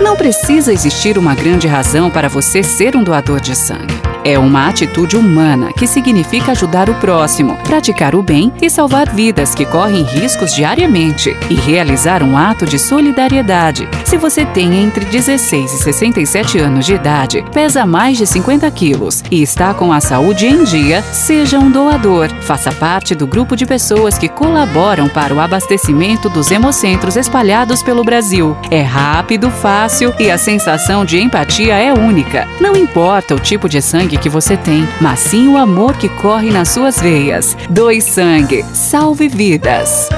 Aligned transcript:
Não 0.00 0.14
precisa 0.14 0.72
existir 0.72 1.16
uma 1.16 1.34
grande 1.34 1.66
razão 1.66 2.10
para 2.10 2.28
você 2.28 2.62
ser 2.62 2.94
um 2.96 3.02
doador 3.02 3.40
de 3.40 3.56
sangue. 3.56 4.05
É 4.28 4.36
uma 4.36 4.66
atitude 4.66 5.16
humana 5.16 5.72
que 5.72 5.86
significa 5.86 6.50
ajudar 6.50 6.90
o 6.90 6.94
próximo, 6.96 7.56
praticar 7.58 8.12
o 8.16 8.24
bem 8.24 8.52
e 8.60 8.68
salvar 8.68 9.08
vidas 9.08 9.54
que 9.54 9.64
correm 9.64 10.02
riscos 10.02 10.52
diariamente 10.52 11.36
e 11.48 11.54
realizar 11.54 12.24
um 12.24 12.36
ato 12.36 12.66
de 12.66 12.76
solidariedade. 12.76 13.88
Se 14.04 14.16
você 14.16 14.44
tem 14.44 14.82
entre 14.82 15.04
16 15.04 15.72
e 15.72 15.78
67 15.78 16.58
anos 16.58 16.84
de 16.84 16.94
idade, 16.94 17.44
pesa 17.52 17.86
mais 17.86 18.18
de 18.18 18.26
50 18.26 18.68
quilos 18.72 19.22
e 19.30 19.42
está 19.42 19.72
com 19.72 19.92
a 19.92 20.00
saúde 20.00 20.48
em 20.48 20.64
dia, 20.64 21.02
seja 21.02 21.60
um 21.60 21.70
doador. 21.70 22.28
Faça 22.40 22.72
parte 22.72 23.14
do 23.14 23.28
grupo 23.28 23.54
de 23.54 23.64
pessoas 23.64 24.18
que 24.18 24.28
colaboram 24.28 25.08
para 25.08 25.32
o 25.32 25.38
abastecimento 25.38 26.28
dos 26.28 26.50
hemocentros 26.50 27.14
espalhados 27.14 27.80
pelo 27.80 28.02
Brasil. 28.02 28.56
É 28.72 28.82
rápido, 28.82 29.52
fácil 29.52 30.12
e 30.18 30.32
a 30.32 30.36
sensação 30.36 31.04
de 31.04 31.20
empatia 31.20 31.76
é 31.76 31.94
única. 31.94 32.48
Não 32.60 32.74
importa 32.74 33.32
o 33.32 33.38
tipo 33.38 33.68
de 33.68 33.80
sangue 33.80 34.15
sangue 34.16 34.18
que 34.18 34.28
você 34.28 34.56
tem, 34.56 34.86
mas 35.00 35.20
sim 35.20 35.48
o 35.48 35.56
amor 35.56 35.96
que 35.96 36.08
corre 36.08 36.50
nas 36.50 36.68
suas 36.70 37.00
veias. 37.00 37.56
Doe 37.70 38.00
sangue, 38.00 38.64
salve 38.72 39.28
vidas. 39.28 40.08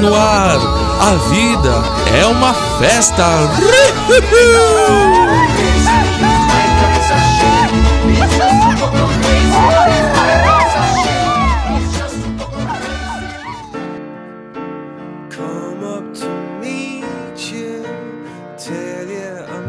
No 0.00 0.14
ar. 0.14 0.58
A 1.00 1.14
vida 1.28 1.74
é 2.16 2.26
uma 2.26 2.54
festa. 2.78 3.24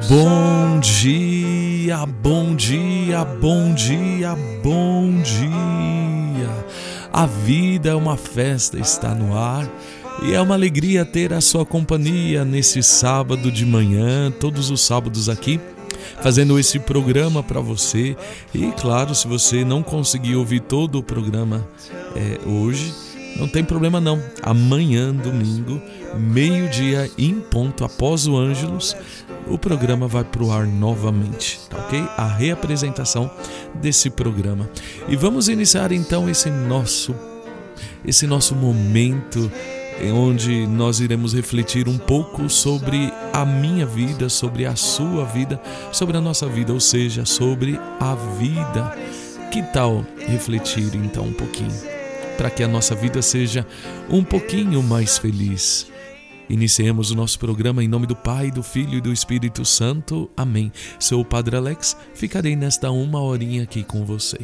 Bom 0.08 0.80
dia, 0.80 2.06
bom 2.06 2.56
dia, 2.56 3.26
bom 3.26 3.74
dia, 3.74 4.36
bom 4.64 5.22
dia. 5.22 6.50
A 7.12 7.26
vida 7.26 7.90
é 7.90 7.96
uma 7.96 8.18
festa, 8.18 8.80
está 8.80 9.14
no 9.14 9.38
ar 9.38 9.68
e 10.24 10.34
é 10.34 10.42
uma 10.42 10.54
alegria 10.54 11.06
ter 11.06 11.34
a 11.34 11.42
sua 11.42 11.66
companhia 11.66 12.44
nesse 12.44 12.84
sábado 12.84 13.52
de 13.52 13.66
manhã, 13.66 14.32
todos 14.32 14.70
os 14.70 14.82
sábados 14.82 15.30
aqui, 15.30 15.60
fazendo 16.22 16.60
esse 16.60 16.80
programa 16.80 17.42
para 17.42 17.62
você. 17.62 18.16
E 18.54 18.72
claro, 18.74 19.16
se 19.16 19.28
você 19.28 19.64
não 19.64 19.82
conseguir 19.82 20.36
ouvir 20.36 20.60
todo 20.60 21.00
o 21.00 21.04
programa 21.04 21.66
é, 22.16 22.40
hoje, 22.48 22.94
não 23.38 23.48
tem 23.48 23.64
problema 23.64 24.02
não. 24.02 24.22
Amanhã, 24.44 25.14
domingo, 25.14 25.82
meio-dia 26.18 27.10
em 27.18 27.40
ponto, 27.40 27.86
após 27.86 28.28
o 28.28 28.36
Ângelos, 28.36 28.96
o 29.48 29.58
programa 29.58 30.08
vai 30.08 30.24
para 30.24 30.44
o 30.44 30.52
ar 30.52 30.68
novamente, 30.68 31.60
tá 31.70 31.78
ok? 31.78 32.04
A 32.18 32.28
reapresentação 32.28 33.32
desse 33.76 34.10
programa. 34.10 34.70
E 35.08 35.16
vamos 35.16 35.48
iniciar 35.48 35.92
então 35.92 36.30
esse 36.30 36.50
nosso 36.50 37.16
esse 38.06 38.26
nosso 38.26 38.56
momento 38.56 39.52
onde 40.14 40.66
nós 40.66 41.00
iremos 41.00 41.34
refletir 41.34 41.88
um 41.88 41.98
pouco 41.98 42.50
sobre 42.50 43.12
a 43.34 43.46
minha 43.46 43.86
vida, 43.86 44.30
sobre 44.30 44.66
a 44.66 44.76
sua 44.76 45.26
vida, 45.26 45.62
sobre 45.92 46.18
a 46.18 46.22
nossa 46.22 46.48
vida, 46.48 46.74
ou 46.74 46.80
seja, 46.80 47.26
sobre 47.26 47.80
a 48.00 48.16
vida. 48.38 48.98
Que 49.52 49.62
tal 49.62 50.06
refletir 50.18 50.96
então 50.96 51.26
um 51.26 51.34
pouquinho, 51.34 51.74
para 52.38 52.50
que 52.50 52.64
a 52.64 52.68
nossa 52.68 52.96
vida 52.96 53.22
seja 53.22 53.66
um 54.10 54.24
pouquinho 54.24 54.82
mais 54.82 55.18
feliz? 55.18 55.92
Iniciemos 56.50 57.12
o 57.12 57.16
nosso 57.16 57.38
programa 57.38 57.84
em 57.84 57.88
nome 57.88 58.08
do 58.08 58.16
Pai, 58.16 58.50
do 58.50 58.64
Filho 58.64 58.98
e 58.98 59.02
do 59.02 59.14
Espírito 59.14 59.64
Santo. 59.64 60.30
Amém. 60.36 60.72
Sou 61.00 61.22
o 61.22 61.26
Padre 61.26 61.56
Alex, 61.56 61.96
ficarei 62.16 62.56
nesta 62.56 62.90
uma 62.90 63.22
horinha 63.22 63.64
aqui 63.64 63.84
com 63.84 64.04
você. 64.04 64.40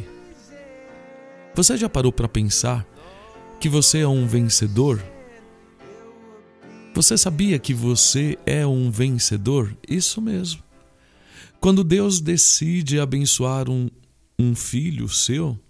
Você 1.54 1.76
já 1.76 1.88
parou 1.88 2.12
para 2.12 2.28
pensar 2.28 2.86
que 3.58 3.68
você 3.68 4.00
é 4.00 4.08
um 4.08 4.26
vencedor? 4.26 5.02
Você 6.96 7.18
sabia 7.18 7.58
que 7.58 7.74
você 7.74 8.38
é 8.46 8.66
um 8.66 8.90
vencedor? 8.90 9.76
Isso 9.86 10.18
mesmo. 10.18 10.62
Quando 11.60 11.84
Deus 11.84 12.22
decide 12.22 12.98
abençoar 12.98 13.68
um, 13.68 13.90
um 14.38 14.54
filho 14.54 15.06
seu, 15.06 15.60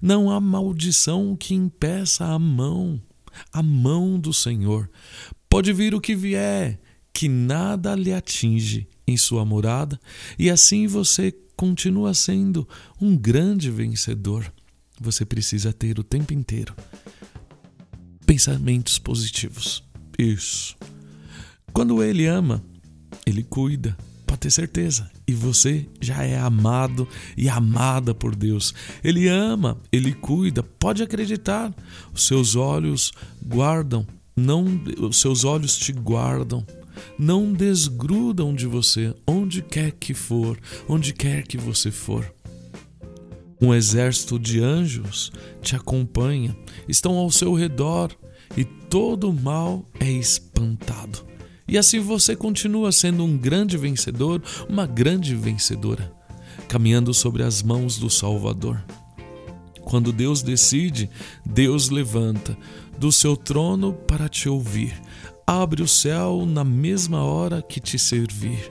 não 0.00 0.30
há 0.30 0.40
maldição 0.40 1.34
que 1.34 1.54
impeça 1.54 2.26
a 2.26 2.38
mão, 2.38 3.02
a 3.52 3.64
mão 3.64 4.16
do 4.16 4.32
Senhor. 4.32 4.88
Pode 5.50 5.72
vir 5.72 5.92
o 5.92 6.00
que 6.00 6.14
vier, 6.14 6.78
que 7.12 7.28
nada 7.28 7.96
lhe 7.96 8.12
atinge 8.12 8.86
em 9.08 9.16
sua 9.16 9.44
morada, 9.44 9.98
e 10.38 10.48
assim 10.48 10.86
você 10.86 11.34
continua 11.56 12.14
sendo 12.14 12.66
um 13.00 13.16
grande 13.16 13.72
vencedor. 13.72 14.52
Você 15.00 15.24
precisa 15.24 15.72
ter 15.72 15.98
o 15.98 16.04
tempo 16.04 16.32
inteiro 16.32 16.76
pensamentos 18.26 18.98
positivos. 18.98 19.85
Isso. 20.18 20.76
Quando 21.72 22.02
ele 22.02 22.26
ama, 22.26 22.64
ele 23.26 23.42
cuida, 23.42 23.96
pode 24.26 24.40
ter 24.40 24.50
certeza. 24.50 25.10
E 25.26 25.32
você 25.32 25.86
já 26.00 26.22
é 26.24 26.38
amado 26.38 27.08
e 27.36 27.48
amada 27.48 28.14
por 28.14 28.34
Deus. 28.34 28.74
Ele 29.02 29.28
ama, 29.28 29.78
ele 29.92 30.12
cuida, 30.12 30.62
pode 30.62 31.02
acreditar. 31.02 31.74
Os 32.14 32.26
seus 32.26 32.56
olhos 32.56 33.12
guardam, 33.44 34.06
não 34.34 34.64
os 35.00 35.20
seus 35.20 35.44
olhos 35.44 35.76
te 35.76 35.92
guardam. 35.92 36.64
Não 37.18 37.52
desgrudam 37.52 38.54
de 38.54 38.66
você, 38.66 39.14
onde 39.26 39.60
quer 39.60 39.92
que 39.92 40.14
for, 40.14 40.58
onde 40.88 41.12
quer 41.12 41.46
que 41.46 41.58
você 41.58 41.90
for. 41.90 42.32
Um 43.60 43.74
exército 43.74 44.38
de 44.38 44.60
anjos 44.60 45.30
te 45.62 45.76
acompanha, 45.76 46.56
estão 46.88 47.16
ao 47.16 47.30
seu 47.30 47.54
redor 47.54 48.14
e 48.56 48.64
todo 48.88 49.32
mal 49.32 49.84
é 49.98 50.10
espantado. 50.10 51.24
E 51.68 51.76
assim 51.76 51.98
você 51.98 52.36
continua 52.36 52.92
sendo 52.92 53.24
um 53.24 53.36
grande 53.36 53.76
vencedor, 53.76 54.42
uma 54.68 54.86
grande 54.86 55.34
vencedora, 55.34 56.12
caminhando 56.68 57.12
sobre 57.12 57.42
as 57.42 57.62
mãos 57.62 57.98
do 57.98 58.08
Salvador. 58.08 58.82
Quando 59.82 60.12
Deus 60.12 60.42
decide, 60.42 61.10
Deus 61.44 61.90
levanta 61.90 62.56
do 62.98 63.10
seu 63.10 63.36
trono 63.36 63.92
para 63.92 64.28
te 64.28 64.48
ouvir. 64.48 65.00
Abre 65.46 65.82
o 65.82 65.88
céu 65.88 66.44
na 66.46 66.64
mesma 66.64 67.22
hora 67.22 67.62
que 67.62 67.80
te 67.80 67.98
servir. 67.98 68.68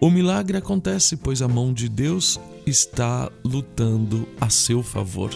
O 0.00 0.10
milagre 0.10 0.56
acontece, 0.56 1.16
pois 1.16 1.40
a 1.40 1.48
mão 1.48 1.72
de 1.72 1.88
Deus 1.88 2.38
está 2.66 3.30
lutando 3.44 4.28
a 4.40 4.50
seu 4.50 4.82
favor. 4.82 5.30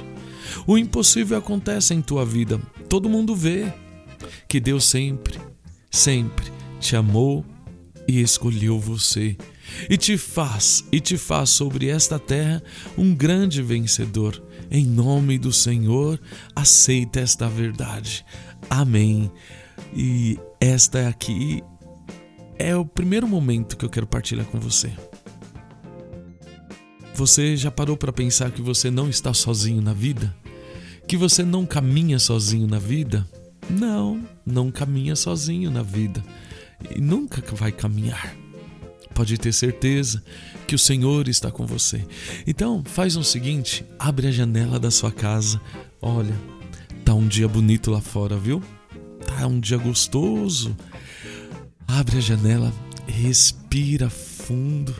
O 0.66 0.76
impossível 0.76 1.38
acontece 1.38 1.94
em 1.94 2.02
tua 2.02 2.24
vida, 2.24 2.60
todo 2.88 3.08
mundo 3.08 3.36
vê 3.36 3.72
que 4.48 4.60
Deus 4.60 4.84
sempre, 4.84 5.38
sempre 5.90 6.50
te 6.80 6.96
amou 6.96 7.44
e 8.06 8.20
escolheu 8.20 8.78
você. 8.78 9.36
E 9.88 9.98
te 9.98 10.16
faz, 10.16 10.84
e 10.90 10.98
te 10.98 11.18
faz 11.18 11.50
sobre 11.50 11.88
esta 11.88 12.18
terra 12.18 12.62
um 12.96 13.14
grande 13.14 13.62
vencedor. 13.62 14.42
Em 14.70 14.86
nome 14.86 15.38
do 15.38 15.52
Senhor, 15.52 16.18
aceita 16.56 17.20
esta 17.20 17.48
verdade. 17.48 18.24
Amém. 18.70 19.30
E 19.94 20.38
esta 20.60 21.06
aqui 21.08 21.62
é 22.58 22.74
o 22.74 22.84
primeiro 22.84 23.28
momento 23.28 23.76
que 23.76 23.84
eu 23.84 23.90
quero 23.90 24.06
partilhar 24.06 24.46
com 24.46 24.58
você. 24.58 24.90
Você 27.14 27.56
já 27.56 27.70
parou 27.70 27.96
para 27.96 28.12
pensar 28.12 28.50
que 28.50 28.62
você 28.62 28.90
não 28.90 29.08
está 29.08 29.34
sozinho 29.34 29.82
na 29.82 29.92
vida? 29.92 30.34
Que 31.06 31.16
você 31.16 31.42
não 31.42 31.66
caminha 31.66 32.18
sozinho 32.18 32.66
na 32.66 32.78
vida? 32.78 33.28
Não, 33.70 34.26
não 34.44 34.70
caminha 34.70 35.14
sozinho 35.14 35.70
na 35.70 35.82
vida 35.82 36.24
e 36.94 37.00
nunca 37.00 37.42
vai 37.54 37.70
caminhar. 37.70 38.34
Pode 39.14 39.36
ter 39.36 39.52
certeza 39.52 40.22
que 40.66 40.74
o 40.74 40.78
Senhor 40.78 41.28
está 41.28 41.50
com 41.50 41.66
você. 41.66 42.06
Então, 42.46 42.82
faz 42.84 43.16
o 43.16 43.24
seguinte: 43.24 43.84
abre 43.98 44.28
a 44.28 44.30
janela 44.30 44.78
da 44.78 44.90
sua 44.90 45.10
casa. 45.10 45.60
Olha, 46.00 46.34
tá 47.04 47.14
um 47.14 47.26
dia 47.26 47.48
bonito 47.48 47.90
lá 47.90 48.00
fora, 48.00 48.36
viu? 48.36 48.62
Tá 49.26 49.46
um 49.46 49.58
dia 49.58 49.76
gostoso. 49.76 50.76
Abre 51.86 52.18
a 52.18 52.20
janela, 52.20 52.72
respira 53.06 54.08
fundo 54.08 54.94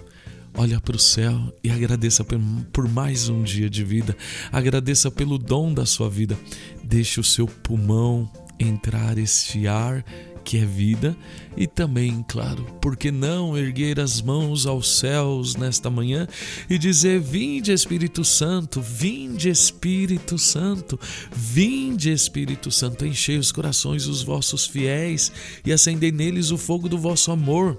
olha 0.58 0.80
para 0.80 0.96
o 0.96 0.98
céu 0.98 1.56
e 1.62 1.70
agradeça 1.70 2.26
por 2.72 2.88
mais 2.88 3.28
um 3.28 3.44
dia 3.44 3.70
de 3.70 3.84
vida. 3.84 4.16
Agradeça 4.50 5.08
pelo 5.08 5.38
dom 5.38 5.72
da 5.72 5.86
sua 5.86 6.10
vida. 6.10 6.36
Deixe 6.82 7.20
o 7.20 7.24
seu 7.24 7.46
pulmão 7.46 8.28
entrar 8.58 9.18
este 9.18 9.66
ar 9.66 10.04
que 10.48 10.56
é 10.56 10.64
vida 10.64 11.14
e 11.58 11.66
também, 11.66 12.24
claro, 12.26 12.64
por 12.80 12.96
que 12.96 13.10
não 13.10 13.54
erguer 13.54 14.00
as 14.00 14.22
mãos 14.22 14.66
aos 14.66 14.98
céus 14.98 15.54
nesta 15.54 15.90
manhã 15.90 16.26
e 16.70 16.78
dizer: 16.78 17.20
Vinde 17.20 17.70
Espírito 17.70 18.24
Santo, 18.24 18.80
vinde 18.80 19.50
Espírito 19.50 20.38
Santo, 20.38 20.98
vinde 21.30 22.10
Espírito 22.10 22.70
Santo, 22.70 23.04
enchei 23.04 23.36
os 23.36 23.52
corações 23.52 24.06
dos 24.06 24.22
vossos 24.22 24.66
fiéis 24.66 25.30
e 25.66 25.70
acendei 25.70 26.10
neles 26.10 26.50
o 26.50 26.56
fogo 26.56 26.88
do 26.88 26.96
vosso 26.96 27.30
amor. 27.30 27.78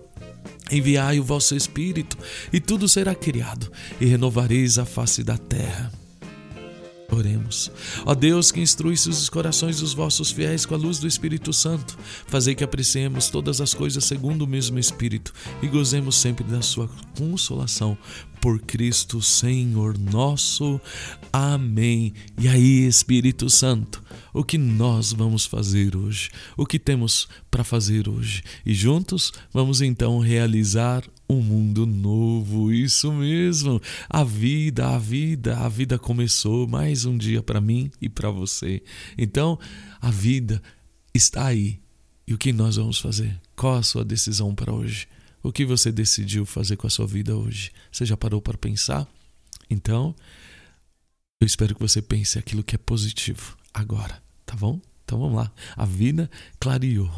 Enviai 0.72 1.20
o 1.20 1.24
vosso 1.24 1.56
Espírito, 1.56 2.16
e 2.54 2.60
tudo 2.60 2.88
será 2.88 3.16
criado, 3.16 3.72
e 4.00 4.06
renovareis 4.06 4.78
a 4.78 4.86
face 4.86 5.24
da 5.24 5.36
terra. 5.36 5.92
Oremos. 7.12 7.72
Ó 8.06 8.14
Deus, 8.14 8.52
que 8.52 8.62
instruísse 8.62 9.10
os 9.10 9.30
corações 9.30 9.80
dos 9.80 9.94
vossos 9.94 10.30
fiéis 10.30 10.66
com 10.66 10.76
a 10.76 10.78
luz 10.78 11.00
do 11.00 11.08
Espírito 11.08 11.52
Santo, 11.52 11.98
fazei 12.28 12.54
que 12.54 12.64
apreciemos 12.64 13.30
todas 13.30 13.60
as 13.60 13.74
coisas 13.74 14.04
segundo 14.04 14.44
o 14.44 14.48
mesmo 14.48 14.78
Espírito 14.78 15.34
e 15.62 15.68
gozemos 15.68 16.16
sempre 16.16 16.44
da 16.44 16.62
sua 16.62 16.88
consolação. 17.18 17.98
Por 18.40 18.62
Cristo 18.62 19.22
Senhor 19.22 19.98
nosso. 19.98 20.80
Amém. 21.34 22.14
E 22.40 22.48
aí, 22.48 22.88
Espírito 22.88 23.50
Santo, 23.50 24.02
o 24.34 24.46
que 24.46 24.58
nós 24.58 25.12
vamos 25.12 25.46
fazer 25.46 25.98
hoje? 25.98 26.30
O 26.56 26.66
que 26.66 26.80
temos 26.80 27.28
para 27.52 27.66
fazer 27.66 28.08
hoje? 28.08 28.42
E 28.66 28.74
juntos 28.74 29.34
vamos 29.52 29.82
então 29.82 30.20
realizar 30.20 31.04
um 31.30 31.42
mundo 31.42 31.86
novo, 31.86 32.74
isso 32.74 33.14
mesmo. 33.14 33.80
A 34.10 34.24
vida, 34.24 34.90
a 34.90 34.98
vida, 34.98 35.58
a 35.60 35.70
vida 35.70 36.00
começou 36.00 36.68
mais 36.68 37.06
um 37.06 37.16
dia 37.16 37.44
para 37.44 37.62
mim 37.62 37.92
e 38.02 38.10
para 38.10 38.32
você. 38.32 38.82
Então, 39.16 39.60
a 40.02 40.10
vida 40.10 40.62
está 41.14 41.46
aí. 41.46 41.80
E 42.28 42.34
o 42.34 42.38
que 42.38 42.52
nós 42.52 42.78
vamos 42.78 43.00
fazer? 43.00 43.40
Qual 43.56 43.76
a 43.76 43.84
sua 43.84 44.04
decisão 44.04 44.56
para 44.56 44.74
hoje? 44.74 45.08
O 45.44 45.52
que 45.52 45.66
você 45.66 45.92
decidiu 45.92 46.46
fazer 46.46 46.78
com 46.78 46.88
a 46.88 46.90
sua 46.90 47.06
vida 47.06 47.36
hoje? 47.36 47.72
Você 47.92 48.06
já 48.06 48.18
parou 48.18 48.42
para 48.42 48.58
pensar? 48.58 49.08
Então, 49.70 50.16
eu 51.40 51.46
espero 51.46 51.76
que 51.76 51.82
você 51.82 52.02
pense 52.02 52.40
aquilo 52.40 52.64
que 52.64 52.76
é 52.76 52.78
positivo 52.78 53.56
agora, 53.74 54.22
tá 54.46 54.56
bom? 54.56 54.82
Então 55.06 55.20
vamos 55.20 55.38
lá. 55.38 55.52
A 55.76 55.86
vida 55.86 56.30
clareou. 56.60 57.10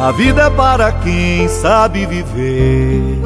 A 0.00 0.12
vida 0.12 0.44
é 0.44 0.50
para 0.50 0.92
quem 0.92 1.46
sabe 1.46 2.06
viver. 2.06 3.18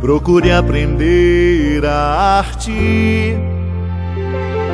Procure 0.00 0.50
aprender 0.50 1.86
a 1.86 2.38
arte. 2.38 3.36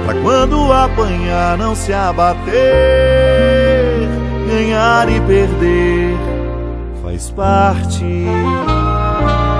Pra 0.06 0.14
quando 0.22 0.72
apanhar, 0.72 1.58
não 1.58 1.74
se 1.74 1.92
abater. 1.92 2.52
Ganhar 4.48 5.08
e 5.10 5.20
perder 5.20 6.16
faz 7.02 7.30
parte. 7.30 8.04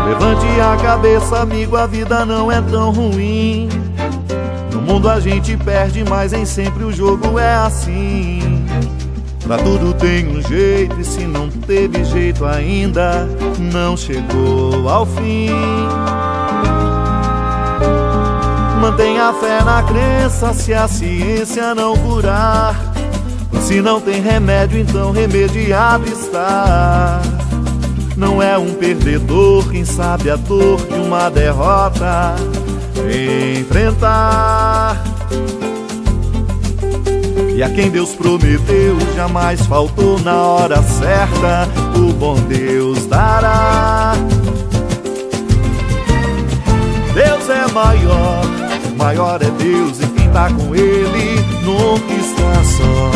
Levante 0.07 0.47
a 0.61 0.83
cabeça, 0.83 1.41
amigo, 1.41 1.77
a 1.77 1.87
vida 1.87 2.25
não 2.25 2.51
é 2.51 2.61
tão 2.63 2.91
ruim. 2.91 3.69
No 4.73 4.81
mundo 4.81 5.11
a 5.11 5.21
gente 5.21 5.57
perde, 5.59 6.03
mas 6.09 6.33
nem 6.33 6.47
sempre 6.47 6.85
o 6.85 6.91
jogo 6.91 7.39
é 7.39 7.55
assim. 7.55 8.41
Pra 9.45 9.59
tudo 9.59 9.93
tem 9.95 10.27
um 10.29 10.41
jeito 10.41 11.01
e 11.01 11.05
se 11.05 11.25
não 11.25 11.49
teve 11.49 12.05
jeito 12.05 12.45
ainda, 12.45 13.29
não 13.59 13.97
chegou 13.97 14.89
ao 14.89 15.05
fim. 15.05 15.51
Mantenha 18.81 19.33
fé 19.35 19.63
na 19.63 19.83
crença 19.83 20.53
se 20.53 20.73
a 20.73 20.89
ciência 20.89 21.75
não 21.75 21.97
curar. 21.97 22.75
Se 23.61 23.81
não 23.81 24.01
tem 24.01 24.21
remédio, 24.21 24.79
então 24.79 25.13
remediado 25.13 26.07
está. 26.09 27.21
Não 28.17 28.43
é 28.43 28.59
um 28.59 28.75
perdedor 28.75 29.69
quem 29.71 29.85
sabe 29.85 30.31
a 30.31 30.37
dor 30.37 30.79
de 30.87 30.95
uma 30.95 31.31
derrota 31.31 32.35
enfrentar. 33.61 35.03
E 37.63 37.65
a 37.65 37.71
quem 37.71 37.91
Deus 37.91 38.13
prometeu 38.17 38.99
jamais 39.15 39.65
faltou 39.67 40.19
na 40.19 40.35
hora 40.35 40.83
certa, 40.83 41.69
o 41.97 42.13
bom 42.13 42.35
Deus 42.35 43.07
dará. 43.07 44.15
Deus 47.15 47.49
é 47.49 47.73
maior, 47.73 48.43
maior 48.97 49.41
é 49.41 49.51
Deus 49.63 50.01
e 50.01 50.07
quem 50.09 50.29
tá 50.31 50.51
com 50.51 50.75
Ele 50.75 51.41
nunca 51.63 52.13
está 52.13 52.65
só. 52.65 53.13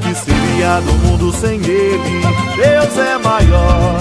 Que 0.00 0.12
seria 0.12 0.80
do 0.80 0.92
mundo 1.06 1.32
sem 1.32 1.60
Ele? 1.60 2.20
Deus 2.56 2.98
é 2.98 3.16
maior, 3.18 4.00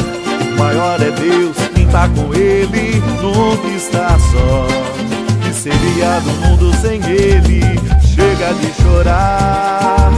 maior 0.57 0.99
é 0.99 1.11
Deus, 1.11 1.55
quem 1.75 1.85
tá 1.85 2.09
com 2.09 2.33
Ele 2.33 2.99
nunca 3.21 3.67
está 3.67 4.17
só. 4.17 4.67
Que 5.43 5.53
seria 5.53 6.19
do 6.21 6.31
mundo 6.47 6.75
sem 6.81 6.99
Ele? 7.03 7.86
Chega 8.17 8.51
de 8.55 8.73
chorar, 8.81 10.11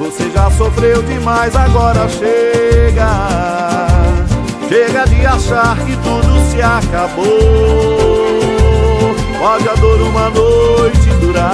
você 0.00 0.28
já 0.28 0.50
sofreu 0.50 1.00
demais, 1.04 1.54
agora 1.54 2.08
chega. 2.08 3.86
Chega 4.68 5.06
de 5.06 5.24
achar 5.24 5.78
que 5.78 5.96
tudo 5.98 6.40
se 6.50 6.60
acabou. 6.60 7.28
Pode 9.38 9.68
a 9.68 9.74
dor 9.76 10.02
uma 10.02 10.30
noite 10.30 11.10
durar, 11.20 11.48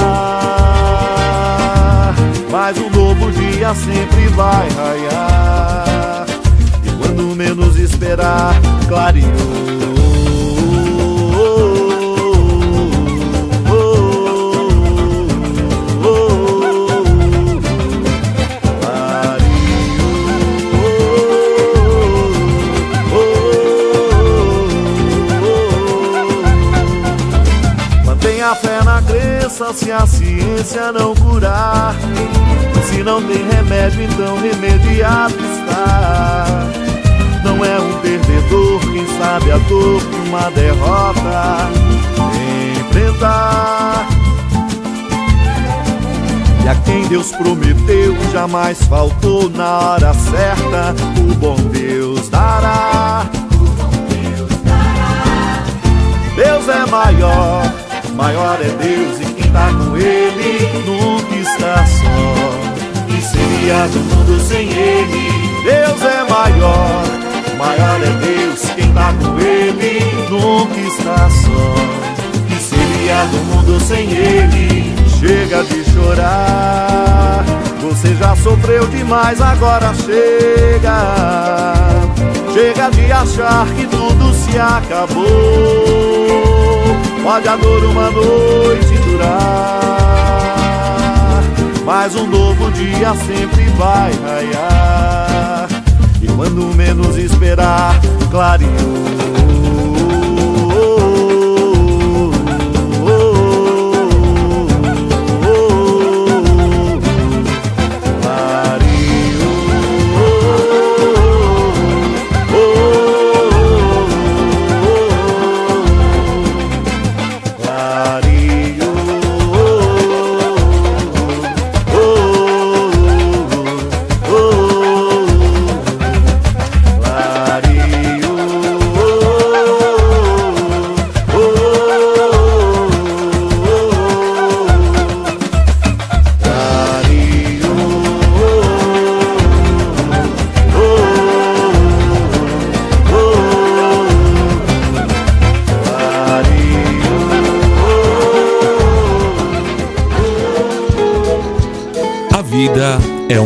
mas 2.51 2.79
um 2.79 2.89
novo 2.89 3.31
dia 3.33 3.75
sempre 3.75 4.29
vai 4.29 4.67
raiar. 4.71 6.25
E 6.83 6.91
quando 6.93 7.37
menos 7.37 7.77
esperar, 7.77 8.55
clareou. 8.89 10.04
Se 29.55 29.93
a 29.93 30.05
ciência 30.05 30.91
não 30.91 31.15
curar. 31.15 31.95
Se 32.89 33.05
não 33.05 33.23
tem 33.23 33.47
remédio, 33.49 34.03
então 34.03 34.37
remediado 34.37 35.35
está. 35.35 36.47
Não 37.45 37.65
é 37.65 37.79
um 37.79 38.01
perdedor 38.01 38.81
quem 38.81 39.07
sabe 39.17 39.53
a 39.53 39.59
dor 39.59 40.01
de 40.01 40.29
uma 40.29 40.51
derrota 40.51 41.71
enfrentar. 42.81 44.09
E 46.65 46.69
a 46.69 46.75
quem 46.77 47.07
Deus 47.07 47.31
prometeu 47.31 48.17
jamais 48.33 48.83
faltou 48.85 49.49
na 49.51 49.79
hora 49.79 50.15
certa, 50.15 50.95
o 51.21 51.35
bom 51.35 51.57
Deus 51.71 52.29
dará. 52.29 53.27
Deus 56.35 56.69
é 56.69 56.87
maior, 56.91 57.63
maior 58.17 58.59
é 58.61 58.71
Deus 58.83 59.24
está 59.55 59.69
com 59.73 59.97
ele, 59.97 60.69
nunca 60.85 61.37
está 61.37 61.87
só. 61.87 63.07
Que 63.07 63.23
seria 63.23 63.87
do 63.87 64.01
mundo 64.01 64.41
sem 64.41 64.69
ele? 64.69 65.31
Deus 65.63 66.03
é 66.03 66.25
maior, 66.29 67.05
maior 67.57 68.01
é 68.03 68.11
Deus, 68.27 68.61
quem 68.75 68.89
está 68.89 69.13
com 69.13 69.39
ele, 69.39 70.01
nunca 70.29 70.81
está 70.81 71.31
só. 71.31 71.75
Que 72.49 72.57
seria 72.57 73.25
do 73.27 73.39
mundo 73.45 73.81
sem 73.81 74.11
ele? 74.11 74.93
Chega 75.21 75.63
de 75.63 75.85
chorar, 75.85 77.45
você 77.81 78.15
já 78.17 78.35
sofreu 78.37 78.87
demais, 78.89 79.41
agora 79.41 79.95
chega. 79.95 81.75
Chega 82.53 82.91
de 82.91 83.11
achar 83.11 83.67
que 83.69 83.87
tudo 83.87 84.35
se 84.35 84.59
acabou. 84.59 85.25
Pode 87.23 87.49
a 87.49 87.57
dor 87.57 87.85
uma 87.85 88.11
noite 88.11 89.04
durar 89.15 89.95
mas 91.85 92.17
um 92.17 92.27
novo 92.27 92.71
dia 92.73 93.15
sempre 93.15 93.65
vai 93.77 94.11
raiar. 94.25 95.69
E 96.21 96.27
quando 96.29 96.75
menos 96.75 97.17
esperar, 97.19 98.01
clareou. 98.31 99.04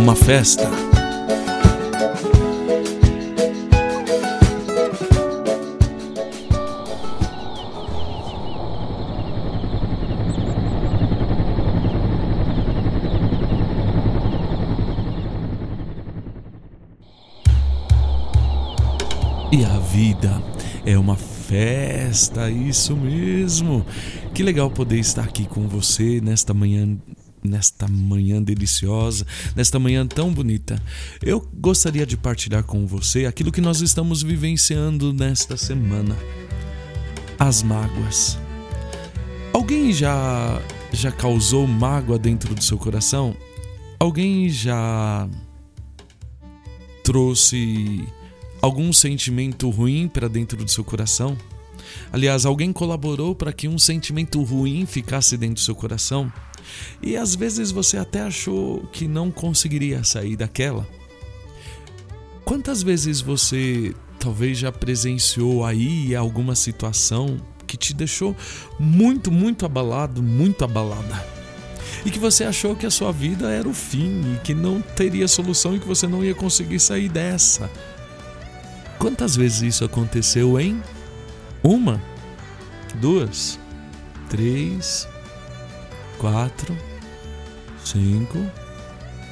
Uma 0.08 0.16
festa. 0.16 0.66
E 19.52 19.62
a 19.62 19.78
vida 19.78 20.42
é 20.86 20.98
uma 20.98 21.16
festa, 21.16 22.50
isso 22.50 22.96
mesmo. 22.96 23.84
Que 24.32 24.42
legal 24.42 24.70
poder 24.70 25.00
estar 25.00 25.24
aqui 25.24 25.44
com 25.44 25.68
você 25.68 26.18
nesta 26.22 26.54
manhã 26.54 26.96
nesta 27.42 27.86
manhã 27.88 28.42
deliciosa, 28.42 29.26
nesta 29.54 29.78
manhã 29.78 30.06
tão 30.06 30.32
bonita. 30.32 30.80
Eu 31.22 31.40
gostaria 31.54 32.06
de 32.06 32.16
partilhar 32.16 32.64
com 32.64 32.86
você 32.86 33.26
aquilo 33.26 33.52
que 33.52 33.60
nós 33.60 33.80
estamos 33.80 34.22
vivenciando 34.22 35.12
nesta 35.12 35.56
semana. 35.56 36.16
As 37.38 37.62
mágoas. 37.62 38.38
Alguém 39.52 39.92
já 39.92 40.60
já 40.92 41.12
causou 41.12 41.66
mágoa 41.66 42.18
dentro 42.18 42.54
do 42.54 42.62
seu 42.62 42.78
coração? 42.78 43.36
Alguém 43.98 44.48
já 44.48 45.28
trouxe 47.04 48.04
algum 48.60 48.92
sentimento 48.92 49.68
ruim 49.70 50.08
para 50.08 50.28
dentro 50.28 50.62
do 50.62 50.70
seu 50.70 50.84
coração? 50.84 51.36
Aliás, 52.12 52.44
alguém 52.44 52.72
colaborou 52.72 53.34
para 53.34 53.52
que 53.52 53.68
um 53.68 53.78
sentimento 53.78 54.42
ruim 54.42 54.86
ficasse 54.86 55.36
dentro 55.36 55.56
do 55.56 55.60
seu 55.60 55.74
coração? 55.74 56.32
E 57.02 57.16
às 57.16 57.34
vezes 57.34 57.70
você 57.70 57.96
até 57.96 58.22
achou 58.22 58.80
que 58.92 59.06
não 59.06 59.30
conseguiria 59.30 60.02
sair 60.04 60.36
daquela. 60.36 60.86
Quantas 62.44 62.82
vezes 62.82 63.20
você 63.20 63.94
talvez 64.18 64.58
já 64.58 64.72
presenciou 64.72 65.64
aí 65.64 66.16
alguma 66.16 66.54
situação 66.54 67.36
que 67.66 67.76
te 67.76 67.92
deixou 67.92 68.34
muito, 68.78 69.30
muito 69.30 69.66
abalado, 69.66 70.22
muito 70.22 70.64
abalada? 70.64 71.38
E 72.04 72.10
que 72.10 72.18
você 72.18 72.44
achou 72.44 72.74
que 72.74 72.86
a 72.86 72.90
sua 72.90 73.12
vida 73.12 73.50
era 73.50 73.68
o 73.68 73.74
fim 73.74 74.34
e 74.34 74.40
que 74.40 74.54
não 74.54 74.80
teria 74.80 75.28
solução 75.28 75.76
e 75.76 75.80
que 75.80 75.86
você 75.86 76.06
não 76.06 76.24
ia 76.24 76.34
conseguir 76.34 76.80
sair 76.80 77.08
dessa? 77.08 77.70
Quantas 78.98 79.36
vezes 79.36 79.62
isso 79.62 79.84
aconteceu, 79.84 80.58
hein? 80.58 80.82
Uma, 81.62 82.00
duas, 83.00 83.58
três, 84.28 85.08
quatro, 86.18 86.76
cinco, 87.84 88.38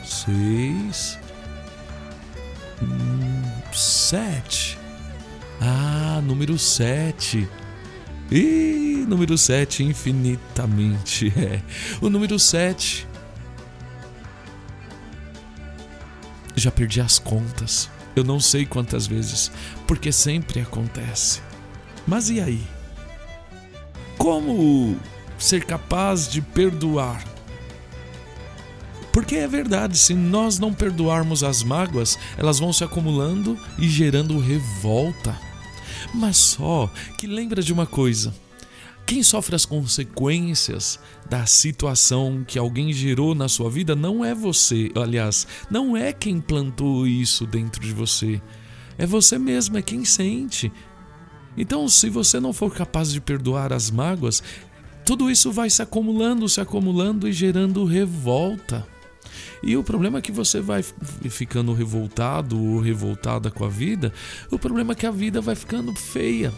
seis, 0.04 1.18
hum, 2.82 3.42
sete. 3.72 4.78
Ah, 5.60 6.20
número 6.22 6.58
sete. 6.58 7.48
E 8.30 9.04
número 9.06 9.36
sete, 9.36 9.82
infinitamente. 9.82 11.32
É. 11.36 11.60
O 12.00 12.08
número 12.08 12.38
sete. 12.38 13.06
Já 16.54 16.70
perdi 16.70 17.00
as 17.00 17.18
contas. 17.18 17.90
Eu 18.14 18.24
não 18.24 18.40
sei 18.40 18.64
quantas 18.64 19.06
vezes, 19.06 19.52
porque 19.86 20.10
sempre 20.10 20.60
acontece. 20.60 21.40
Mas 22.06 22.30
e 22.30 22.40
aí? 22.40 22.66
Como 24.16 24.96
ser 25.38 25.64
capaz 25.64 26.28
de 26.28 26.40
perdoar. 26.40 27.24
Porque 29.12 29.36
é 29.36 29.48
verdade, 29.48 29.96
se 29.96 30.12
nós 30.12 30.58
não 30.58 30.74
perdoarmos 30.74 31.42
as 31.42 31.62
mágoas, 31.62 32.18
elas 32.36 32.58
vão 32.58 32.72
se 32.72 32.84
acumulando 32.84 33.58
e 33.78 33.88
gerando 33.88 34.38
revolta. 34.38 35.34
Mas 36.12 36.36
só 36.36 36.90
que 37.18 37.26
lembra 37.26 37.62
de 37.62 37.72
uma 37.72 37.86
coisa: 37.86 38.34
quem 39.06 39.22
sofre 39.22 39.54
as 39.54 39.64
consequências 39.64 40.98
da 41.30 41.46
situação 41.46 42.44
que 42.46 42.58
alguém 42.58 42.92
gerou 42.92 43.34
na 43.34 43.48
sua 43.48 43.70
vida 43.70 43.94
não 43.94 44.24
é 44.24 44.34
você, 44.34 44.90
aliás, 44.96 45.46
não 45.70 45.96
é 45.96 46.12
quem 46.12 46.40
plantou 46.40 47.06
isso 47.06 47.46
dentro 47.46 47.80
de 47.80 47.92
você. 47.92 48.42
É 48.98 49.06
você 49.06 49.38
mesmo, 49.38 49.78
é 49.78 49.82
quem 49.82 50.04
sente. 50.04 50.72
Então, 51.56 51.88
se 51.88 52.10
você 52.10 52.38
não 52.38 52.52
for 52.52 52.74
capaz 52.74 53.12
de 53.12 53.20
perdoar 53.20 53.72
as 53.72 53.90
mágoas, 53.90 54.42
tudo 55.06 55.30
isso 55.30 55.52
vai 55.52 55.70
se 55.70 55.80
acumulando, 55.80 56.48
se 56.48 56.60
acumulando 56.60 57.28
e 57.28 57.32
gerando 57.32 57.84
revolta. 57.84 58.84
E 59.62 59.76
o 59.76 59.84
problema 59.84 60.18
é 60.18 60.20
que 60.20 60.32
você 60.32 60.60
vai 60.60 60.82
ficando 60.82 61.72
revoltado 61.72 62.60
ou 62.60 62.80
revoltada 62.80 63.48
com 63.48 63.64
a 63.64 63.68
vida, 63.68 64.12
o 64.50 64.58
problema 64.58 64.92
é 64.92 64.96
que 64.96 65.06
a 65.06 65.12
vida 65.12 65.40
vai 65.40 65.54
ficando 65.54 65.94
feia. 65.94 66.52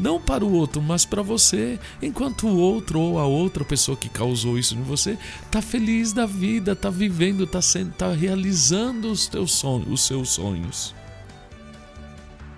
Não 0.00 0.18
para 0.18 0.42
o 0.42 0.50
outro, 0.50 0.80
mas 0.80 1.04
para 1.04 1.20
você, 1.20 1.78
enquanto 2.00 2.46
o 2.46 2.56
outro 2.56 2.98
ou 2.98 3.18
a 3.18 3.26
outra 3.26 3.62
pessoa 3.62 3.94
que 3.94 4.08
causou 4.08 4.58
isso 4.58 4.74
em 4.74 4.82
você 4.82 5.18
está 5.44 5.60
feliz 5.60 6.14
da 6.14 6.24
vida, 6.24 6.72
está 6.72 6.88
vivendo, 6.88 7.44
está 7.44 7.60
tá 7.98 8.10
realizando 8.10 9.12
os, 9.12 9.26
teus 9.26 9.52
sonhos, 9.52 9.88
os 9.90 10.00
seus 10.00 10.30
sonhos. 10.30 10.94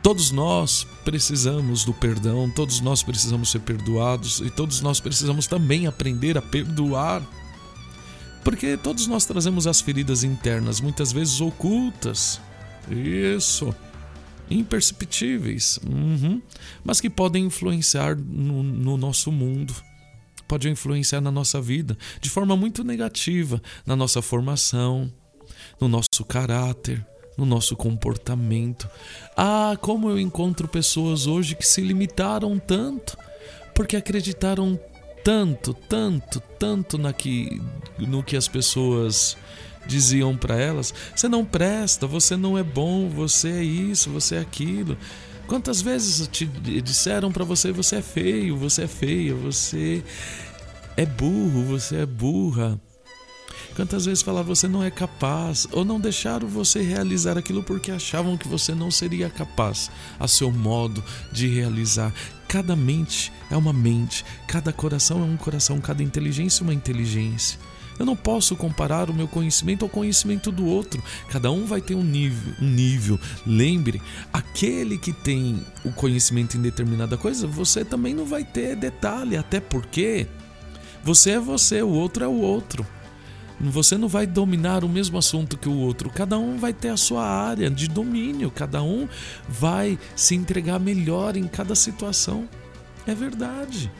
Todos 0.04 0.30
nós 0.30 0.86
precisamos 1.02 1.82
do 1.82 1.94
perdão, 1.94 2.50
todos 2.50 2.78
nós 2.82 3.02
precisamos 3.02 3.50
ser 3.50 3.60
perdoados 3.60 4.40
e 4.40 4.50
todos 4.50 4.82
nós 4.82 5.00
precisamos 5.00 5.46
também 5.46 5.86
aprender 5.86 6.36
a 6.36 6.42
perdoar. 6.42 7.26
Porque 8.44 8.76
todos 8.76 9.06
nós 9.06 9.24
trazemos 9.24 9.66
as 9.66 9.80
feridas 9.80 10.22
internas, 10.22 10.78
muitas 10.78 11.10
vezes 11.10 11.40
ocultas. 11.40 12.38
Isso. 12.90 13.74
Imperceptíveis. 14.50 15.80
Uhum. 15.82 16.42
Mas 16.84 17.00
que 17.00 17.08
podem 17.08 17.46
influenciar 17.46 18.14
no, 18.14 18.62
no 18.62 18.98
nosso 18.98 19.32
mundo 19.32 19.74
pode 20.46 20.68
influenciar 20.68 21.22
na 21.22 21.30
nossa 21.30 21.62
vida 21.62 21.96
de 22.20 22.28
forma 22.28 22.54
muito 22.54 22.84
negativa, 22.84 23.58
na 23.86 23.96
nossa 23.96 24.20
formação, 24.20 25.10
no 25.80 25.88
nosso 25.88 26.22
caráter, 26.28 27.06
no 27.36 27.44
nosso 27.44 27.76
comportamento. 27.76 28.88
Ah, 29.36 29.76
como 29.80 30.08
eu 30.10 30.18
encontro 30.18 30.68
pessoas 30.68 31.26
hoje 31.26 31.54
que 31.54 31.66
se 31.66 31.80
limitaram 31.80 32.58
tanto 32.58 33.16
porque 33.74 33.96
acreditaram 33.96 34.78
tanto, 35.24 35.74
tanto, 35.74 36.40
tanto 36.58 36.96
na 36.96 37.12
que, 37.12 37.60
no 37.98 38.22
que 38.22 38.36
as 38.36 38.46
pessoas 38.46 39.36
diziam 39.86 40.36
para 40.36 40.56
elas: 40.56 40.94
você 41.14 41.28
não 41.28 41.44
presta, 41.44 42.06
você 42.06 42.36
não 42.36 42.56
é 42.56 42.62
bom, 42.62 43.08
você 43.08 43.50
é 43.50 43.62
isso, 43.62 44.10
você 44.10 44.36
é 44.36 44.40
aquilo. 44.40 44.96
Quantas 45.46 45.82
vezes 45.82 46.26
te 46.28 46.46
disseram 46.46 47.32
para 47.32 47.44
você: 47.44 47.72
você 47.72 47.96
é 47.96 48.02
feio, 48.02 48.56
você 48.56 48.84
é 48.84 48.88
feia, 48.88 49.34
você 49.34 50.02
é 50.96 51.04
burro, 51.04 51.64
você 51.64 51.96
é 51.96 52.06
burra. 52.06 52.78
Quantas 53.74 54.04
vezes 54.06 54.22
falar 54.22 54.42
você 54.42 54.68
não 54.68 54.84
é 54.84 54.90
capaz 54.90 55.66
ou 55.72 55.84
não 55.84 55.98
deixaram 55.98 56.46
você 56.46 56.80
realizar 56.80 57.36
aquilo 57.36 57.62
porque 57.62 57.90
achavam 57.90 58.36
que 58.36 58.46
você 58.46 58.72
não 58.72 58.88
seria 58.88 59.28
capaz 59.28 59.90
a 60.18 60.28
seu 60.28 60.52
modo 60.52 61.02
de 61.32 61.48
realizar. 61.48 62.14
Cada 62.46 62.76
mente 62.76 63.32
é 63.50 63.56
uma 63.56 63.72
mente, 63.72 64.24
cada 64.46 64.72
coração 64.72 65.22
é 65.22 65.24
um 65.24 65.36
coração, 65.36 65.80
cada 65.80 66.04
inteligência 66.04 66.62
é 66.62 66.64
uma 66.64 66.74
inteligência. 66.74 67.58
Eu 67.98 68.06
não 68.06 68.14
posso 68.14 68.56
comparar 68.56 69.10
o 69.10 69.14
meu 69.14 69.26
conhecimento 69.26 69.84
ao 69.84 69.88
conhecimento 69.88 70.50
do 70.52 70.66
outro. 70.66 71.02
Cada 71.28 71.50
um 71.50 71.64
vai 71.64 71.80
ter 71.80 71.94
um 71.94 72.02
nível, 72.02 72.54
um 72.60 72.68
nível. 72.68 73.20
Lembre, 73.46 74.00
aquele 74.32 74.98
que 74.98 75.12
tem 75.12 75.64
o 75.84 75.92
conhecimento 75.92 76.56
em 76.56 76.62
determinada 76.62 77.16
coisa, 77.16 77.46
você 77.46 77.84
também 77.84 78.14
não 78.14 78.24
vai 78.24 78.44
ter 78.44 78.76
detalhe, 78.76 79.36
até 79.36 79.60
porque 79.60 80.26
você 81.04 81.32
é 81.32 81.40
você, 81.40 81.82
o 81.82 81.88
outro 81.88 82.24
é 82.24 82.28
o 82.28 82.40
outro. 82.40 82.84
Você 83.70 83.96
não 83.96 84.08
vai 84.08 84.26
dominar 84.26 84.84
o 84.84 84.88
mesmo 84.88 85.18
assunto 85.18 85.56
que 85.56 85.68
o 85.68 85.78
outro. 85.78 86.10
Cada 86.10 86.38
um 86.38 86.56
vai 86.56 86.72
ter 86.72 86.88
a 86.88 86.96
sua 86.96 87.24
área 87.24 87.70
de 87.70 87.88
domínio. 87.88 88.50
Cada 88.50 88.82
um 88.82 89.08
vai 89.48 89.98
se 90.14 90.34
entregar 90.34 90.78
melhor 90.78 91.36
em 91.36 91.46
cada 91.46 91.74
situação. 91.74 92.48
É 93.06 93.14
verdade. 93.14 93.90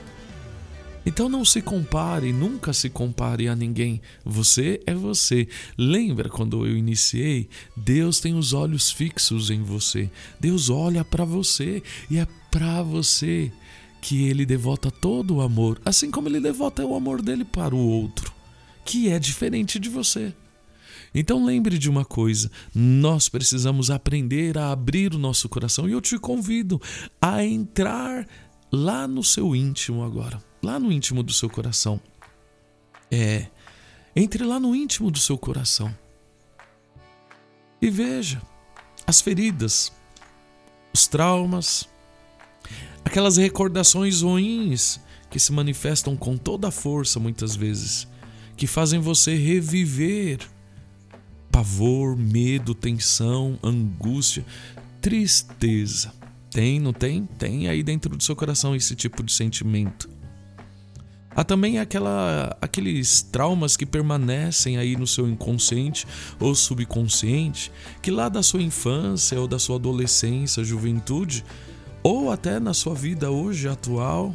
Então 1.07 1.29
não 1.29 1.45
se 1.45 1.61
compare, 1.61 2.33
nunca 2.33 2.73
se 2.73 2.89
compare 2.89 3.47
a 3.47 3.55
ninguém. 3.55 4.01
Você 4.25 4.81
é 4.87 4.95
você. 4.95 5.47
Lembra 5.77 6.31
quando 6.31 6.67
eu 6.67 6.77
iniciei? 6.77 7.49
Deus 7.77 8.21
tem 8.21 8.35
os 8.35 8.55
olhos 8.55 8.91
fixos 8.91 9.51
em 9.51 9.63
você. 9.63 10.11
Deus 10.41 10.71
olha 10.71 11.05
para 11.05 11.25
você 11.25 11.83
e 12.11 12.19
é 12.19 12.27
para 12.51 12.83
você 12.83 13.53
que 14.01 14.29
ele 14.29 14.45
devota 14.45 14.91
todo 14.91 15.37
o 15.37 15.41
amor, 15.41 15.81
assim 15.83 16.11
como 16.11 16.29
ele 16.29 16.39
devota 16.39 16.85
o 16.85 16.95
amor 16.95 17.23
dele 17.23 17.43
para 17.43 17.75
o 17.75 17.79
outro, 17.79 18.31
que 18.85 19.09
é 19.09 19.19
diferente 19.19 19.79
de 19.79 19.89
você. 19.89 20.35
Então 21.15 21.45
lembre 21.45 21.79
de 21.79 21.89
uma 21.89 22.05
coisa: 22.05 22.51
nós 22.75 23.29
precisamos 23.29 23.91
aprender 23.91 24.59
a 24.59 24.73
abrir 24.73 25.15
o 25.15 25.19
nosso 25.19 25.49
coração 25.49 25.89
e 25.89 25.93
eu 25.93 26.01
te 26.01 26.19
convido 26.19 26.81
a 27.21 27.45
entrar 27.45 28.27
lá 28.73 29.07
no 29.07 29.23
seu 29.23 29.55
íntimo 29.55 30.03
agora 30.03 30.43
lá 30.65 30.81
no 30.81 30.91
íntimo 30.91 31.23
do 31.23 31.33
seu 31.33 31.49
coração. 31.49 32.01
É, 33.11 33.47
entre 34.17 34.43
lá 34.43 34.59
no 34.59 34.75
íntimo 34.75 35.11
do 35.11 35.19
seu 35.19 35.37
coração 35.37 35.95
e 37.81 37.91
veja 37.91 38.41
as 39.07 39.21
feridas, 39.21 39.93
os 40.93 41.07
traumas, 41.07 41.87
aquelas 43.05 43.37
recordações 43.37 44.23
ruins 44.23 44.99
que 45.31 45.39
se 45.39 45.53
manifestam 45.53 46.17
com 46.17 46.37
toda 46.37 46.69
a 46.69 46.73
força 46.73 47.21
muitas 47.21 47.55
vezes, 47.55 48.09
que 48.57 48.67
fazem 48.67 49.01
você 49.01 49.35
reviver 49.35 50.39
pavor, 51.51 52.17
medo, 52.17 52.75
tensão, 52.75 53.59
angústia, 53.63 54.45
tristeza. 55.01 56.13
Tem, 56.51 56.81
não 56.81 56.93
tem? 56.93 57.27
Tem 57.39 57.69
aí 57.69 57.83
dentro 57.83 58.17
do 58.17 58.23
seu 58.23 58.35
coração 58.35 58.75
esse 58.75 58.95
tipo 58.95 59.23
de 59.23 59.33
sentimento. 59.33 60.09
Há 61.37 61.43
também 61.43 61.81
aquela, 61.81 62.57
aqueles 62.61 63.23
traumas 63.23 63.77
que 63.77 63.85
permanecem 63.85 64.79
aí 64.79 64.97
no 64.97 65.07
seu 65.07 65.29
inconsciente 65.29 66.07
ou 66.39 66.55
subconsciente, 66.55 67.73
que 68.01 68.11
lá 68.11 68.29
da 68.29 68.43
sua 68.43 68.63
infância 68.63 69.41
ou 69.41 69.49
da 69.49 69.59
sua 69.59 69.77
adolescência, 69.77 70.63
juventude, 70.63 71.45
ou 72.05 72.31
até 72.31 72.61
na 72.61 72.73
sua 72.73 72.95
vida 72.95 73.31
hoje 73.31 73.69
atual, 73.69 74.35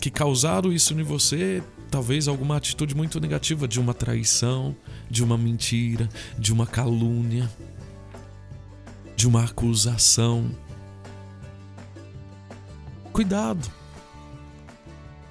que 0.00 0.10
causaram 0.10 0.72
isso 0.72 0.94
em 0.94 1.02
você, 1.04 1.62
talvez 1.92 2.26
alguma 2.26 2.56
atitude 2.56 2.96
muito 2.96 3.20
negativa 3.20 3.68
de 3.68 3.78
uma 3.78 3.92
traição, 3.92 4.74
de 5.10 5.22
uma 5.22 5.36
mentira, 5.36 6.08
de 6.38 6.50
uma 6.50 6.66
calúnia, 6.66 7.50
de 9.14 9.28
uma 9.28 9.44
acusação. 9.44 10.50
Cuidado 13.12 13.70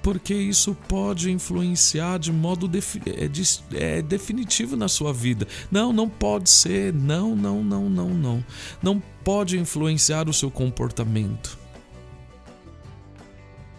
porque 0.02 0.34
isso 0.34 0.76
pode 0.88 1.30
influenciar 1.30 2.18
de 2.18 2.32
modo 2.32 2.66
defi 2.66 3.00
é, 3.06 3.28
de, 3.28 3.42
é, 3.72 4.02
definitivo 4.02 4.76
na 4.76 4.88
sua 4.88 5.12
vida. 5.12 5.46
Não, 5.70 5.92
não 5.92 6.08
pode 6.08 6.50
ser. 6.50 6.92
Não, 6.92 7.36
não, 7.36 7.62
não, 7.62 7.88
não, 7.88 8.08
não. 8.08 8.44
Não 8.82 9.00
pode 9.22 9.56
influenciar 9.56 10.28
o 10.28 10.32
seu 10.32 10.50
comportamento. 10.50 11.56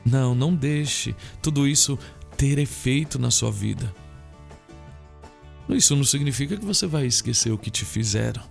Não, 0.05 0.33
não 0.33 0.55
deixe 0.55 1.13
tudo 1.41 1.67
isso 1.67 1.99
ter 2.43 2.59
efeito 2.59 3.17
na 3.17 3.31
sua 3.31 3.49
vida. 3.49 3.95
Isso 5.69 5.95
não 5.95 6.03
significa 6.03 6.57
que 6.57 6.65
você 6.65 6.85
vai 6.85 7.05
esquecer 7.05 7.53
o 7.53 7.57
que 7.57 7.71
te 7.71 7.85
fizeram, 7.85 8.43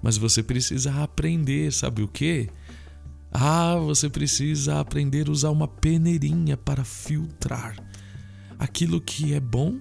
mas 0.00 0.16
você 0.16 0.40
precisa 0.40 1.02
aprender, 1.02 1.72
sabe 1.72 2.00
o 2.00 2.06
que? 2.06 2.48
Ah, 3.32 3.74
você 3.74 4.08
precisa 4.08 4.78
aprender 4.78 5.26
a 5.26 5.32
usar 5.32 5.50
uma 5.50 5.66
peneirinha 5.66 6.56
para 6.56 6.84
filtrar. 6.84 7.76
Aquilo 8.56 9.00
que 9.00 9.34
é 9.34 9.40
bom, 9.40 9.80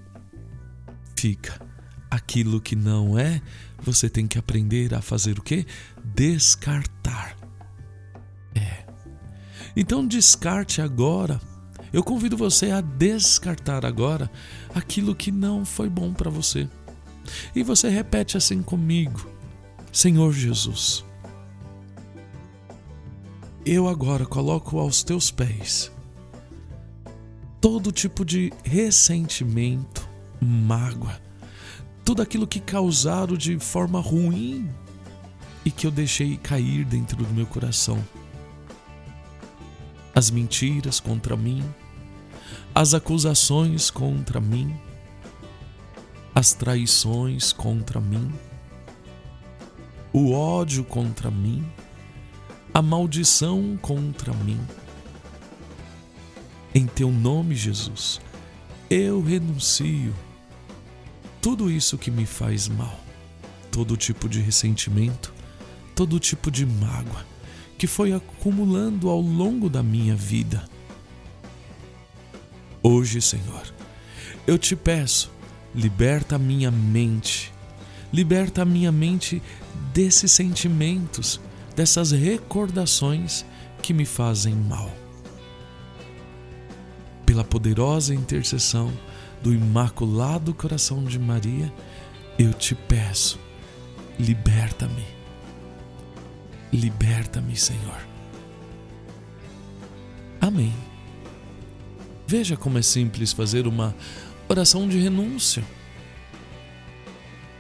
fica. 1.16 1.62
Aquilo 2.10 2.60
que 2.60 2.76
não 2.76 3.20
é, 3.20 3.39
você 3.84 4.10
tem 4.10 4.26
que 4.26 4.39
aprender 4.39 4.96
a 4.96 5.02
fazer 5.04 5.38
o 5.38 5.44
quê? 5.44 5.63
Descartar. 6.04 7.38
É. 8.56 8.84
Então 9.76 10.08
descarte 10.08 10.82
agora. 10.82 11.39
Eu 11.94 12.04
convido 12.04 12.36
você 12.36 12.72
a 12.72 12.82
descartar 12.82 13.86
agora 13.86 14.30
aquilo 14.74 15.16
que 15.16 15.32
não 15.32 15.64
foi 15.64 15.88
bom 15.88 16.12
para 16.12 16.30
você. 16.30 16.68
E 17.56 17.64
você 17.64 17.88
repete 17.88 18.36
assim 18.36 18.62
comigo: 18.62 19.30
Senhor 19.92 20.34
Jesus, 20.34 21.06
eu 23.64 23.88
agora 23.88 24.26
coloco 24.26 24.80
aos 24.80 25.04
teus 25.04 25.32
pés 25.32 25.94
todo 27.64 27.94
tipo 27.94 28.26
de 28.26 28.52
ressentimento, 28.66 30.06
mágoa, 30.42 31.18
tudo 32.04 32.22
aquilo 32.22 32.46
que 32.46 32.60
causaram 32.60 33.38
de 33.38 33.58
forma 33.58 34.02
ruim 34.02 34.70
e 35.64 35.72
que 35.72 35.88
eu 35.88 35.92
deixei 35.92 36.36
cair 36.36 36.84
dentro 36.84 37.24
do 37.24 37.34
meu 37.34 37.46
coração. 37.46 38.04
As 40.14 40.30
mentiras 40.30 41.00
contra 41.00 41.38
mim, 41.38 41.64
as 42.76 42.94
acusações 42.94 43.92
contra 43.92 44.42
mim, 44.42 44.76
as 46.34 46.54
traições 46.54 47.54
contra 47.54 48.02
mim, 48.02 48.32
o 50.12 50.32
ódio 50.32 50.84
contra 50.84 51.30
mim. 51.32 51.64
A 52.74 52.82
maldição 52.82 53.78
contra 53.80 54.34
mim. 54.34 54.60
Em 56.74 56.88
teu 56.88 57.12
nome, 57.12 57.54
Jesus, 57.54 58.20
eu 58.90 59.22
renuncio. 59.22 60.12
Tudo 61.40 61.70
isso 61.70 62.00
que 62.00 62.10
me 62.10 62.26
faz 62.26 62.68
mal, 62.68 63.00
todo 63.72 63.96
tipo 63.96 64.28
de 64.28 64.40
ressentimento, 64.40 65.32
todo 65.94 66.20
tipo 66.20 66.50
de 66.50 66.66
mágoa 66.66 67.24
que 67.78 67.88
foi 67.88 68.14
acumulando 68.14 69.10
ao 69.10 69.20
longo 69.20 69.70
da 69.70 69.84
minha 69.84 70.16
vida. 70.16 70.64
Hoje, 72.86 73.22
Senhor, 73.22 73.63
eu 74.46 74.58
te 74.58 74.76
peço, 74.76 75.32
liberta 75.74 76.36
a 76.36 76.39
minha 76.39 76.69
mente, 76.69 77.50
liberta 78.12 78.63
a 78.63 78.65
minha 78.65 78.91
mente 78.91 79.41
desses 79.93 80.34
sentimentos 80.34 81.39
dessas 81.76 82.12
recordações 82.12 83.46
que 83.82 83.93
me 83.93 84.06
fazem 84.06 84.54
mal. 84.54 84.91
Pela 87.26 87.43
poderosa 87.43 88.13
intercessão 88.13 88.91
do 89.41 89.54
Imaculado 89.54 90.54
Coração 90.54 91.04
de 91.04 91.17
Maria, 91.17 91.74
eu 92.38 92.54
te 92.54 92.76
peço, 92.76 93.39
liberta-me. 94.19 95.06
Liberta-me, 96.72 97.56
Senhor. 97.56 98.08
Amém. 100.41 100.93
Veja 102.28 102.56
como 102.56 102.78
é 102.78 102.82
simples 102.82 103.34
fazer 103.34 103.68
uma 103.68 103.96
oração 104.48 104.88
de 104.88 104.98
renúncia. 105.00 105.64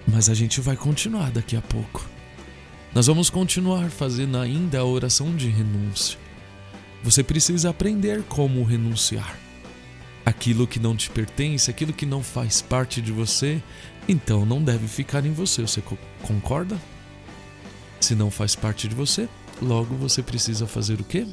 Mas 0.07 0.29
a 0.29 0.33
gente 0.33 0.61
vai 0.61 0.75
continuar 0.75 1.31
daqui 1.31 1.55
a 1.55 1.61
pouco. 1.61 2.07
Nós 2.93 3.07
vamos 3.07 3.29
continuar 3.29 3.89
fazendo 3.89 4.37
ainda 4.37 4.79
a 4.79 4.85
oração 4.85 5.35
de 5.35 5.49
renúncia. 5.49 6.19
Você 7.03 7.23
precisa 7.23 7.69
aprender 7.69 8.23
como 8.23 8.63
renunciar. 8.63 9.37
Aquilo 10.25 10.67
que 10.67 10.79
não 10.79 10.95
te 10.95 11.09
pertence, 11.09 11.69
aquilo 11.69 11.91
que 11.91 12.05
não 12.05 12.23
faz 12.23 12.61
parte 12.61 13.01
de 13.01 13.11
você, 13.11 13.61
então 14.07 14.45
não 14.45 14.63
deve 14.63 14.87
ficar 14.87 15.25
em 15.25 15.33
você. 15.33 15.61
Você 15.61 15.83
concorda? 16.21 16.79
Se 17.99 18.15
não 18.15 18.29
faz 18.29 18.55
parte 18.55 18.87
de 18.87 18.95
você, 18.95 19.27
logo 19.61 19.95
você 19.95 20.21
precisa 20.21 20.67
fazer 20.67 21.01
o 21.01 21.03
quê? 21.03 21.25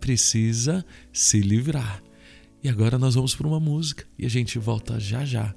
Precisa 0.00 0.84
se 1.12 1.40
livrar. 1.40 2.02
E 2.62 2.68
agora 2.68 2.96
nós 2.96 3.16
vamos 3.16 3.34
para 3.34 3.46
uma 3.46 3.58
música 3.58 4.04
e 4.16 4.24
a 4.24 4.28
gente 4.28 4.58
volta 4.58 5.00
já 5.00 5.24
já. 5.24 5.52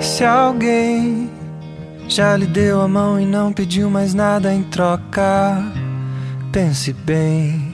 Se 0.00 0.24
alguém 0.24 1.30
já 2.08 2.36
lhe 2.36 2.46
deu 2.46 2.80
a 2.80 2.88
mão 2.88 3.20
e 3.20 3.24
não 3.24 3.52
pediu 3.52 3.88
mais 3.88 4.12
nada 4.12 4.52
em 4.52 4.64
troca, 4.64 5.62
pense 6.50 6.92
bem 6.92 7.67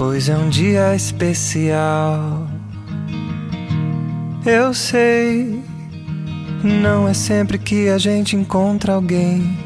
pois 0.00 0.30
é 0.30 0.34
um 0.34 0.48
dia 0.48 0.96
especial. 0.96 2.48
Eu 4.46 4.72
sei, 4.72 5.62
não 6.64 7.06
é 7.06 7.12
sempre 7.12 7.58
que 7.58 7.90
a 7.90 7.98
gente 7.98 8.34
encontra 8.34 8.94
alguém 8.94 9.58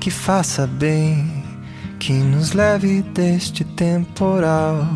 que 0.00 0.10
faça 0.10 0.66
bem, 0.66 1.42
que 1.98 2.12
nos 2.12 2.52
leve 2.52 3.00
deste 3.00 3.64
temporal. 3.64 4.86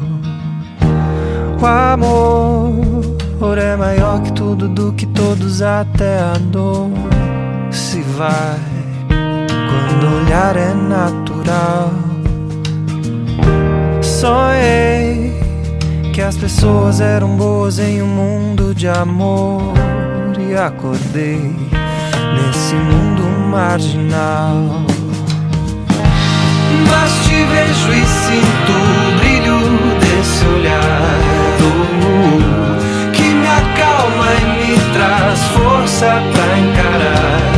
O 1.58 1.64
amor 1.64 3.56
é 3.56 3.74
maior 3.74 4.20
que 4.20 4.34
tudo, 4.34 4.68
do 4.68 4.92
que 4.92 5.06
todos, 5.06 5.62
até 5.62 6.18
a 6.18 6.36
dor 6.36 6.90
se 7.70 8.02
vai 8.02 8.60
quando 9.48 10.26
olhar 10.26 10.54
é 10.58 10.74
natural. 10.74 11.91
Sonhei 14.22 15.32
que 16.14 16.22
as 16.22 16.36
pessoas 16.36 17.00
eram 17.00 17.36
boas 17.36 17.80
em 17.80 18.00
um 18.00 18.06
mundo 18.06 18.72
de 18.72 18.86
amor 18.86 19.74
e 20.38 20.54
acordei 20.54 21.40
nesse 21.40 22.76
mundo 22.76 23.24
marginal. 23.50 24.86
Mas 26.88 27.10
te 27.24 27.34
vejo 27.34 27.92
e 27.92 28.06
sinto 28.06 28.70
o 28.70 29.18
brilho 29.18 29.58
desse 29.98 30.46
olhar 30.54 31.02
que 33.12 33.22
me 33.22 33.48
acalma 33.48 34.26
e 34.40 34.70
me 34.70 34.76
traz 34.92 35.40
força 35.48 36.06
pra 36.32 36.58
encarar 36.60 37.51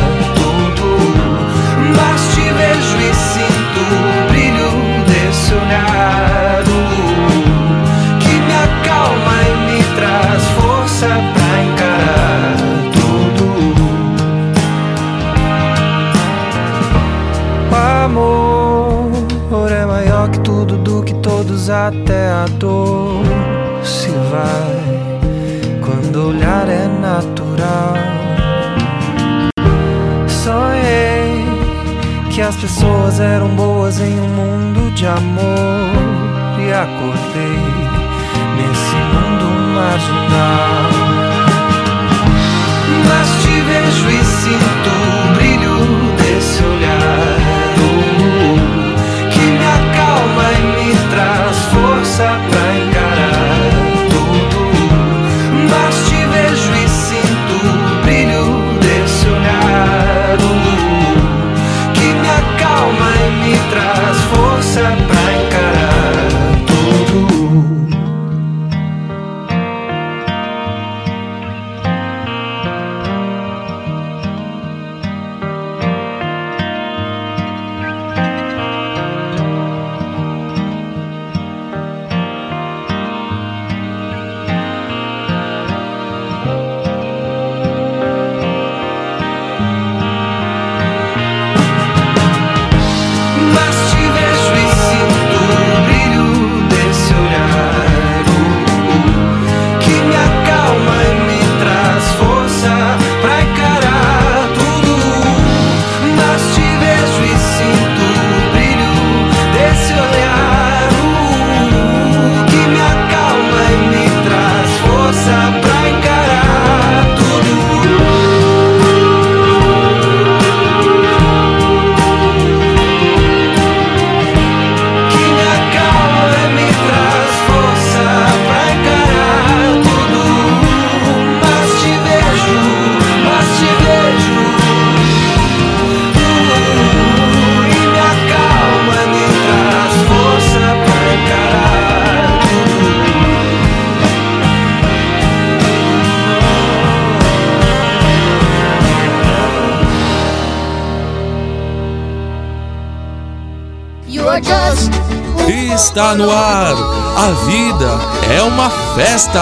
Está 155.95 156.13
no 156.13 156.29
ar. 156.29 156.75
A 157.15 157.31
vida 157.45 157.89
é 158.29 158.43
uma 158.43 158.69
festa. 158.69 159.39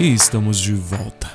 E 0.00 0.12
estamos 0.12 0.58
de 0.58 0.74
volta. 0.74 1.30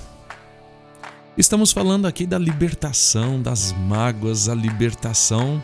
Estamos 1.38 1.71
falando 1.71 2.06
aqui 2.06 2.25
da 2.25 2.38
libertação 2.38 3.41
das 3.41 3.71
mágoas, 3.71 4.49
a 4.49 4.54
libertação 4.54 5.63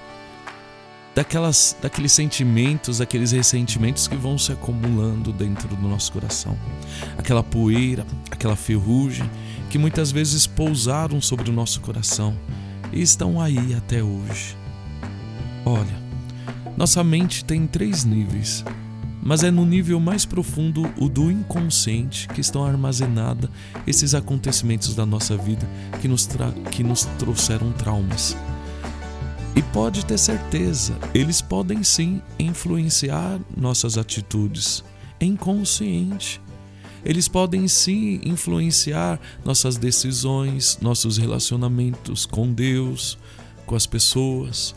daquelas, 1.16 1.76
daqueles 1.82 2.12
sentimentos, 2.12 2.98
daqueles 2.98 3.32
ressentimentos 3.32 4.08
que 4.08 4.18
vão 4.18 4.38
se 4.38 4.52
acumulando 4.52 5.32
dentro 5.32 5.70
do 5.70 5.88
nosso 5.88 6.12
coração. 6.12 6.58
Aquela 7.18 7.42
poeira, 7.42 8.06
aquela 8.30 8.58
ferrugem 8.58 9.30
que 9.70 9.78
muitas 9.78 10.12
vezes 10.12 10.46
pousaram 10.46 11.22
sobre 11.22 11.50
o 11.50 11.54
nosso 11.54 11.80
coração 11.80 12.38
e 12.92 13.02
estão 13.02 13.42
aí 13.42 13.74
até 13.74 14.04
hoje. 14.04 14.58
Olha, 15.66 16.06
nossa 16.76 17.04
mente 17.04 17.46
tem 17.46 17.66
três 17.66 18.04
níveis, 18.04 18.64
mas 19.24 19.42
é 19.42 19.50
no 19.50 19.66
nível 19.66 20.00
mais 20.00 20.26
profundo, 20.26 20.92
o 20.98 21.08
do 21.08 21.32
inconsciente, 21.32 22.28
que 22.28 22.42
estão 22.42 22.64
armazenados 22.64 23.50
esses 23.88 24.14
acontecimentos 24.14 24.94
da 24.94 25.06
nossa 25.06 25.36
vida 25.38 25.68
que 26.02 26.08
nos, 26.08 26.30
que 26.72 26.84
nos 26.84 27.06
trouxeram 27.18 27.72
traumas. 27.72 28.36
E 29.56 29.62
pode 29.62 30.06
ter 30.06 30.18
certeza, 30.18 30.98
eles 31.14 31.42
podem 31.42 31.82
sim 31.82 32.22
influenciar 32.38 33.40
nossas 33.56 33.98
atitudes. 33.98 34.84
Inconsciente. 35.20 36.42
Eles 37.06 37.28
podem 37.28 37.68
sim 37.68 38.20
influenciar 38.26 39.20
nossas 39.46 39.78
decisões, 39.78 40.78
nossos 40.82 41.18
relacionamentos 41.18 42.26
com 42.26 42.52
Deus, 42.52 43.18
com 43.66 43.76
as 43.76 43.86
pessoas, 43.86 44.76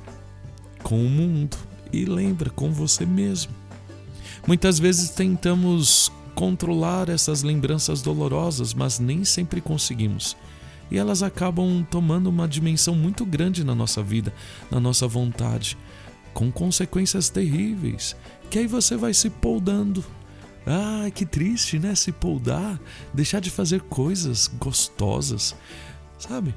com 0.82 1.04
o 1.04 1.08
mundo 1.08 1.56
e 1.92 2.04
lembra, 2.04 2.50
com 2.50 2.70
você 2.70 3.04
mesmo. 3.04 3.52
Muitas 4.46 4.78
vezes 4.78 5.10
tentamos 5.10 6.12
controlar 6.34 7.08
essas 7.08 7.42
lembranças 7.42 8.00
dolorosas, 8.00 8.72
mas 8.72 9.00
nem 9.00 9.24
sempre 9.24 9.60
conseguimos. 9.60 10.36
E 10.90 10.98
elas 10.98 11.22
acabam 11.22 11.86
tomando 11.90 12.28
uma 12.28 12.48
dimensão 12.48 12.94
muito 12.94 13.24
grande 13.24 13.64
na 13.64 13.74
nossa 13.74 14.02
vida, 14.02 14.32
na 14.70 14.80
nossa 14.80 15.06
vontade, 15.06 15.76
com 16.32 16.50
consequências 16.50 17.28
terríveis, 17.28 18.16
que 18.50 18.58
aí 18.58 18.66
você 18.66 18.96
vai 18.96 19.12
se 19.12 19.28
poldando. 19.28 20.04
Ah, 20.66 21.10
que 21.10 21.24
triste, 21.24 21.78
né? 21.78 21.94
Se 21.94 22.12
poldar, 22.12 22.78
deixar 23.12 23.40
de 23.40 23.50
fazer 23.50 23.80
coisas 23.82 24.48
gostosas, 24.58 25.54
sabe? 26.18 26.54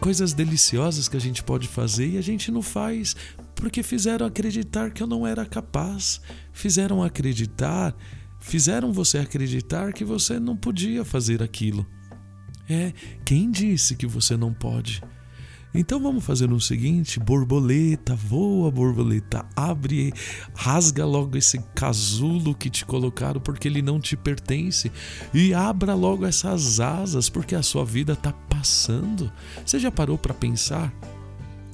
Coisas 0.00 0.32
deliciosas 0.32 1.08
que 1.08 1.16
a 1.16 1.20
gente 1.20 1.42
pode 1.42 1.68
fazer 1.68 2.08
e 2.08 2.18
a 2.18 2.22
gente 2.22 2.50
não 2.50 2.60
faz 2.60 3.14
porque 3.54 3.82
fizeram 3.82 4.26
acreditar 4.26 4.90
que 4.90 5.02
eu 5.02 5.06
não 5.06 5.26
era 5.26 5.46
capaz, 5.46 6.20
fizeram 6.52 7.02
acreditar, 7.02 7.96
fizeram 8.38 8.92
você 8.92 9.18
acreditar 9.18 9.92
que 9.92 10.04
você 10.04 10.38
não 10.38 10.56
podia 10.56 11.04
fazer 11.04 11.42
aquilo. 11.42 11.86
É, 12.68 12.92
quem 13.24 13.50
disse 13.50 13.94
que 13.94 14.06
você 14.06 14.36
não 14.36 14.52
pode? 14.52 15.02
Então 15.78 16.00
vamos 16.00 16.24
fazer 16.24 16.50
o 16.50 16.60
seguinte: 16.60 17.20
borboleta, 17.20 18.14
voa, 18.14 18.70
borboleta, 18.70 19.44
abre, 19.54 20.12
rasga 20.54 21.04
logo 21.04 21.36
esse 21.36 21.58
casulo 21.74 22.54
que 22.54 22.70
te 22.70 22.84
colocaram 22.84 23.40
porque 23.40 23.68
ele 23.68 23.82
não 23.82 24.00
te 24.00 24.16
pertence 24.16 24.90
e 25.34 25.52
abra 25.52 25.94
logo 25.94 26.24
essas 26.24 26.80
asas 26.80 27.28
porque 27.28 27.54
a 27.54 27.62
sua 27.62 27.84
vida 27.84 28.14
está 28.14 28.32
passando. 28.32 29.30
Você 29.64 29.78
já 29.78 29.90
parou 29.90 30.16
para 30.16 30.32
pensar? 30.32 30.92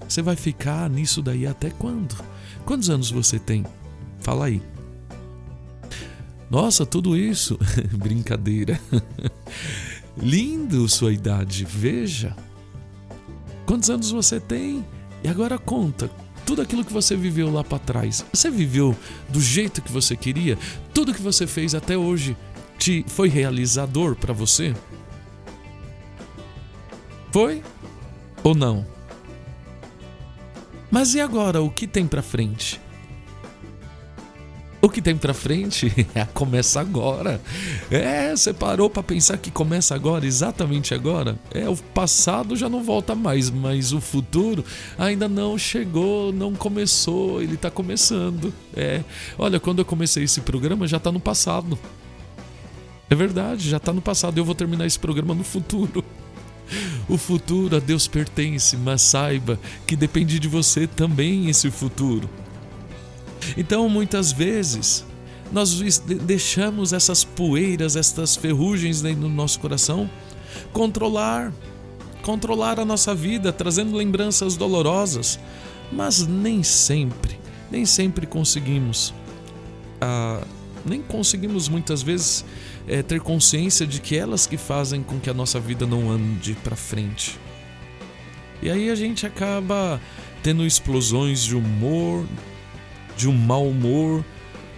Você 0.09 0.21
vai 0.21 0.35
ficar 0.35 0.91
nisso 0.91 1.23
daí 1.23 1.47
até 1.47 1.71
quando? 1.71 2.17
Quantos 2.65 2.91
anos 2.91 3.11
você 3.11 3.39
tem? 3.39 3.65
Fala 4.21 4.47
aí. 4.47 4.61
Nossa, 6.51 6.85
tudo 6.85 7.17
isso? 7.17 7.59
Brincadeira. 7.97 8.79
Lindo 10.17 10.89
sua 10.89 11.13
idade, 11.13 11.65
veja. 11.65 12.37
Quantos 13.67 13.89
anos 13.89 14.11
você 14.11 14.39
tem? 14.39 14.85
E 15.25 15.29
agora 15.29 15.59
conta 15.59 16.11
tudo 16.45 16.61
aquilo 16.61 16.85
que 16.85 16.93
você 16.93 17.17
viveu 17.17 17.51
lá 17.51 17.65
para 17.65 17.79
trás. 17.79 18.25
Você 18.33 18.51
viveu 18.51 18.95
do 19.29 19.41
jeito 19.41 19.81
que 19.81 19.91
você 19.91 20.17
queria? 20.17 20.59
Tudo 20.93 21.15
que 21.15 21.23
você 21.23 21.47
fez 21.47 21.75
até 21.75 21.97
hoje 21.97 22.37
te 22.79 23.05
foi 23.09 23.29
realizador 23.29 24.17
para 24.17 24.35
você? 24.35 24.75
Foi 27.31 27.63
ou 28.43 28.55
não? 28.55 28.87
Mas 30.91 31.15
e 31.15 31.21
agora, 31.21 31.63
o 31.63 31.71
que 31.71 31.87
tem 31.87 32.07
para 32.07 32.23
frente? 32.23 32.82
O 34.85 34.91
que 34.91 35.01
tem 35.01 35.17
pra 35.17 35.33
frente 35.33 35.93
é, 36.13 36.25
começa 36.25 36.81
agora. 36.81 37.41
É, 37.89 38.35
você 38.35 38.53
parou 38.53 38.91
para 38.91 39.01
pensar 39.01 39.39
que 39.39 39.49
começa 39.49 39.95
agora, 39.95 40.27
exatamente 40.27 40.93
agora? 40.93 41.39
É, 41.55 41.69
o 41.69 41.77
passado 41.77 42.57
já 42.57 42.69
não 42.69 42.83
volta 42.83 43.15
mais, 43.15 43.49
mas 43.49 43.93
o 43.93 44.01
futuro 44.01 44.65
ainda 44.99 45.29
não 45.29 45.57
chegou, 45.57 46.33
não 46.33 46.53
começou, 46.53 47.41
ele 47.41 47.57
tá 47.57 47.71
começando. 47.71 48.53
É, 48.75 49.03
olha, 49.39 49.61
quando 49.61 49.79
eu 49.79 49.85
comecei 49.85 50.25
esse 50.25 50.41
programa 50.41 50.89
já 50.89 50.99
tá 50.99 51.13
no 51.13 51.21
passado. 51.21 51.79
É 53.09 53.15
verdade, 53.15 53.71
já 53.71 53.79
tá 53.79 53.93
no 53.93 54.03
passado. 54.03 54.37
Eu 54.37 54.45
vou 54.45 54.55
terminar 54.55 54.85
esse 54.85 54.99
programa 54.99 55.33
no 55.33 55.45
futuro. 55.45 56.05
O 57.07 57.19
futuro 57.19 57.77
a 57.77 57.81
Deus 57.81 58.09
pertence, 58.09 58.79
mas 58.79 59.03
saiba 59.03 59.61
que 59.87 59.95
depende 59.95 60.39
de 60.39 60.49
você 60.49 60.87
também 60.87 61.51
esse 61.51 61.71
futuro. 61.71 62.31
Então, 63.57 63.89
muitas 63.89 64.33
vezes, 64.33 65.05
nós 65.53 65.79
deixamos 66.23 66.93
essas 66.93 67.25
poeiras, 67.25 67.97
essas 67.97 68.37
ferrugens 68.37 69.03
no 69.03 69.29
nosso 69.29 69.61
coração 69.61 70.09
controlar, 70.73 71.53
controlar 72.23 72.79
a 72.81 72.85
nossa 72.85 73.15
vida, 73.15 73.53
trazendo 73.53 73.97
lembranças 73.97 74.57
dolorosas, 74.57 75.39
mas 75.91 76.27
nem 76.27 76.63
sempre, 76.63 77.39
nem 77.71 77.85
sempre 77.85 78.27
conseguimos. 78.27 79.13
Ah, 80.01 80.43
nem 80.85 81.01
conseguimos 81.01 81.69
muitas 81.69 82.03
vezes 82.03 82.45
é, 82.89 83.03
ter 83.03 83.21
consciência 83.21 83.87
de 83.87 84.01
que 84.01 84.17
elas 84.17 84.47
que 84.47 84.57
fazem 84.57 85.03
com 85.03 85.21
que 85.21 85.31
a 85.31 85.35
nossa 85.35 85.61
vida 85.61 85.87
não 85.87 86.11
ande 86.11 86.55
para 86.65 86.75
frente. 86.75 87.39
E 88.61 88.71
aí 88.71 88.91
a 88.91 88.95
gente 88.95 89.27
acaba 89.27 90.01
tendo 90.43 90.65
explosões 90.67 91.43
de 91.45 91.57
humor, 91.57 92.27
de 93.17 93.29
um 93.29 93.33
mau 93.33 93.69
humor, 93.69 94.25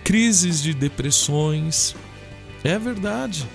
crises 0.02 0.62
de 0.62 0.74
depressões. 0.74 1.94
É 2.62 2.78
verdade. 2.78 3.46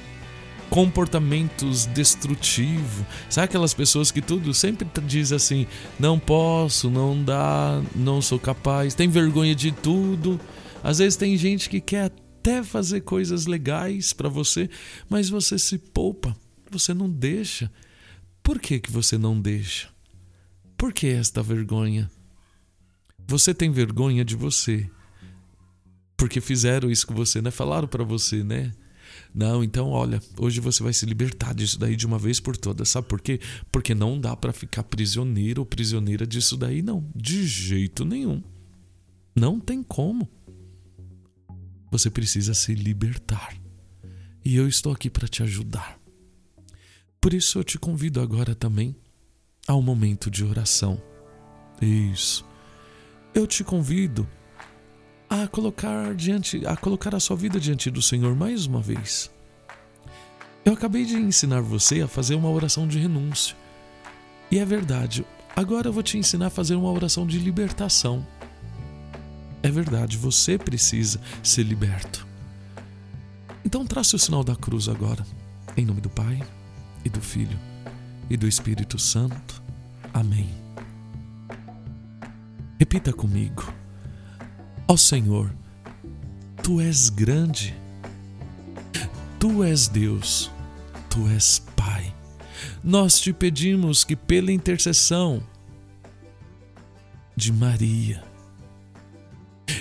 Comportamentos 0.69 1.85
destrutivos. 1.87 3.05
Sabe 3.29 3.45
aquelas 3.45 3.73
pessoas 3.73 4.11
que 4.11 4.21
tudo 4.21 4.53
sempre 4.53 4.87
diz 5.03 5.31
assim: 5.31 5.65
não 5.99 6.19
posso, 6.19 6.89
não 6.89 7.23
dá, 7.23 7.81
não 7.95 8.21
sou 8.21 8.39
capaz, 8.39 8.93
tem 8.93 9.07
vergonha 9.07 9.55
de 9.55 9.71
tudo. 9.71 10.39
Às 10.83 10.99
vezes 10.99 11.17
tem 11.17 11.35
gente 11.37 11.69
que 11.69 11.81
quer 11.81 12.05
até 12.05 12.63
fazer 12.63 13.01
coisas 13.01 13.45
legais 13.45 14.13
para 14.13 14.29
você, 14.29 14.69
mas 15.09 15.29
você 15.29 15.57
se 15.59 15.77
poupa, 15.77 16.35
você 16.69 16.93
não 16.93 17.09
deixa. 17.09 17.71
Por 18.41 18.59
que, 18.59 18.79
que 18.79 18.91
você 18.91 19.17
não 19.17 19.39
deixa? 19.39 19.89
Por 20.77 20.93
que 20.93 21.07
esta 21.07 21.43
vergonha? 21.43 22.09
Você 23.29 23.53
tem 23.53 23.69
vergonha 23.69 24.25
de 24.25 24.35
você. 24.35 24.89
Porque 26.17 26.41
fizeram 26.41 26.89
isso 26.89 27.05
com 27.05 27.13
você, 27.13 27.39
né? 27.43 27.51
Falaram 27.51 27.87
para 27.87 28.03
você, 28.03 28.43
né? 28.43 28.73
Não, 29.31 29.63
então 29.63 29.89
olha, 29.89 30.19
hoje 30.35 30.59
você 30.59 30.81
vai 30.81 30.93
se 30.93 31.05
libertar 31.05 31.53
disso 31.53 31.77
daí 31.77 31.95
de 31.95 32.07
uma 32.07 32.17
vez 32.17 32.39
por 32.39 32.57
todas. 32.57 32.89
Sabe 32.89 33.07
por 33.07 33.21
quê? 33.21 33.39
Porque 33.71 33.93
não 33.93 34.19
dá 34.19 34.35
para 34.35 34.51
ficar 34.51 34.81
prisioneiro 34.81 35.61
ou 35.61 35.65
prisioneira 35.67 36.25
disso 36.25 36.57
daí, 36.57 36.81
não. 36.81 37.07
De 37.15 37.45
jeito 37.45 38.03
nenhum. 38.03 38.41
Não 39.35 39.59
tem 39.59 39.83
como. 39.83 40.27
Você 41.91 42.09
precisa 42.09 42.55
se 42.55 42.73
libertar. 42.73 43.55
E 44.43 44.55
eu 44.55 44.67
estou 44.67 44.91
aqui 44.91 45.07
para 45.07 45.27
te 45.27 45.43
ajudar. 45.43 45.99
Por 47.21 47.31
isso 47.31 47.59
eu 47.59 47.63
te 47.63 47.77
convido 47.77 48.21
agora 48.21 48.55
também 48.55 48.95
ao 49.67 49.83
momento 49.83 50.31
de 50.31 50.43
oração. 50.43 50.99
Isso 51.79 52.48
eu 53.33 53.45
te 53.45 53.63
convido 53.63 54.27
a 55.29 55.47
colocar 55.47 56.15
diante, 56.15 56.65
a 56.65 56.75
colocar 56.75 57.13
a 57.13 57.19
sua 57.19 57.35
vida 57.35 57.59
diante 57.59 57.91
do 57.91 58.01
Senhor 58.01 58.35
mais 58.35 58.65
uma 58.65 58.81
vez. 58.81 59.29
Eu 60.65 60.73
acabei 60.73 61.05
de 61.05 61.15
ensinar 61.15 61.61
você 61.61 62.01
a 62.01 62.07
fazer 62.07 62.35
uma 62.35 62.49
oração 62.49 62.87
de 62.87 62.99
renúncia. 62.99 63.55
E 64.51 64.57
é 64.57 64.65
verdade, 64.65 65.25
agora 65.55 65.87
eu 65.87 65.93
vou 65.93 66.03
te 66.03 66.17
ensinar 66.17 66.47
a 66.47 66.51
fazer 66.51 66.75
uma 66.75 66.91
oração 66.91 67.25
de 67.25 67.37
libertação. 67.37 68.25
É 69.61 69.69
verdade, 69.69 70.17
você 70.17 70.57
precisa 70.57 71.21
ser 71.43 71.63
liberto. 71.63 72.27
Então 73.63 73.85
trace 73.85 74.15
o 74.15 74.19
sinal 74.19 74.43
da 74.43 74.55
cruz 74.55 74.87
agora, 74.87 75.25
em 75.77 75.85
nome 75.85 76.01
do 76.01 76.09
Pai, 76.09 76.41
e 77.05 77.09
do 77.09 77.21
Filho, 77.21 77.59
e 78.29 78.35
do 78.35 78.47
Espírito 78.47 78.97
Santo. 78.97 79.61
Amém. 80.13 80.68
Repita 82.79 83.11
comigo: 83.11 83.73
Ó 84.87 84.93
oh 84.93 84.97
Senhor, 84.97 85.53
tu 86.63 86.79
és 86.79 87.09
grande, 87.09 87.75
tu 89.37 89.65
és 89.65 89.89
Deus, 89.89 90.49
tu 91.09 91.27
és 91.27 91.59
Pai. 91.75 92.15
Nós 92.81 93.19
te 93.19 93.33
pedimos 93.33 94.05
que, 94.05 94.15
pela 94.15 94.49
intercessão 94.49 95.43
de 97.35 97.51
Maria 97.51 98.23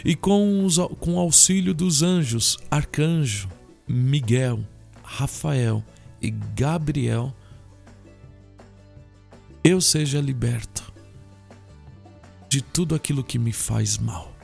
e 0.05 0.17
com, 0.17 0.65
os, 0.65 0.79
com 0.99 1.15
o 1.15 1.21
auxílio 1.21 1.73
dos 1.73 2.03
anjos, 2.03 2.59
Arcanjo, 2.69 3.49
Miguel, 3.87 4.67
Rafael 5.05 5.85
e 6.21 6.31
Gabriel, 6.31 7.33
eu 9.63 9.81
seja 9.81 10.21
liberto 10.21 10.88
de 12.49 12.63
tudo 12.63 12.95
aquilo 12.95 13.23
que 13.23 13.39
me 13.39 13.53
faz 13.53 13.99
mal. 13.99 14.35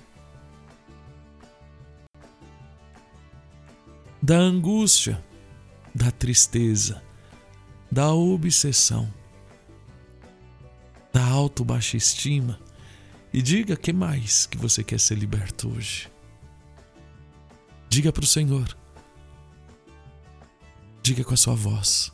Da 4.22 4.36
angústia, 4.36 5.22
da 5.94 6.10
tristeza, 6.10 7.02
da 7.90 8.12
obsessão, 8.12 9.12
da 11.12 11.24
auto-baixa 11.24 11.96
estima. 11.96 12.58
E 13.32 13.40
diga 13.40 13.76
que 13.76 13.92
mais 13.92 14.46
que 14.46 14.56
você 14.56 14.82
quer 14.82 15.00
ser 15.00 15.16
liberto 15.16 15.68
hoje. 15.68 16.10
Diga 17.88 18.12
para 18.12 18.24
o 18.24 18.26
Senhor. 18.26 18.76
Diga 21.02 21.22
com 21.22 21.34
a 21.34 21.36
sua 21.36 21.54
voz 21.54 22.12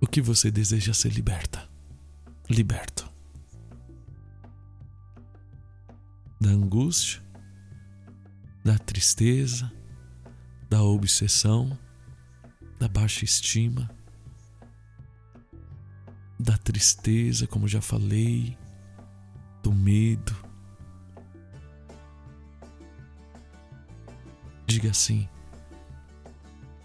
o 0.00 0.06
que 0.06 0.20
você 0.20 0.50
deseja 0.50 0.94
ser 0.94 1.12
liberta. 1.12 1.68
Liberto. 2.48 3.09
Da 6.40 6.50
angústia, 6.50 7.22
da 8.64 8.78
tristeza, 8.78 9.70
da 10.68 10.82
obsessão, 10.82 11.78
da 12.78 12.88
baixa 12.88 13.24
estima. 13.24 13.90
da 16.40 16.56
tristeza, 16.56 17.46
como 17.46 17.68
já 17.68 17.82
falei, 17.82 18.56
do 19.62 19.72
medo. 19.72 20.34
Diga 24.66 24.90
assim: 24.90 25.28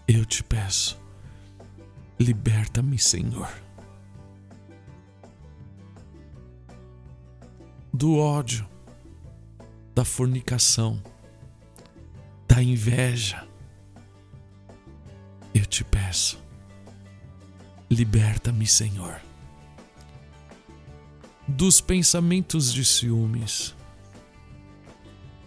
Eu 0.06 0.26
te 0.26 0.44
peço, 0.44 1.00
liberta-me, 2.20 2.98
Senhor. 2.98 3.48
Do 7.94 8.18
ódio, 8.18 8.68
da 9.96 10.04
fornicação, 10.04 11.02
da 12.46 12.62
inveja. 12.62 13.44
Eu 15.52 15.66
te 15.66 15.82
peço, 15.82 16.38
liberta-me, 17.90 18.64
Senhor 18.64 19.20
dos 21.48 21.80
pensamentos 21.80 22.72
de 22.72 22.84
ciúmes, 22.84 23.74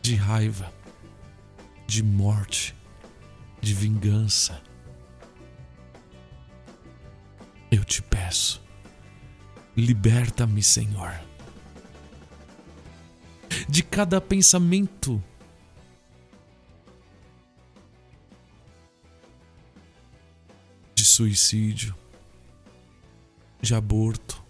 de 0.02 0.16
raiva, 0.16 0.72
de 1.86 2.02
morte, 2.02 2.74
de 3.60 3.74
vingança. 3.74 4.62
Eu 7.70 7.84
te 7.84 8.02
peço, 8.02 8.64
liberta-me, 9.76 10.64
Senhor, 10.64 11.20
de 13.68 13.84
cada 13.84 14.20
pensamento 14.20 15.24
de 20.96 21.06
suicídio, 21.06 21.96
de 23.62 23.74
aborto, 23.74 24.44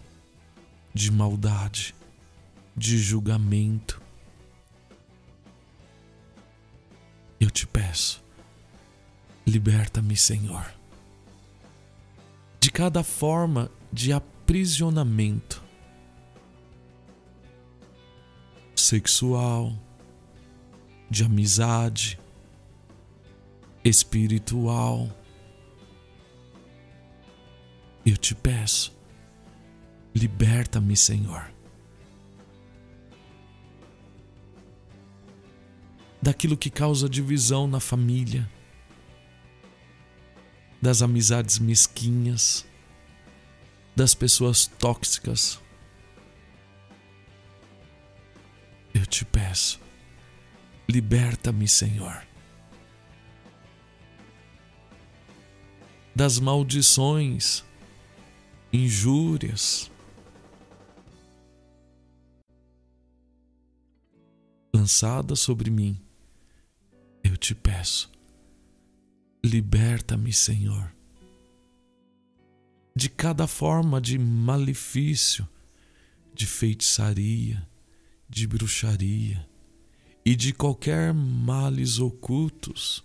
de 0.92 1.10
maldade, 1.10 1.94
de 2.76 2.98
julgamento. 2.98 4.00
Eu 7.38 7.50
te 7.50 7.66
peço, 7.66 8.22
liberta-me, 9.46 10.16
Senhor, 10.16 10.72
de 12.60 12.70
cada 12.70 13.02
forma 13.02 13.70
de 13.92 14.12
aprisionamento 14.12 15.69
sexual, 18.80 19.72
de 21.08 21.24
amizade, 21.24 22.18
espiritual. 23.84 25.08
Eu 28.04 28.16
te 28.16 28.34
peço, 28.34 28.98
Liberta-me, 30.14 30.96
Senhor. 30.96 31.50
Daquilo 36.20 36.56
que 36.56 36.68
causa 36.68 37.08
divisão 37.08 37.66
na 37.66 37.80
família, 37.80 38.48
das 40.82 41.00
amizades 41.00 41.58
mesquinhas, 41.58 42.66
das 43.94 44.14
pessoas 44.14 44.66
tóxicas. 44.66 45.60
Liberta-me, 50.90 51.68
Senhor. 51.68 52.26
Das 56.14 56.38
maldições, 56.40 57.64
injúrias, 58.72 59.90
lançada 64.74 65.36
sobre 65.36 65.70
mim, 65.70 65.98
eu 67.22 67.36
te 67.36 67.54
peço, 67.54 68.10
liberta-me, 69.44 70.32
Senhor, 70.32 70.92
de 72.94 73.08
cada 73.08 73.46
forma 73.46 74.00
de 74.00 74.18
malefício, 74.18 75.48
de 76.34 76.46
feitiçaria, 76.46 77.66
de 78.28 78.46
bruxaria 78.46 79.49
e 80.30 80.36
de 80.36 80.52
qualquer 80.52 81.12
males 81.12 81.98
ocultos, 81.98 83.02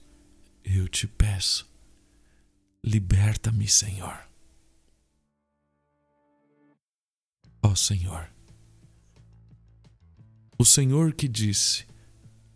eu 0.63 0.87
te 0.87 1.07
peço, 1.07 1.67
liberta-me, 2.83 3.67
Senhor. 3.67 4.15
Ó 7.63 7.73
Senhor, 7.73 8.29
o 10.55 10.63
Senhor 10.63 11.13
que 11.13 11.27
disse: 11.27 11.87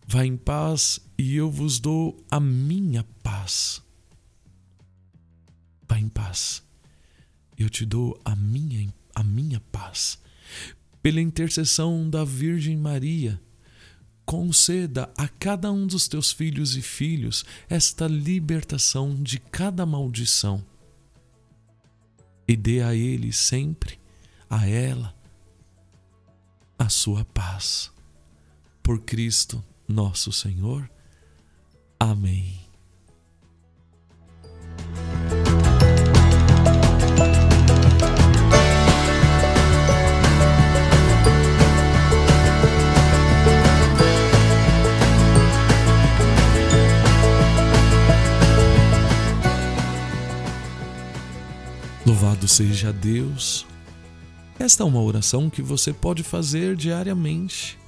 Vá 0.06 0.24
em 0.24 0.36
paz 0.36 1.00
e 1.18 1.34
eu 1.34 1.50
vos 1.50 1.80
dou 1.80 2.24
a 2.30 2.38
minha 2.38 3.02
paz. 3.24 3.82
Vá 5.88 5.98
em 5.98 6.08
paz. 6.08 6.62
Eu 7.58 7.68
te 7.68 7.84
dou 7.84 8.20
a 8.24 8.36
minha 8.36 8.94
a 9.16 9.24
minha 9.24 9.58
paz. 9.58 10.16
Pela 11.02 11.20
intercessão 11.20 12.08
da 12.08 12.24
Virgem 12.24 12.76
Maria, 12.76 13.42
conceda 14.24 15.12
a 15.16 15.26
cada 15.26 15.72
um 15.72 15.86
dos 15.86 16.06
teus 16.06 16.30
filhos 16.30 16.76
e 16.76 16.82
filhos 16.82 17.44
esta 17.68 18.06
libertação 18.06 19.14
de 19.14 19.38
cada 19.38 19.84
maldição. 19.84 20.64
E 22.46 22.56
dê 22.56 22.82
a 22.82 22.94
ele 22.94 23.32
sempre, 23.32 23.98
a 24.48 24.66
ela, 24.68 25.14
a 26.78 26.88
sua 26.88 27.24
paz. 27.24 27.92
Por 28.82 29.00
Cristo 29.02 29.62
nosso 29.86 30.32
Senhor. 30.32 30.90
Amém. 31.98 32.59
Louvado 52.06 52.48
seja 52.48 52.92
Deus 52.92 53.66
esta 54.60 54.82
é 54.82 54.86
uma 54.86 55.00
oração 55.00 55.48
que 55.48 55.62
você 55.62 55.90
pode 55.90 56.22
fazer 56.22 56.76
diariamente. 56.76 57.78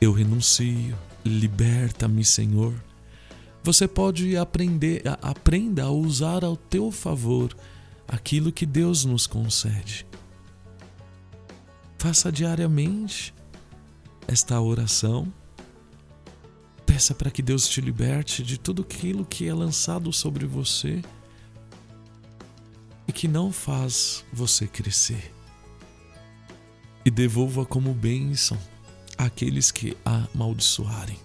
Eu 0.00 0.10
renuncio, 0.10 0.98
liberta-me, 1.24 2.24
Senhor. 2.24 2.74
Você 3.62 3.86
pode 3.86 4.36
aprender, 4.36 5.04
aprenda 5.22 5.84
a 5.84 5.90
usar 5.92 6.44
ao 6.44 6.56
teu 6.56 6.90
favor 6.90 7.56
aquilo 8.08 8.50
que 8.50 8.66
Deus 8.66 9.04
nos 9.04 9.28
concede. 9.28 10.04
Faça 11.98 12.32
diariamente 12.32 13.32
esta 14.26 14.60
oração. 14.60 15.32
Peça 16.84 17.14
para 17.14 17.30
que 17.30 17.42
Deus 17.42 17.68
te 17.68 17.80
liberte 17.80 18.42
de 18.42 18.58
tudo 18.58 18.82
aquilo 18.82 19.24
que 19.24 19.46
é 19.46 19.54
lançado 19.54 20.12
sobre 20.12 20.46
você 20.46 21.00
que 23.16 23.26
não 23.26 23.50
faz 23.50 24.26
você 24.30 24.66
crescer. 24.66 25.32
E 27.02 27.10
devolva 27.10 27.64
como 27.64 27.94
bênção 27.94 28.58
àqueles 29.16 29.72
que 29.72 29.96
a 30.04 30.26
amaldiçoarem. 30.34 31.18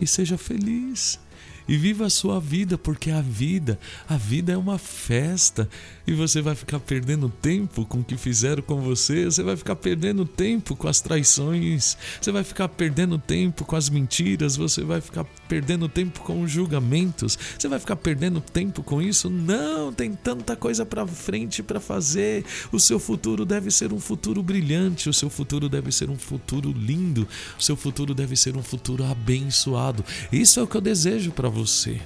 E 0.00 0.06
seja 0.06 0.38
feliz. 0.38 1.20
E 1.68 1.76
viva 1.76 2.06
a 2.06 2.10
sua 2.10 2.40
vida, 2.40 2.78
porque 2.78 3.10
a 3.10 3.20
vida, 3.20 3.78
a 4.08 4.16
vida 4.16 4.52
é 4.52 4.56
uma 4.56 4.78
festa. 4.78 5.68
E 6.06 6.14
você 6.14 6.40
vai 6.40 6.54
ficar 6.54 6.80
perdendo 6.80 7.28
tempo 7.28 7.84
com 7.84 8.00
o 8.00 8.04
que 8.04 8.16
fizeram 8.16 8.62
com 8.62 8.80
você, 8.80 9.26
você 9.26 9.42
vai 9.42 9.56
ficar 9.56 9.76
perdendo 9.76 10.24
tempo 10.24 10.74
com 10.74 10.88
as 10.88 11.02
traições, 11.02 11.98
você 12.20 12.32
vai 12.32 12.42
ficar 12.42 12.68
perdendo 12.68 13.18
tempo 13.18 13.64
com 13.64 13.76
as 13.76 13.90
mentiras, 13.90 14.56
você 14.56 14.82
vai 14.82 15.02
ficar 15.02 15.24
perdendo 15.52 15.86
tempo 15.86 16.20
com 16.20 16.40
os 16.40 16.50
julgamentos, 16.50 17.38
você 17.58 17.68
vai 17.68 17.78
ficar 17.78 17.96
perdendo 17.96 18.40
tempo 18.40 18.82
com 18.82 19.02
isso? 19.02 19.28
Não, 19.28 19.92
tem 19.92 20.14
tanta 20.14 20.56
coisa 20.56 20.86
para 20.86 21.06
frente 21.06 21.62
para 21.62 21.78
fazer. 21.78 22.42
O 22.72 22.80
seu 22.80 22.98
futuro 22.98 23.44
deve 23.44 23.70
ser 23.70 23.92
um 23.92 24.00
futuro 24.00 24.42
brilhante, 24.42 25.10
o 25.10 25.12
seu 25.12 25.28
futuro 25.28 25.68
deve 25.68 25.92
ser 25.92 26.08
um 26.08 26.16
futuro 26.16 26.72
lindo, 26.72 27.28
o 27.58 27.62
seu 27.62 27.76
futuro 27.76 28.14
deve 28.14 28.34
ser 28.34 28.56
um 28.56 28.62
futuro 28.62 29.04
abençoado. 29.04 30.02
Isso 30.32 30.58
é 30.58 30.62
o 30.62 30.66
que 30.66 30.74
eu 30.74 30.80
desejo 30.80 31.32
para 31.32 31.50
você. 31.50 32.00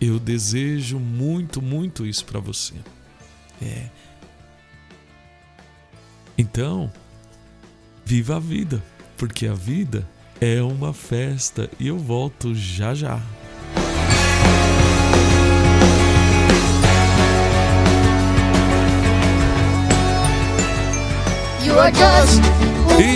Eu 0.00 0.18
desejo 0.18 0.98
muito, 0.98 1.62
muito 1.62 2.04
isso 2.04 2.24
para 2.24 2.40
você. 2.40 2.74
É. 3.62 3.90
Então, 6.36 6.92
viva 8.04 8.38
a 8.38 8.40
vida, 8.40 8.82
porque 9.16 9.46
a 9.46 9.54
vida 9.54 10.04
é 10.40 10.62
uma 10.62 10.92
festa 10.92 11.68
e 11.78 11.88
eu 11.88 11.98
volto 11.98 12.54
já 12.54 12.94
já. 12.94 13.18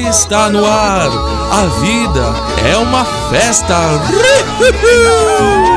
Está 0.09 0.51
no 0.51 0.65
ar. 0.65 1.09
A 1.51 1.67
vida 1.81 2.35
é 2.71 2.77
uma 2.77 3.05
festa. 3.31 3.77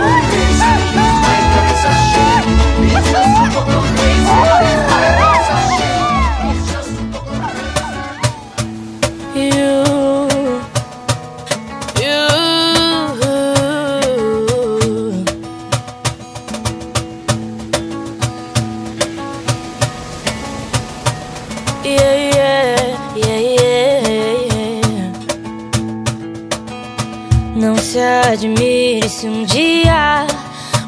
admire 28.25 29.07
se 29.07 29.27
um 29.27 29.43
dia 29.43 30.25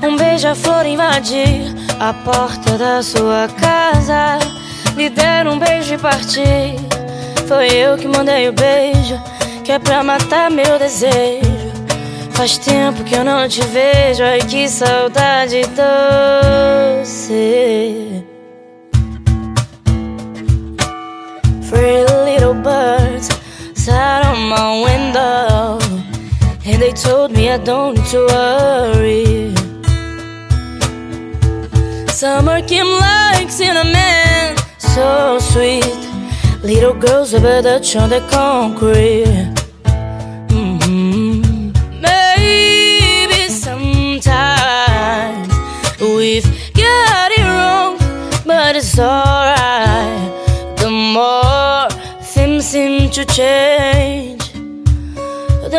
um 0.03 0.15
beija-flor 0.15 0.85
invadir 0.85 1.75
a 1.99 2.13
porta 2.13 2.77
da 2.77 3.01
sua 3.01 3.47
casa, 3.59 4.39
lhe 4.95 5.09
der 5.09 5.47
um 5.47 5.57
beijo 5.57 5.95
e 5.95 5.97
partir. 5.97 6.75
Foi 7.47 7.67
eu 7.67 7.97
que 7.97 8.07
mandei 8.07 8.47
o 8.49 8.53
beijo, 8.53 9.19
que 9.63 9.71
é 9.71 9.79
pra 9.79 10.03
matar 10.03 10.51
meu 10.51 10.77
desejo. 10.77 11.57
Faz 12.31 12.57
tempo 12.57 13.03
que 13.03 13.15
eu 13.15 13.23
não 13.23 13.47
te 13.47 13.61
vejo, 13.61 14.23
ai 14.23 14.39
que 14.39 14.67
saudade 14.69 15.61
doce. 15.75 17.13
Free 21.63 22.05
little 22.25 22.53
birds 22.53 23.29
sat 23.73 24.25
on 24.27 24.49
my 24.49 24.85
window. 24.85 25.46
And 26.69 26.81
they 26.81 26.91
told 26.91 27.31
me 27.31 27.49
I 27.49 27.57
don't 27.57 27.95
need 27.95 28.05
to 28.07 28.25
worry. 28.27 29.55
Summer 32.09 32.61
came 32.61 32.85
like 32.85 33.49
cinnamon, 33.49 34.57
so 34.77 35.39
sweet. 35.39 35.85
Little 36.61 36.93
girls 36.93 37.33
over 37.33 37.61
the 37.61 37.79
on 37.97 38.09
the 38.09 38.19
concrete. 38.29 39.53
Mm-hmm. 40.49 41.71
Maybe 42.01 43.47
sometimes 43.47 44.27
we've 46.01 46.43
got 46.73 47.31
it 47.31 47.45
wrong, 47.47 47.97
but 48.45 48.75
it's 48.75 48.99
alright. 48.99 50.33
The 50.79 50.89
more 50.89 51.87
things 52.21 52.65
seem 52.65 53.09
to 53.11 53.23
change 53.23 54.36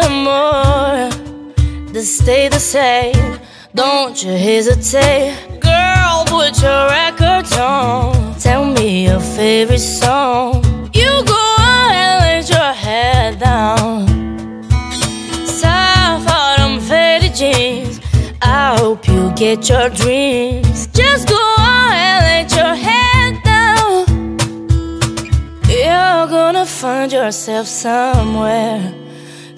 the 0.01 0.11
more 0.11 1.92
they 1.92 2.03
stay 2.03 2.49
the 2.49 2.61
same. 2.61 3.38
Don't 3.74 4.22
you 4.22 4.32
hesitate, 4.32 5.61
girl. 5.61 6.24
Put 6.26 6.62
your 6.62 6.88
records 6.88 7.57
on. 7.57 8.34
Tell 8.38 8.64
me 8.64 9.07
your 9.07 9.20
favorite 9.20 9.86
song. 10.03 10.64
You 10.92 11.11
go 11.24 11.42
on 11.59 11.90
and 12.05 12.16
let 12.26 12.49
your 12.49 12.72
head 12.84 13.38
down. 13.38 14.07
Soft 15.46 16.28
autumn 16.30 16.80
faded 16.80 17.34
jeans. 17.34 18.01
I 18.42 18.76
hope 18.78 19.07
you 19.09 19.32
get 19.34 19.68
your 19.68 19.88
dreams. 19.90 20.86
Just 20.88 21.28
go 21.28 21.42
on 21.59 21.92
and 21.92 22.20
let 22.30 22.49
your 22.61 22.74
head 22.86 23.32
down. 23.44 24.38
You're 25.68 26.26
gonna 26.36 26.66
find 26.66 27.12
yourself 27.12 27.66
somewhere 27.66 29.08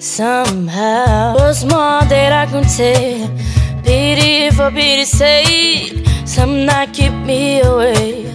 somehow. 0.01 1.35
What's 1.35 1.63
more 1.63 2.01
that 2.01 2.31
I 2.33 2.45
can 2.51 2.67
say? 2.67 3.29
Pity 3.83 4.49
for 4.55 4.71
pity's 4.71 5.09
sake, 5.09 6.05
some 6.25 6.65
night 6.65 6.93
keep 6.93 7.13
me 7.13 7.61
away. 7.61 8.25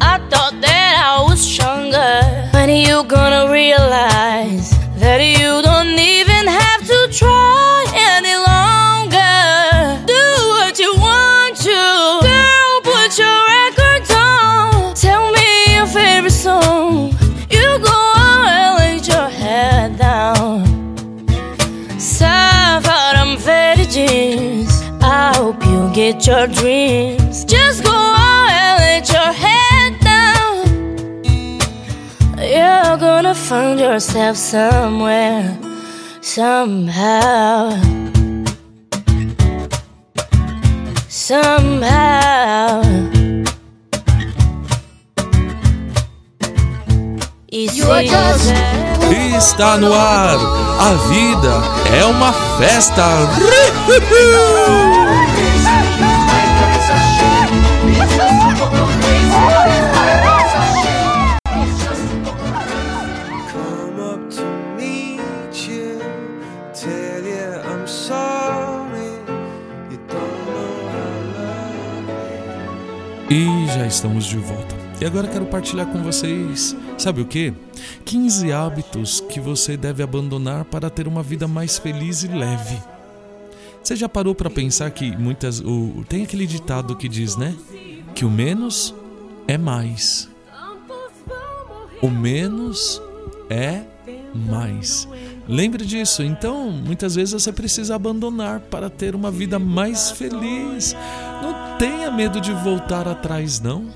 I 0.00 0.18
thought 0.30 0.54
that 0.60 0.92
I 1.08 1.22
was 1.28 1.40
stronger. 1.40 2.50
When 2.52 2.68
are 2.70 2.82
you 2.88 3.04
gonna 3.04 3.50
realize 3.50 4.70
that 5.00 5.20
you 5.20 5.62
don't 5.62 5.98
even 5.98 6.46
have 6.46 6.86
to 6.86 7.08
try 7.10 7.84
any 7.94 8.34
longer? 8.34 8.55
Get 26.12 26.26
your 26.26 26.46
dreams. 26.46 27.44
Just 27.44 27.82
go 27.82 27.90
on 27.90 28.48
and 28.48 28.76
let 28.86 29.04
your 29.16 29.32
head 29.44 29.92
down. 30.12 30.54
You're 32.38 32.96
gonna 33.06 33.34
find 33.34 33.80
yourself 33.80 34.36
somewhere, 34.36 35.58
somehow. 36.20 37.70
Somehow. 41.08 42.82
Está 49.38 49.78
no 49.78 49.92
ar. 49.92 50.38
A 50.78 50.94
vida 51.08 51.54
é 51.98 52.04
uma 52.04 52.32
festa. 52.58 53.04
E 73.28 73.66
já 73.66 73.84
estamos 73.84 74.24
de 74.24 74.36
volta. 74.36 74.76
E 75.00 75.04
agora 75.04 75.26
quero 75.26 75.46
partilhar 75.46 75.86
com 75.86 76.00
vocês, 76.00 76.76
sabe 76.96 77.20
o 77.20 77.26
que? 77.26 77.52
15 78.04 78.52
hábitos 78.52 79.20
que 79.20 79.40
você 79.40 79.76
deve 79.76 80.00
abandonar 80.00 80.64
para 80.64 80.88
ter 80.88 81.08
uma 81.08 81.24
vida 81.24 81.48
mais 81.48 81.76
feliz 81.76 82.22
e 82.22 82.28
leve. 82.28 82.80
Você 83.82 83.96
já 83.96 84.08
parou 84.08 84.32
para 84.32 84.48
pensar 84.48 84.90
que 84.92 85.16
muitas 85.16 85.58
o, 85.58 86.04
tem 86.08 86.22
aquele 86.22 86.46
ditado 86.46 86.94
que 86.94 87.08
diz, 87.08 87.36
né? 87.36 87.54
Que 88.14 88.24
o 88.24 88.30
menos 88.30 88.94
é 89.48 89.58
mais. 89.58 90.30
O 92.00 92.08
menos 92.08 93.02
é 93.50 93.82
mais. 94.34 95.08
Lembre 95.48 95.84
disso. 95.84 96.22
Então, 96.22 96.70
muitas 96.70 97.14
vezes 97.14 97.34
você 97.34 97.52
precisa 97.52 97.94
abandonar 97.94 98.60
para 98.60 98.90
ter 98.90 99.14
uma 99.14 99.30
vida 99.30 99.58
mais 99.58 100.10
feliz. 100.10 100.96
Não 101.42 101.78
tenha 101.78 102.10
medo 102.10 102.40
de 102.40 102.52
voltar 102.52 103.06
atrás, 103.06 103.60
não. 103.60 103.86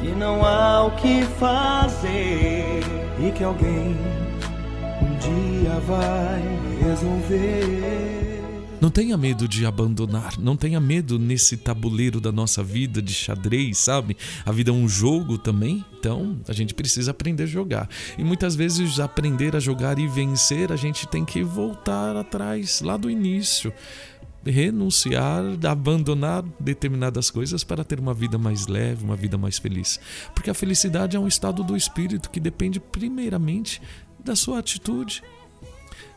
que 0.00 0.08
não 0.18 0.44
há 0.44 0.84
o 0.84 0.90
que 0.92 1.22
fazer 1.38 2.80
e 3.20 3.30
que 3.32 3.42
alguém 3.44 3.96
um 5.00 5.18
dia 5.18 5.80
vai 5.86 6.42
resolver. 6.80 8.41
Não 8.82 8.90
tenha 8.90 9.16
medo 9.16 9.46
de 9.46 9.64
abandonar, 9.64 10.36
não 10.40 10.56
tenha 10.56 10.80
medo 10.80 11.16
nesse 11.16 11.56
tabuleiro 11.56 12.20
da 12.20 12.32
nossa 12.32 12.64
vida 12.64 13.00
de 13.00 13.14
xadrez, 13.14 13.78
sabe? 13.78 14.16
A 14.44 14.50
vida 14.50 14.72
é 14.72 14.74
um 14.74 14.88
jogo 14.88 15.38
também, 15.38 15.84
então 15.96 16.40
a 16.48 16.52
gente 16.52 16.74
precisa 16.74 17.12
aprender 17.12 17.44
a 17.44 17.46
jogar. 17.46 17.88
E 18.18 18.24
muitas 18.24 18.56
vezes 18.56 18.98
aprender 18.98 19.54
a 19.54 19.60
jogar 19.60 20.00
e 20.00 20.08
vencer, 20.08 20.72
a 20.72 20.76
gente 20.76 21.06
tem 21.06 21.24
que 21.24 21.44
voltar 21.44 22.16
atrás, 22.16 22.80
lá 22.80 22.96
do 22.96 23.08
início. 23.08 23.72
Renunciar, 24.44 25.44
abandonar 25.70 26.42
determinadas 26.58 27.30
coisas 27.30 27.62
para 27.62 27.84
ter 27.84 28.00
uma 28.00 28.12
vida 28.12 28.36
mais 28.36 28.66
leve, 28.66 29.04
uma 29.04 29.14
vida 29.14 29.38
mais 29.38 29.60
feliz. 29.60 30.00
Porque 30.34 30.50
a 30.50 30.54
felicidade 30.54 31.16
é 31.16 31.20
um 31.20 31.28
estado 31.28 31.62
do 31.62 31.76
espírito 31.76 32.28
que 32.28 32.40
depende 32.40 32.80
primeiramente 32.80 33.80
da 34.24 34.34
sua 34.34 34.58
atitude. 34.58 35.22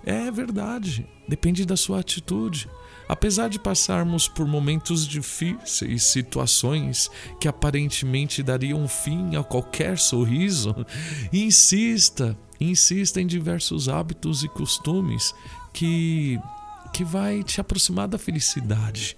É 0.05 0.29
verdade, 0.29 1.07
depende 1.27 1.65
da 1.65 1.75
sua 1.75 1.99
atitude. 1.99 2.69
Apesar 3.07 3.49
de 3.49 3.59
passarmos 3.59 4.27
por 4.27 4.47
momentos 4.47 5.07
difíceis, 5.07 6.03
situações 6.03 7.09
que 7.39 7.47
aparentemente 7.47 8.41
dariam 8.41 8.87
fim 8.87 9.35
a 9.35 9.43
qualquer 9.43 9.97
sorriso, 9.97 10.75
insista, 11.33 12.37
insista 12.59 13.21
em 13.21 13.27
diversos 13.27 13.89
hábitos 13.89 14.43
e 14.43 14.47
costumes 14.47 15.33
que 15.73 16.39
que 16.93 17.03
vai 17.03 17.43
te 17.43 17.59
aproximar 17.59 18.07
da 18.07 18.17
felicidade. 18.17 19.17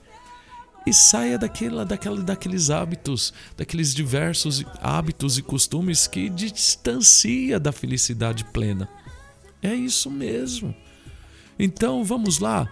e 0.84 0.94
saia 0.94 1.38
daquela, 1.38 1.86
daquela, 1.86 2.24
daqueles 2.24 2.70
hábitos, 2.70 3.34
daqueles 3.56 3.94
diversos 3.94 4.64
hábitos 4.82 5.38
e 5.38 5.44
costumes 5.44 6.08
que 6.08 6.30
distancia 6.30 7.60
da 7.60 7.72
felicidade 7.74 8.46
plena. 8.46 8.90
É 9.62 9.74
isso 9.74 10.10
mesmo. 10.10 10.76
Então 11.60 12.04
vamos 12.04 12.40
lá. 12.40 12.72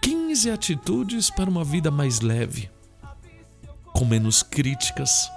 15 0.00 0.50
atitudes 0.50 1.30
para 1.30 1.48
uma 1.48 1.64
vida 1.64 1.90
mais 1.90 2.20
leve, 2.20 2.70
com 3.92 4.04
menos 4.04 4.42
críticas, 4.42 5.30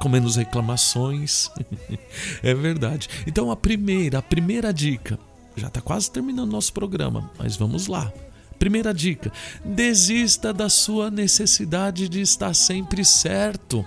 com 0.00 0.08
menos 0.08 0.36
reclamações. 0.36 1.50
é 2.42 2.54
verdade. 2.54 3.08
Então 3.26 3.50
a 3.50 3.56
primeira, 3.56 4.18
a 4.18 4.22
primeira 4.22 4.72
dica, 4.72 5.18
já 5.56 5.68
está 5.68 5.80
quase 5.80 6.10
terminando 6.10 6.50
nosso 6.50 6.72
programa, 6.72 7.30
mas 7.38 7.56
vamos 7.56 7.86
lá. 7.86 8.12
Primeira 8.58 8.92
dica: 8.92 9.32
desista 9.64 10.52
da 10.52 10.68
sua 10.68 11.10
necessidade 11.10 12.08
de 12.08 12.20
estar 12.20 12.54
sempre 12.54 13.04
certo, 13.04 13.84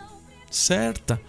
certa. 0.52 1.22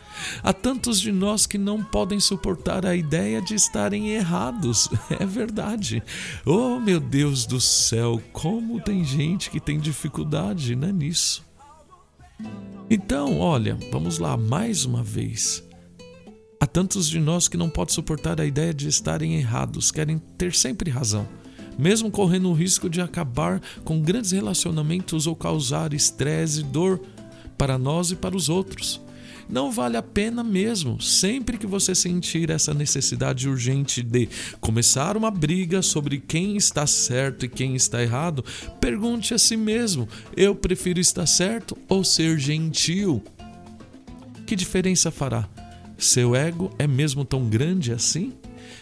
Há 0.43 0.53
tantos 0.53 1.01
de 1.01 1.12
nós 1.12 1.47
que 1.47 1.59
não 1.59 1.83
podem 1.83 2.21
suportar 2.21 2.85
a 2.85 2.95
ideia 2.95 3.41
de 3.41 3.55
estarem 3.55 4.11
errados. 4.11 4.89
É 5.21 5.27
verdade. 5.27 6.03
Oh, 6.47 6.79
meu 6.81 6.99
Deus 6.99 7.45
do 7.45 7.61
céu, 7.61 8.23
como 8.33 8.81
tem 8.81 9.05
gente 9.05 9.51
que 9.51 9.61
tem 9.61 9.79
dificuldade 9.79 10.75
né, 10.75 10.93
nisso. 10.93 11.45
Então, 12.89 13.39
olha, 13.39 13.77
vamos 13.93 14.18
lá 14.18 14.37
mais 14.37 14.85
uma 14.85 15.03
vez. 15.03 15.62
Há 16.59 16.66
tantos 16.66 17.09
de 17.09 17.18
nós 17.18 17.49
que 17.49 17.57
não 17.57 17.68
podem 17.68 17.95
suportar 17.95 18.41
a 18.41 18.47
ideia 18.47 18.73
de 18.73 18.89
estarem 18.89 19.35
errados, 19.35 19.91
querem 19.91 20.18
ter 20.39 20.55
sempre 20.55 20.91
razão 20.91 21.29
mesmo 21.81 22.11
correndo 22.11 22.51
o 22.51 22.53
risco 22.53 22.91
de 22.91 23.01
acabar 23.01 23.61
com 23.85 24.03
grandes 24.03 24.33
relacionamentos 24.33 25.27
ou 25.27 25.35
causar 25.35 25.95
estresse 25.95 26.61
e 26.61 26.64
dor 26.64 27.01
para 27.57 27.79
nós 27.79 28.11
e 28.11 28.16
para 28.16 28.37
os 28.37 28.49
outros. 28.49 29.01
Não 29.51 29.72
vale 29.72 29.96
a 29.96 30.03
pena 30.03 30.44
mesmo. 30.44 31.01
Sempre 31.01 31.59
que 31.59 31.66
você 31.66 31.92
sentir 31.92 32.51
essa 32.51 32.72
necessidade 32.72 33.48
urgente 33.48 34.01
de 34.01 34.28
começar 34.61 35.16
uma 35.16 35.30
briga 35.30 35.82
sobre 35.82 36.18
quem 36.18 36.57
está 36.57 36.86
certo 36.86 37.44
e 37.44 37.48
quem 37.48 37.74
está 37.74 38.01
errado, 38.01 38.44
pergunte 38.80 39.34
a 39.34 39.38
si 39.38 39.57
mesmo: 39.57 40.09
eu 40.36 40.55
prefiro 40.55 41.01
estar 41.01 41.26
certo 41.26 41.76
ou 41.88 42.05
ser 42.05 42.38
gentil? 42.38 43.22
Que 44.46 44.55
diferença 44.55 45.11
fará? 45.11 45.48
Seu 45.98 46.34
ego 46.34 46.70
é 46.78 46.86
mesmo 46.86 47.24
tão 47.24 47.48
grande 47.48 47.92
assim? 47.92 48.32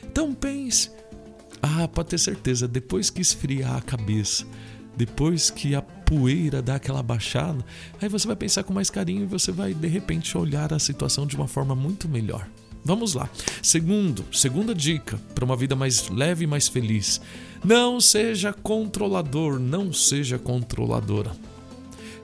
Então 0.04 0.34
pense, 0.34 0.90
ah, 1.62 1.88
pode 1.88 2.10
ter 2.10 2.18
certeza, 2.18 2.68
depois 2.68 3.10
que 3.10 3.20
esfriar 3.20 3.76
a 3.76 3.80
cabeça, 3.80 4.46
depois 4.98 5.48
que 5.48 5.76
a 5.76 5.80
poeira 5.80 6.60
dá 6.60 6.74
aquela 6.74 7.04
baixada, 7.04 7.64
aí 8.02 8.08
você 8.08 8.26
vai 8.26 8.34
pensar 8.34 8.64
com 8.64 8.72
mais 8.72 8.90
carinho 8.90 9.22
e 9.22 9.26
você 9.26 9.52
vai 9.52 9.72
de 9.72 9.86
repente 9.86 10.36
olhar 10.36 10.72
a 10.72 10.78
situação 10.80 11.24
de 11.24 11.36
uma 11.36 11.46
forma 11.46 11.72
muito 11.72 12.08
melhor. 12.08 12.48
Vamos 12.84 13.14
lá. 13.14 13.30
Segundo, 13.62 14.24
segunda 14.32 14.74
dica 14.74 15.16
para 15.36 15.44
uma 15.44 15.56
vida 15.56 15.76
mais 15.76 16.08
leve 16.08 16.44
e 16.44 16.46
mais 16.48 16.66
feliz. 16.66 17.20
Não 17.64 18.00
seja 18.00 18.52
controlador, 18.52 19.60
não 19.60 19.92
seja 19.92 20.36
controladora 20.36 21.30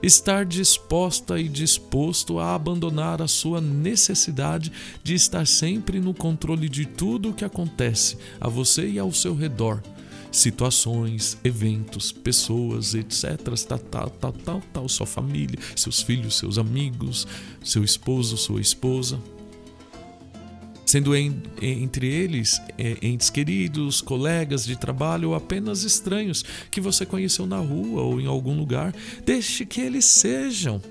estar 0.03 0.45
disposta 0.45 1.39
e 1.39 1.47
disposto 1.47 2.37
a 2.37 2.53
abandonar 2.53 3.21
a 3.21 3.27
sua 3.27 3.59
necessidade 3.59 4.71
de 5.03 5.15
estar 5.15 5.47
sempre 5.47 5.99
no 5.99 6.13
controle 6.13 6.69
de 6.69 6.85
tudo 6.85 7.29
o 7.29 7.33
que 7.33 7.45
acontece 7.45 8.17
a 8.39 8.47
você 8.47 8.87
e 8.87 8.99
ao 8.99 9.11
seu 9.11 9.33
redor. 9.33 9.81
Situações, 10.35 11.37
eventos, 11.45 12.11
pessoas, 12.11 12.93
etc. 12.93 13.37
Tal, 13.65 13.79
tal, 13.79 14.09
tal, 14.09 14.33
tal, 14.33 14.61
tal, 14.73 14.89
sua 14.89 15.05
família, 15.05 15.57
seus 15.77 16.01
filhos, 16.01 16.37
seus 16.37 16.57
amigos, 16.57 17.25
seu 17.63 17.85
esposo, 17.85 18.35
sua 18.35 18.59
esposa 18.59 19.17
sendo 20.85 21.15
em, 21.15 21.41
entre 21.61 22.07
eles 22.07 22.61
é, 22.77 22.97
entes 23.01 23.29
queridos, 23.29 24.01
colegas 24.01 24.65
de 24.65 24.75
trabalho 24.75 25.29
ou 25.29 25.35
apenas 25.35 25.83
estranhos 25.83 26.43
que 26.69 26.79
você 26.79 27.05
conheceu 27.05 27.47
na 27.47 27.57
rua 27.57 28.01
ou 28.01 28.21
em 28.21 28.27
algum 28.27 28.57
lugar. 28.57 28.93
Deixe 29.25 29.65
que 29.65 29.81
eles 29.81 30.05
sejam. 30.05 30.81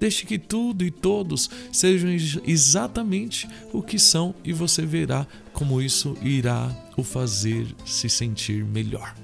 Deixe 0.00 0.24
que 0.24 0.38
tudo 0.38 0.84
e 0.84 0.90
todos 0.90 1.50
sejam 1.72 2.10
exatamente 2.46 3.48
o 3.72 3.82
que 3.82 3.98
são 3.98 4.34
e 4.44 4.52
você 4.52 4.86
verá 4.86 5.26
como 5.52 5.82
isso 5.82 6.16
irá 6.22 6.70
o 6.96 7.02
fazer 7.02 7.66
se 7.84 8.08
sentir 8.08 8.64
melhor. 8.64 9.14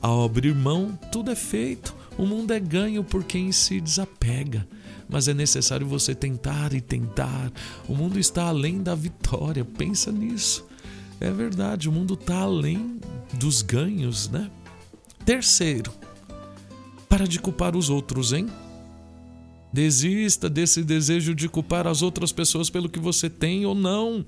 Ao 0.00 0.24
abrir 0.24 0.54
mão, 0.54 0.98
tudo 1.12 1.30
é 1.30 1.36
feito. 1.36 1.94
O 2.18 2.26
mundo 2.26 2.52
é 2.52 2.60
ganho 2.60 3.02
por 3.02 3.24
quem 3.24 3.50
se 3.52 3.80
desapega 3.80 4.66
mas 5.08 5.28
é 5.28 5.34
necessário 5.34 5.86
você 5.86 6.14
tentar 6.14 6.72
e 6.72 6.80
tentar. 6.80 7.52
O 7.88 7.94
mundo 7.94 8.18
está 8.18 8.44
além 8.44 8.82
da 8.82 8.94
vitória, 8.94 9.64
pensa 9.64 10.10
nisso. 10.10 10.66
É 11.20 11.30
verdade, 11.30 11.88
o 11.88 11.92
mundo 11.92 12.14
está 12.14 12.38
além 12.38 12.98
dos 13.34 13.62
ganhos, 13.62 14.28
né? 14.28 14.50
Terceiro, 15.24 15.92
para 17.08 17.26
de 17.26 17.38
culpar 17.38 17.76
os 17.76 17.88
outros, 17.88 18.32
hein? 18.32 18.48
Desista 19.74 20.48
desse 20.48 20.84
desejo 20.84 21.34
de 21.34 21.48
culpar 21.48 21.84
as 21.88 22.00
outras 22.00 22.30
pessoas 22.30 22.70
pelo 22.70 22.88
que 22.88 23.00
você 23.00 23.28
tem 23.28 23.66
ou 23.66 23.74
não, 23.74 24.24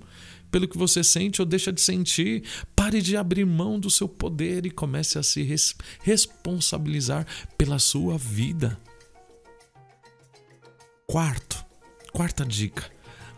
pelo 0.50 0.66
que 0.66 0.76
você 0.76 1.04
sente 1.04 1.40
ou 1.40 1.46
deixa 1.46 1.72
de 1.72 1.80
sentir. 1.80 2.42
Pare 2.74 3.00
de 3.00 3.16
abrir 3.16 3.46
mão 3.46 3.78
do 3.78 3.88
seu 3.88 4.08
poder 4.08 4.66
e 4.66 4.72
comece 4.72 5.20
a 5.20 5.22
se 5.22 5.44
res 5.44 5.76
responsabilizar 6.02 7.24
pela 7.56 7.78
sua 7.78 8.18
vida. 8.18 8.76
Quarto, 11.06 11.64
quarta 12.12 12.44
dica: 12.44 12.90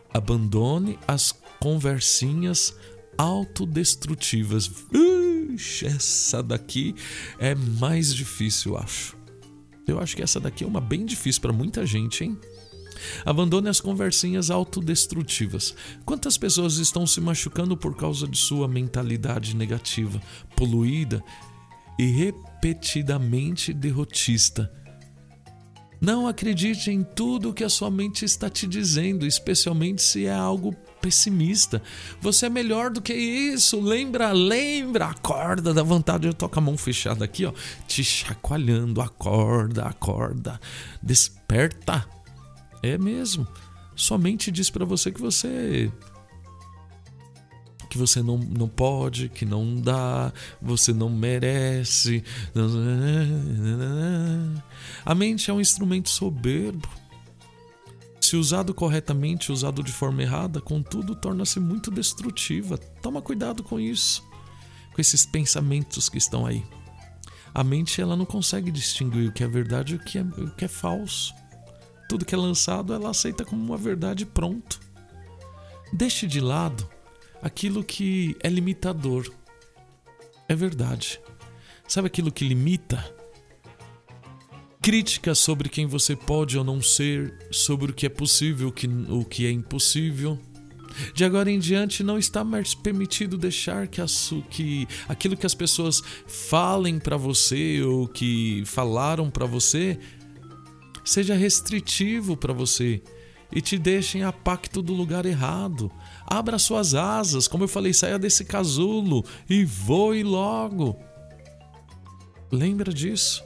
abandone 0.08 0.98
as 1.06 1.38
conversinhas 1.60 2.74
autodestrutivas. 3.18 4.70
Ixi, 5.54 5.84
essa 5.84 6.42
daqui 6.42 6.94
é 7.38 7.54
mais 7.54 8.14
difícil, 8.14 8.78
acho. 8.78 9.17
Eu 9.88 10.00
acho 10.00 10.14
que 10.14 10.22
essa 10.22 10.38
daqui 10.38 10.64
é 10.64 10.66
uma 10.66 10.80
bem 10.80 11.04
difícil 11.04 11.40
para 11.40 11.52
muita 11.52 11.86
gente, 11.86 12.22
hein? 12.22 12.38
Abandone 13.24 13.68
as 13.68 13.80
conversinhas 13.80 14.50
autodestrutivas. 14.50 15.74
Quantas 16.04 16.36
pessoas 16.36 16.76
estão 16.76 17.06
se 17.06 17.20
machucando 17.20 17.76
por 17.76 17.96
causa 17.96 18.26
de 18.26 18.36
sua 18.36 18.66
mentalidade 18.66 19.56
negativa, 19.56 20.20
poluída 20.56 21.22
e 21.98 22.06
repetidamente 22.06 23.72
derrotista? 23.72 24.72
Não 26.00 26.28
acredite 26.28 26.90
em 26.90 27.02
tudo 27.02 27.52
que 27.52 27.64
a 27.64 27.68
sua 27.68 27.90
mente 27.90 28.24
está 28.24 28.48
te 28.48 28.66
dizendo, 28.66 29.26
especialmente 29.26 30.00
se 30.00 30.26
é 30.26 30.32
algo 30.32 30.72
pessimista. 31.00 31.82
Você 32.20 32.46
é 32.46 32.48
melhor 32.48 32.90
do 32.90 33.02
que 33.02 33.12
isso. 33.12 33.80
Lembra, 33.80 34.32
lembra, 34.32 35.06
acorda, 35.06 35.74
dá 35.74 35.82
vontade. 35.82 36.26
Eu 36.26 36.34
tô 36.34 36.48
com 36.48 36.58
a 36.58 36.62
mão 36.62 36.76
fechada 36.76 37.24
aqui, 37.24 37.44
ó, 37.44 37.52
te 37.86 38.04
chacoalhando. 38.04 39.00
Acorda, 39.00 39.84
acorda, 39.84 40.60
desperta. 41.02 42.04
É 42.82 42.96
mesmo. 42.96 43.46
Sua 43.96 44.16
mente 44.16 44.52
diz 44.52 44.70
para 44.70 44.84
você 44.84 45.10
que 45.10 45.20
você 45.20 45.90
que 47.88 47.96
você 47.96 48.22
não, 48.22 48.38
não 48.38 48.68
pode, 48.68 49.28
que 49.28 49.44
não 49.44 49.74
dá, 49.76 50.32
você 50.60 50.92
não 50.92 51.08
merece. 51.08 52.22
A 55.04 55.14
mente 55.14 55.50
é 55.50 55.54
um 55.54 55.60
instrumento 55.60 56.08
soberbo. 56.08 56.88
Se 58.20 58.36
usado 58.36 58.74
corretamente, 58.74 59.50
usado 59.50 59.82
de 59.82 59.90
forma 59.90 60.22
errada, 60.22 60.60
contudo, 60.60 61.14
torna-se 61.14 61.58
muito 61.58 61.90
destrutiva. 61.90 62.76
Toma 63.00 63.22
cuidado 63.22 63.62
com 63.62 63.80
isso, 63.80 64.22
com 64.92 65.00
esses 65.00 65.24
pensamentos 65.24 66.10
que 66.10 66.18
estão 66.18 66.44
aí. 66.44 66.62
A 67.54 67.64
mente 67.64 68.02
ela 68.02 68.14
não 68.14 68.26
consegue 68.26 68.70
distinguir 68.70 69.30
o 69.30 69.32
que 69.32 69.42
é 69.42 69.48
verdade 69.48 69.94
e 69.94 69.96
o 69.96 69.98
que 69.98 70.18
é, 70.18 70.22
o 70.22 70.50
que 70.50 70.66
é 70.66 70.68
falso. 70.68 71.34
Tudo 72.06 72.24
que 72.24 72.34
é 72.34 72.38
lançado 72.38 72.92
ela 72.92 73.10
aceita 73.10 73.44
como 73.44 73.64
uma 73.64 73.78
verdade 73.78 74.26
pronto. 74.26 74.78
Deixe 75.92 76.26
de 76.26 76.40
lado 76.40 76.86
aquilo 77.42 77.84
que 77.84 78.36
é 78.42 78.48
limitador. 78.48 79.30
É 80.48 80.54
verdade. 80.54 81.20
Sabe 81.86 82.06
aquilo 82.06 82.32
que 82.32 82.46
limita? 82.46 83.14
Críticas 84.80 85.38
sobre 85.38 85.68
quem 85.68 85.86
você 85.86 86.14
pode 86.14 86.56
ou 86.56 86.64
não 86.64 86.80
ser, 86.80 87.34
sobre 87.50 87.90
o 87.90 87.94
que 87.94 88.06
é 88.06 88.08
possível, 88.08 88.72
o 89.08 89.24
que 89.24 89.46
é 89.46 89.50
impossível. 89.50 90.38
De 91.14 91.24
agora 91.24 91.50
em 91.50 91.58
diante 91.58 92.02
não 92.02 92.18
está 92.18 92.42
mais 92.42 92.74
permitido 92.74 93.36
deixar 93.36 93.86
que, 93.86 94.00
que 94.50 94.88
aquilo 95.08 95.36
que 95.36 95.46
as 95.46 95.54
pessoas 95.54 96.02
falem 96.26 96.98
para 96.98 97.16
você 97.16 97.82
ou 97.82 98.08
que 98.08 98.62
falaram 98.66 99.30
para 99.30 99.46
você 99.46 99.98
seja 101.04 101.34
restritivo 101.34 102.36
para 102.36 102.52
você 102.52 103.02
e 103.52 103.60
te 103.60 103.78
deixem 103.78 104.22
a 104.24 104.32
pacto 104.32 104.82
do 104.82 104.92
lugar 104.92 105.24
errado, 105.24 105.90
Abra 106.30 106.58
suas 106.58 106.94
asas, 106.94 107.48
como 107.48 107.64
eu 107.64 107.68
falei, 107.68 107.94
saia 107.94 108.18
desse 108.18 108.44
casulo 108.44 109.24
e 109.48 109.64
voe 109.64 110.22
logo. 110.22 110.94
Lembra 112.52 112.92
disso. 112.92 113.42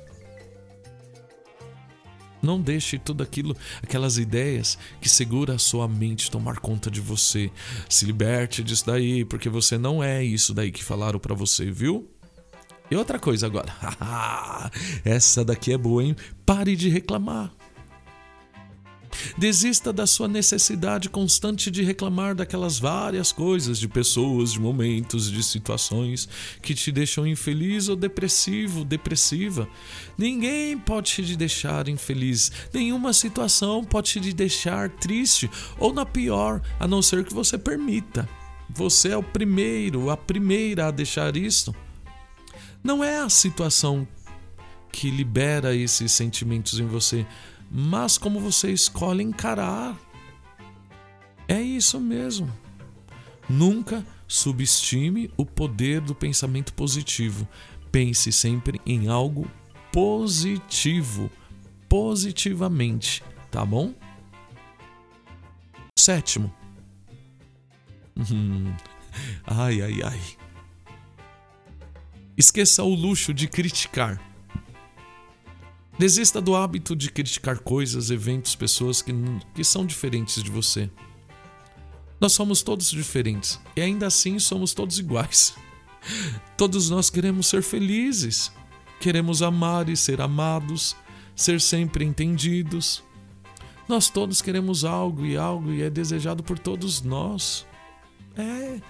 Não 2.42 2.60
deixe 2.60 2.98
tudo 2.98 3.22
aquilo, 3.22 3.56
aquelas 3.80 4.18
ideias 4.18 4.76
que 5.00 5.08
segura 5.08 5.54
a 5.54 5.58
sua 5.58 5.86
mente 5.86 6.28
tomar 6.28 6.58
conta 6.58 6.90
de 6.90 7.00
você. 7.00 7.52
Se 7.88 8.04
liberte 8.04 8.64
disso 8.64 8.86
daí, 8.86 9.24
porque 9.24 9.48
você 9.48 9.78
não 9.78 10.02
é 10.02 10.24
isso 10.24 10.52
daí 10.52 10.72
que 10.72 10.82
falaram 10.82 11.20
para 11.20 11.36
você, 11.36 11.70
viu? 11.70 12.10
E 12.90 12.96
outra 12.96 13.18
coisa 13.20 13.46
agora. 13.46 13.72
Essa 15.04 15.44
daqui 15.44 15.72
é 15.72 15.78
boa, 15.78 16.02
hein? 16.02 16.16
Pare 16.44 16.74
de 16.74 16.88
reclamar. 16.88 17.52
Desista 19.36 19.92
da 19.92 20.06
sua 20.06 20.28
necessidade 20.28 21.08
constante 21.08 21.70
de 21.70 21.82
reclamar 21.82 22.34
daquelas 22.34 22.78
várias 22.78 23.32
coisas, 23.32 23.78
de 23.78 23.88
pessoas, 23.88 24.52
de 24.52 24.60
momentos, 24.60 25.30
de 25.30 25.42
situações 25.42 26.28
que 26.60 26.74
te 26.74 26.90
deixam 26.90 27.26
infeliz 27.26 27.88
ou 27.88 27.96
depressivo, 27.96 28.84
depressiva. 28.84 29.68
Ninguém 30.16 30.78
pode 30.78 31.12
te 31.12 31.36
deixar 31.36 31.88
infeliz, 31.88 32.50
nenhuma 32.72 33.12
situação 33.12 33.84
pode 33.84 34.20
te 34.20 34.32
deixar 34.32 34.90
triste 34.90 35.50
ou 35.78 35.92
na 35.92 36.06
pior, 36.06 36.60
a 36.78 36.86
não 36.86 37.02
ser 37.02 37.24
que 37.24 37.34
você 37.34 37.58
permita. 37.58 38.28
Você 38.70 39.10
é 39.10 39.16
o 39.16 39.22
primeiro, 39.22 40.10
a 40.10 40.16
primeira 40.16 40.86
a 40.86 40.90
deixar 40.90 41.36
isso. 41.36 41.74
Não 42.82 43.04
é 43.04 43.18
a 43.18 43.28
situação 43.28 44.08
que 44.90 45.10
libera 45.10 45.74
esses 45.74 46.12
sentimentos 46.12 46.78
em 46.78 46.86
você, 46.86 47.26
mas 47.74 48.18
como 48.18 48.38
você 48.38 48.70
escolhe 48.70 49.24
encarar. 49.24 49.98
É 51.48 51.60
isso 51.60 51.98
mesmo. 51.98 52.52
Nunca 53.48 54.04
subestime 54.28 55.30
o 55.38 55.46
poder 55.46 56.02
do 56.02 56.14
pensamento 56.14 56.74
positivo. 56.74 57.48
Pense 57.90 58.30
sempre 58.30 58.78
em 58.84 59.08
algo 59.08 59.50
positivo, 59.90 61.30
positivamente, 61.88 63.22
tá 63.50 63.64
bom? 63.64 63.94
Sétimo. 65.98 66.52
Hum, 68.16 68.74
ai, 69.46 69.80
ai, 69.80 70.02
ai. 70.02 70.20
Esqueça 72.36 72.82
o 72.82 72.94
luxo 72.94 73.32
de 73.32 73.48
criticar. 73.48 74.31
Desista 75.98 76.40
do 76.40 76.56
hábito 76.56 76.96
de 76.96 77.10
criticar 77.10 77.58
coisas, 77.58 78.10
eventos, 78.10 78.54
pessoas 78.54 79.02
que, 79.02 79.12
que 79.54 79.62
são 79.62 79.84
diferentes 79.84 80.42
de 80.42 80.50
você. 80.50 80.90
Nós 82.20 82.32
somos 82.32 82.62
todos 82.62 82.90
diferentes 82.90 83.60
e 83.76 83.80
ainda 83.80 84.06
assim 84.06 84.38
somos 84.38 84.72
todos 84.72 84.98
iguais. 84.98 85.54
Todos 86.56 86.90
nós 86.90 87.10
queremos 87.10 87.46
ser 87.46 87.62
felizes, 87.62 88.52
queremos 89.00 89.40
amar 89.40 89.88
e 89.88 89.96
ser 89.96 90.20
amados, 90.20 90.96
ser 91.34 91.60
sempre 91.60 92.04
entendidos. 92.04 93.02
Nós 93.88 94.08
todos 94.08 94.40
queremos 94.40 94.84
algo 94.84 95.24
e 95.26 95.36
algo 95.36 95.72
e 95.72 95.82
é 95.82 95.90
desejado 95.90 96.42
por 96.42 96.58
todos 96.58 97.02
nós. 97.02 97.66
É, 98.36 98.80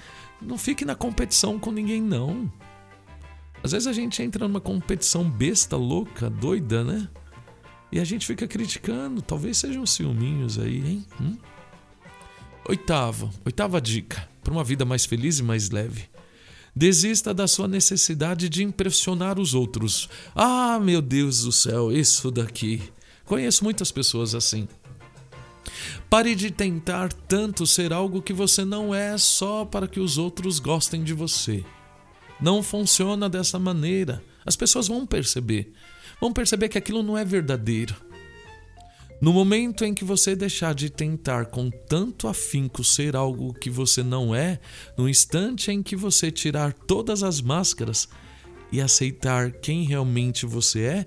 não 0.40 0.58
fique 0.58 0.84
na 0.84 0.94
competição 0.94 1.58
com 1.58 1.70
ninguém 1.70 2.00
não. 2.00 2.50
Às 3.62 3.72
vezes 3.72 3.86
a 3.86 3.92
gente 3.92 4.22
entra 4.22 4.48
numa 4.48 4.60
competição 4.60 5.28
besta, 5.28 5.76
louca, 5.76 6.28
doida, 6.28 6.82
né? 6.82 7.08
E 7.92 8.00
a 8.00 8.04
gente 8.04 8.26
fica 8.26 8.48
criticando. 8.48 9.22
Talvez 9.22 9.58
sejam 9.58 9.86
ciúminhos 9.86 10.58
aí, 10.58 10.78
hein? 10.78 11.06
Hum? 11.20 11.36
Oitava, 12.68 13.30
oitava 13.44 13.80
dica 13.80 14.28
para 14.42 14.52
uma 14.52 14.64
vida 14.64 14.84
mais 14.84 15.04
feliz 15.04 15.38
e 15.38 15.42
mais 15.42 15.70
leve. 15.70 16.04
Desista 16.74 17.34
da 17.34 17.46
sua 17.46 17.68
necessidade 17.68 18.48
de 18.48 18.64
impressionar 18.64 19.38
os 19.38 19.52
outros. 19.54 20.08
Ah, 20.34 20.80
meu 20.80 21.02
Deus 21.02 21.42
do 21.42 21.52
céu, 21.52 21.92
isso 21.92 22.30
daqui. 22.30 22.82
Conheço 23.24 23.62
muitas 23.62 23.92
pessoas 23.92 24.34
assim. 24.34 24.66
Pare 26.08 26.34
de 26.34 26.50
tentar 26.50 27.12
tanto 27.12 27.66
ser 27.66 27.92
algo 27.92 28.22
que 28.22 28.32
você 28.32 28.64
não 28.64 28.94
é 28.94 29.16
só 29.18 29.64
para 29.64 29.86
que 29.86 30.00
os 30.00 30.18
outros 30.18 30.58
gostem 30.58 31.04
de 31.04 31.12
você. 31.12 31.64
Não 32.42 32.60
funciona 32.60 33.28
dessa 33.28 33.56
maneira. 33.56 34.20
As 34.44 34.56
pessoas 34.56 34.88
vão 34.88 35.06
perceber. 35.06 35.72
Vão 36.20 36.32
perceber 36.32 36.68
que 36.68 36.76
aquilo 36.76 37.00
não 37.00 37.16
é 37.16 37.24
verdadeiro. 37.24 37.94
No 39.20 39.32
momento 39.32 39.84
em 39.84 39.94
que 39.94 40.04
você 40.04 40.34
deixar 40.34 40.74
de 40.74 40.90
tentar 40.90 41.46
com 41.46 41.70
tanto 41.70 42.26
afinco 42.26 42.82
ser 42.82 43.14
algo 43.14 43.54
que 43.54 43.70
você 43.70 44.02
não 44.02 44.34
é, 44.34 44.58
no 44.98 45.08
instante 45.08 45.70
em 45.70 45.80
que 45.80 45.94
você 45.94 46.32
tirar 46.32 46.72
todas 46.72 47.22
as 47.22 47.40
máscaras 47.40 48.08
e 48.72 48.80
aceitar 48.80 49.52
quem 49.52 49.84
realmente 49.84 50.44
você 50.44 50.80
é, 50.80 51.06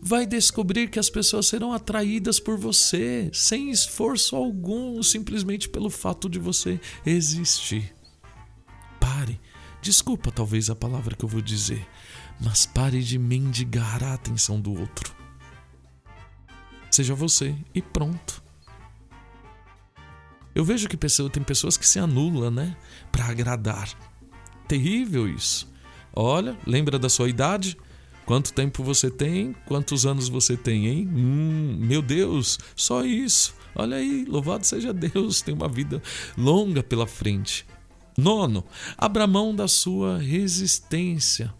vai 0.00 0.24
descobrir 0.24 0.88
que 0.88 0.98
as 0.98 1.10
pessoas 1.10 1.46
serão 1.46 1.74
atraídas 1.74 2.40
por 2.40 2.56
você 2.56 3.28
sem 3.34 3.70
esforço 3.70 4.34
algum, 4.34 5.02
simplesmente 5.02 5.68
pelo 5.68 5.90
fato 5.90 6.26
de 6.26 6.38
você 6.38 6.80
existir. 7.04 7.94
Pare 8.98 9.38
Desculpa 9.82 10.30
talvez 10.30 10.68
a 10.68 10.76
palavra 10.76 11.16
que 11.16 11.24
eu 11.24 11.28
vou 11.28 11.40
dizer, 11.40 11.86
mas 12.40 12.66
pare 12.66 13.02
de 13.02 13.18
mendigar 13.18 14.02
a 14.04 14.14
atenção 14.14 14.60
do 14.60 14.78
outro. 14.78 15.14
Seja 16.90 17.14
você 17.14 17.56
e 17.74 17.80
pronto. 17.80 18.42
Eu 20.54 20.64
vejo 20.64 20.88
que 20.88 20.96
tem 20.96 21.42
pessoas 21.42 21.76
que 21.76 21.86
se 21.86 21.98
anulam, 21.98 22.50
né, 22.50 22.76
para 23.10 23.26
agradar. 23.26 23.88
Terrível 24.68 25.28
isso. 25.28 25.70
Olha, 26.12 26.58
lembra 26.66 26.98
da 26.98 27.08
sua 27.08 27.28
idade? 27.28 27.76
Quanto 28.26 28.52
tempo 28.52 28.82
você 28.82 29.10
tem? 29.10 29.54
Quantos 29.66 30.04
anos 30.04 30.28
você 30.28 30.56
tem, 30.56 30.86
hein? 30.86 31.08
Hum, 31.08 31.78
meu 31.80 32.02
Deus, 32.02 32.58
só 32.76 33.04
isso. 33.04 33.54
Olha 33.74 33.96
aí, 33.96 34.24
louvado 34.24 34.66
seja 34.66 34.92
Deus, 34.92 35.40
tem 35.42 35.54
uma 35.54 35.68
vida 35.68 36.02
longa 36.36 36.82
pela 36.82 37.06
frente. 37.06 37.66
Nono, 38.16 38.64
abra 38.96 39.26
mão 39.26 39.54
da 39.54 39.68
sua 39.68 40.18
resistência 40.18 41.52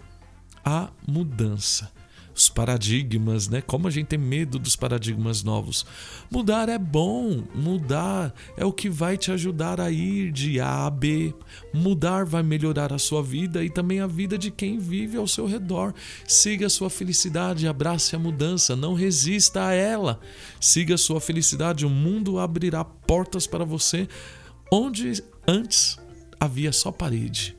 à 0.65 0.91
mudança. 1.07 1.91
Os 2.35 2.49
paradigmas, 2.49 3.49
né? 3.49 3.61
Como 3.61 3.87
a 3.87 3.91
gente 3.91 4.07
tem 4.07 4.19
medo 4.19 4.59
dos 4.59 4.77
paradigmas 4.77 5.43
novos. 5.43 5.85
Mudar 6.31 6.69
é 6.69 6.79
bom, 6.79 7.43
mudar 7.55 8.33
é 8.57 8.65
o 8.65 8.73
que 8.73 8.89
vai 8.89 9.19
te 9.19 9.31
ajudar 9.33 9.81
a 9.81 9.91
ir 9.91 10.33
de 10.33 10.61
A 10.61 10.87
a 10.87 10.91
B. 10.91 11.35
Mudar 11.75 12.25
vai 12.25 12.43
melhorar 12.43 12.93
a 12.93 12.99
sua 12.99 13.23
vida 13.23 13.63
e 13.65 13.69
também 13.69 14.01
a 14.01 14.07
vida 14.07 14.39
de 14.39 14.51
quem 14.51 14.79
vive 14.79 15.19
ao 15.19 15.27
seu 15.27 15.45
redor. 15.45 15.93
Siga 16.27 16.67
a 16.67 16.71
sua 16.71 16.89
felicidade, 16.89 17.69
abrace 17.69 18.17
a 18.17 18.19
mudança, 18.19 18.75
não 18.75 18.95
resista 18.95 19.67
a 19.67 19.75
ela. 19.75 20.19
Siga 20.61 20.95
a 20.95 20.99
sua 20.99 21.21
felicidade, 21.21 21.85
o 21.85 21.91
mundo 21.91 22.39
abrirá 22.39 22.85
portas 22.85 23.47
para 23.47 23.65
você 23.65 24.09
onde 24.73 25.23
antes 25.47 25.99
havia 26.41 26.73
só 26.73 26.91
parede. 26.91 27.57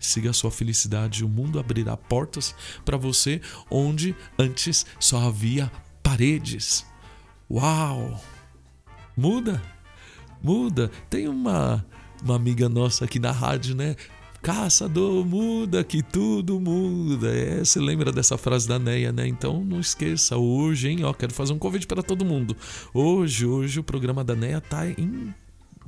Siga 0.00 0.30
a 0.30 0.32
sua 0.32 0.50
felicidade, 0.50 1.24
o 1.24 1.28
mundo 1.28 1.58
abrirá 1.58 1.96
portas 1.96 2.54
para 2.84 2.96
você 2.96 3.40
onde 3.70 4.14
antes 4.38 4.86
só 4.98 5.18
havia 5.18 5.70
paredes. 6.02 6.86
Uau! 7.50 8.20
Muda, 9.16 9.62
muda. 10.42 10.90
Tem 11.08 11.28
uma, 11.28 11.84
uma 12.22 12.36
amiga 12.36 12.68
nossa 12.68 13.04
aqui 13.04 13.18
na 13.18 13.32
rádio, 13.32 13.74
né? 13.74 13.96
Caçador, 14.42 15.24
muda 15.24 15.82
que 15.82 16.02
tudo 16.02 16.60
muda. 16.60 17.34
É, 17.34 17.64
você 17.64 17.80
lembra 17.80 18.12
dessa 18.12 18.36
frase 18.36 18.68
da 18.68 18.78
Neia, 18.78 19.10
né? 19.10 19.26
Então 19.26 19.64
não 19.64 19.80
esqueça, 19.80 20.36
hoje, 20.36 20.88
hein? 20.88 21.04
Ó, 21.04 21.12
quero 21.12 21.32
fazer 21.32 21.52
um 21.52 21.58
convite 21.58 21.86
para 21.86 22.02
todo 22.02 22.24
mundo. 22.24 22.56
Hoje, 22.92 23.46
hoje 23.46 23.80
o 23.80 23.82
programa 23.82 24.22
da 24.22 24.36
Neia 24.36 24.60
tá 24.60 24.86
em 24.86 25.34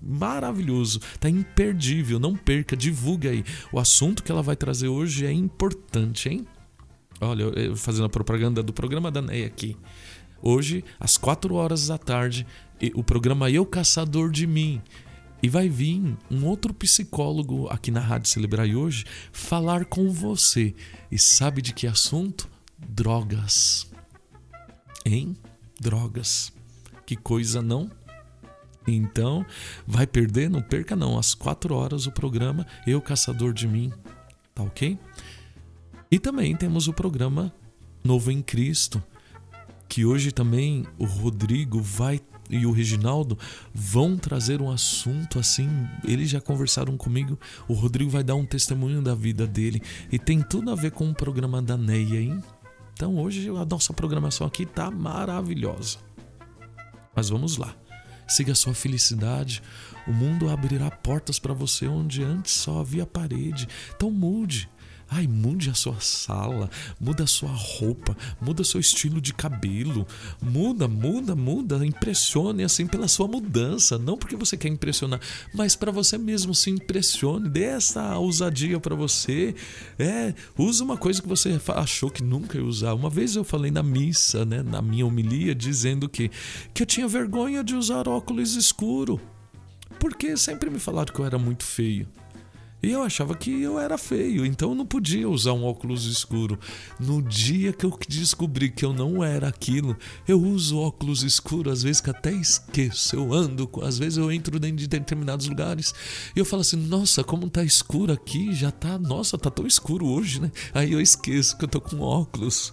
maravilhoso, 0.02 1.00
tá 1.18 1.28
imperdível, 1.28 2.18
não 2.18 2.36
perca, 2.36 2.76
divulga 2.76 3.30
aí. 3.30 3.44
O 3.72 3.78
assunto 3.78 4.22
que 4.22 4.30
ela 4.30 4.42
vai 4.42 4.56
trazer 4.56 4.88
hoje 4.88 5.26
é 5.26 5.32
importante, 5.32 6.28
hein? 6.28 6.46
Olha, 7.20 7.42
eu 7.42 7.76
fazendo 7.76 8.04
a 8.04 8.08
propaganda 8.08 8.62
do 8.62 8.72
programa 8.72 9.10
da 9.10 9.20
NEI 9.20 9.44
aqui. 9.44 9.76
Hoje, 10.40 10.84
às 11.00 11.16
4 11.16 11.52
horas 11.54 11.88
da 11.88 11.98
tarde, 11.98 12.46
o 12.94 13.02
programa 13.02 13.50
Eu 13.50 13.66
Caçador 13.66 14.30
de 14.30 14.46
Mim. 14.46 14.80
E 15.42 15.48
vai 15.48 15.68
vir 15.68 16.16
um 16.30 16.44
outro 16.46 16.74
psicólogo 16.74 17.68
aqui 17.68 17.90
na 17.90 18.00
Rádio 18.00 18.28
Celebrar 18.28 18.68
hoje 18.68 19.04
falar 19.32 19.84
com 19.84 20.10
você. 20.10 20.74
E 21.10 21.18
sabe 21.18 21.62
de 21.62 21.72
que 21.72 21.86
assunto? 21.86 22.48
Drogas. 22.76 23.88
Hein? 25.04 25.36
Drogas. 25.80 26.52
Que 27.06 27.16
coisa 27.16 27.62
não? 27.62 27.90
Então, 28.96 29.44
vai 29.86 30.06
perder? 30.06 30.48
Não 30.48 30.62
perca 30.62 30.96
não. 30.96 31.18
Às 31.18 31.34
quatro 31.34 31.74
horas 31.74 32.06
o 32.06 32.12
programa 32.12 32.66
Eu 32.86 33.00
Caçador 33.00 33.52
de 33.52 33.68
Mim. 33.68 33.92
Tá 34.54 34.62
ok? 34.62 34.98
E 36.10 36.18
também 36.18 36.56
temos 36.56 36.88
o 36.88 36.92
programa 36.92 37.52
Novo 38.02 38.30
em 38.30 38.40
Cristo, 38.40 39.02
que 39.88 40.04
hoje 40.04 40.32
também 40.32 40.86
o 40.98 41.04
Rodrigo 41.04 41.80
vai 41.82 42.20
e 42.50 42.64
o 42.64 42.72
Reginaldo 42.72 43.38
vão 43.74 44.16
trazer 44.16 44.62
um 44.62 44.70
assunto 44.70 45.38
assim. 45.38 45.68
Eles 46.04 46.30
já 46.30 46.40
conversaram 46.40 46.96
comigo. 46.96 47.38
O 47.68 47.74
Rodrigo 47.74 48.10
vai 48.10 48.24
dar 48.24 48.34
um 48.34 48.46
testemunho 48.46 49.02
da 49.02 49.14
vida 49.14 49.46
dele 49.46 49.82
e 50.10 50.18
tem 50.18 50.40
tudo 50.40 50.70
a 50.70 50.74
ver 50.74 50.92
com 50.92 51.10
o 51.10 51.14
programa 51.14 51.60
da 51.60 51.76
Neia, 51.76 52.20
hein? 52.20 52.42
Então 52.94 53.16
hoje 53.16 53.48
a 53.50 53.64
nossa 53.64 53.92
programação 53.92 54.46
aqui 54.46 54.64
tá 54.64 54.90
maravilhosa. 54.90 55.98
Mas 57.14 57.28
vamos 57.28 57.56
lá. 57.56 57.74
Siga 58.28 58.52
a 58.52 58.54
sua 58.54 58.74
felicidade. 58.74 59.62
O 60.06 60.12
mundo 60.12 60.50
abrirá 60.50 60.90
portas 60.90 61.38
para 61.38 61.54
você 61.54 61.88
onde 61.88 62.22
antes 62.22 62.52
só 62.52 62.80
havia 62.80 63.06
parede. 63.06 63.66
Então 63.96 64.10
mude. 64.10 64.68
Ai, 65.10 65.26
mude 65.26 65.70
a 65.70 65.74
sua 65.74 65.98
sala, 66.00 66.68
muda 67.00 67.24
a 67.24 67.26
sua 67.26 67.50
roupa, 67.50 68.16
muda 68.40 68.62
seu 68.62 68.78
estilo 68.78 69.20
de 69.20 69.32
cabelo, 69.32 70.06
muda, 70.40 70.86
muda, 70.86 71.34
muda, 71.34 71.86
impressione 71.86 72.62
assim 72.62 72.86
pela 72.86 73.08
sua 73.08 73.26
mudança, 73.26 73.98
não 73.98 74.18
porque 74.18 74.36
você 74.36 74.56
quer 74.56 74.68
impressionar, 74.68 75.18
mas 75.54 75.74
para 75.74 75.90
você 75.90 76.18
mesmo 76.18 76.54
se 76.54 76.68
impressione, 76.68 77.48
dê 77.48 77.64
essa 77.64 78.18
ousadia 78.18 78.78
para 78.78 78.94
você. 78.94 79.54
É, 79.98 80.34
usa 80.58 80.84
uma 80.84 80.96
coisa 80.96 81.22
que 81.22 81.28
você 81.28 81.58
achou 81.74 82.10
que 82.10 82.22
nunca 82.22 82.58
ia 82.58 82.64
usar. 82.64 82.92
Uma 82.92 83.08
vez 83.08 83.34
eu 83.34 83.44
falei 83.44 83.70
na 83.70 83.82
missa, 83.82 84.44
né, 84.44 84.62
na 84.62 84.82
minha 84.82 85.06
homilia, 85.06 85.54
dizendo 85.54 86.08
que 86.08 86.30
que 86.74 86.82
eu 86.82 86.86
tinha 86.86 87.08
vergonha 87.08 87.64
de 87.64 87.74
usar 87.74 88.06
óculos 88.08 88.54
escuro. 88.54 89.20
Porque 89.98 90.36
sempre 90.36 90.70
me 90.70 90.78
falaram 90.78 91.12
que 91.12 91.18
eu 91.18 91.24
era 91.24 91.38
muito 91.38 91.64
feio. 91.64 92.06
E 92.88 92.92
eu 92.92 93.02
achava 93.02 93.34
que 93.34 93.50
eu 93.60 93.78
era 93.78 93.98
feio, 93.98 94.46
então 94.46 94.70
eu 94.70 94.74
não 94.74 94.86
podia 94.86 95.28
usar 95.28 95.52
um 95.52 95.62
óculos 95.62 96.06
escuro. 96.06 96.58
No 96.98 97.20
dia 97.20 97.70
que 97.70 97.84
eu 97.84 97.94
descobri 98.08 98.70
que 98.70 98.82
eu 98.82 98.94
não 98.94 99.22
era 99.22 99.46
aquilo, 99.46 99.94
eu 100.26 100.40
uso 100.40 100.78
óculos 100.78 101.22
escuros, 101.22 101.70
às 101.70 101.82
vezes 101.82 102.00
que 102.00 102.08
até 102.08 102.32
esqueço. 102.32 103.14
Eu 103.14 103.30
ando, 103.34 103.70
às 103.82 103.98
vezes 103.98 104.16
eu 104.16 104.32
entro 104.32 104.58
dentro 104.58 104.78
de 104.78 104.86
determinados 104.86 105.46
lugares 105.46 105.94
e 106.34 106.38
eu 106.38 106.46
falo 106.46 106.62
assim: 106.62 106.78
"Nossa, 106.78 107.22
como 107.22 107.50
tá 107.50 107.62
escuro 107.62 108.10
aqui, 108.10 108.54
já 108.54 108.70
tá, 108.70 108.98
nossa, 108.98 109.36
tá 109.36 109.50
tão 109.50 109.66
escuro 109.66 110.06
hoje, 110.06 110.40
né?". 110.40 110.50
Aí 110.72 110.90
eu 110.90 111.00
esqueço 111.00 111.58
que 111.58 111.66
eu 111.66 111.68
tô 111.68 111.82
com 111.82 112.00
óculos. 112.00 112.72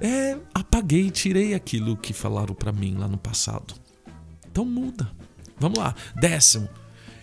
É, 0.00 0.38
apaguei, 0.54 1.10
tirei 1.10 1.52
aquilo 1.52 1.98
que 1.98 2.14
falaram 2.14 2.54
para 2.54 2.72
mim 2.72 2.94
lá 2.96 3.06
no 3.06 3.18
passado. 3.18 3.74
Então 4.50 4.64
muda. 4.64 5.10
Vamos 5.60 5.78
lá. 5.78 5.94
Décimo. 6.18 6.66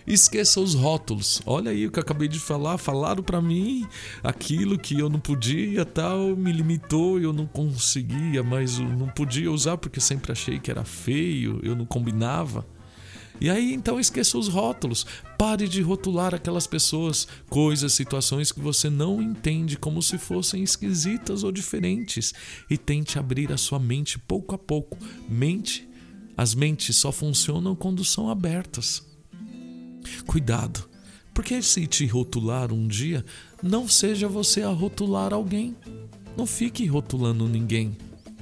Esqueça 0.06 0.60
os 0.60 0.72
rótulos. 0.72 1.42
Olha 1.44 1.72
aí 1.72 1.84
o 1.84 1.90
que 1.90 1.98
eu 1.98 2.02
acabei 2.02 2.28
de 2.28 2.38
falar. 2.38 2.78
Falaram 2.78 3.24
para 3.24 3.42
mim 3.42 3.84
aquilo 4.22 4.78
que 4.78 4.96
eu 4.96 5.08
não 5.08 5.18
podia, 5.18 5.84
tal, 5.84 6.36
me 6.36 6.52
limitou, 6.52 7.18
eu 7.18 7.32
não 7.32 7.44
conseguia, 7.44 8.40
mas 8.42 8.78
eu 8.78 8.86
não 8.86 9.08
podia 9.08 9.50
usar 9.50 9.76
porque 9.76 10.00
sempre 10.00 10.30
achei 10.30 10.60
que 10.60 10.70
era 10.70 10.84
feio, 10.84 11.58
eu 11.62 11.74
não 11.74 11.84
combinava. 11.84 12.64
E 13.40 13.50
aí 13.50 13.74
então 13.74 13.98
esqueça 13.98 14.38
os 14.38 14.46
rótulos. 14.46 15.04
Pare 15.36 15.66
de 15.66 15.82
rotular 15.82 16.34
aquelas 16.34 16.68
pessoas, 16.68 17.26
coisas, 17.50 17.92
situações 17.92 18.52
que 18.52 18.60
você 18.60 18.88
não 18.88 19.20
entende 19.20 19.76
como 19.76 20.00
se 20.00 20.18
fossem 20.18 20.62
esquisitas 20.62 21.42
ou 21.42 21.50
diferentes 21.50 22.32
e 22.70 22.78
tente 22.78 23.18
abrir 23.18 23.52
a 23.52 23.56
sua 23.56 23.80
mente 23.80 24.20
pouco 24.20 24.54
a 24.54 24.58
pouco. 24.58 24.96
Mente, 25.28 25.88
as 26.36 26.54
mentes 26.54 26.94
só 26.96 27.10
funcionam 27.10 27.74
quando 27.74 28.04
são 28.04 28.30
abertas. 28.30 29.04
Cuidado, 30.26 30.88
porque 31.32 31.60
se 31.62 31.86
te 31.86 32.06
rotular 32.06 32.72
um 32.72 32.86
dia, 32.86 33.24
não 33.62 33.88
seja 33.88 34.28
você 34.28 34.62
a 34.62 34.70
rotular 34.70 35.32
alguém. 35.32 35.76
Não 36.36 36.46
fique 36.46 36.86
rotulando 36.86 37.48
ninguém. 37.48 37.96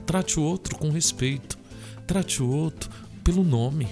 Trate 0.06 0.38
o 0.38 0.42
outro 0.42 0.76
com 0.76 0.90
respeito. 0.90 1.58
Trate 2.06 2.42
o 2.42 2.48
outro 2.48 2.90
pelo 3.22 3.42
nome. 3.42 3.88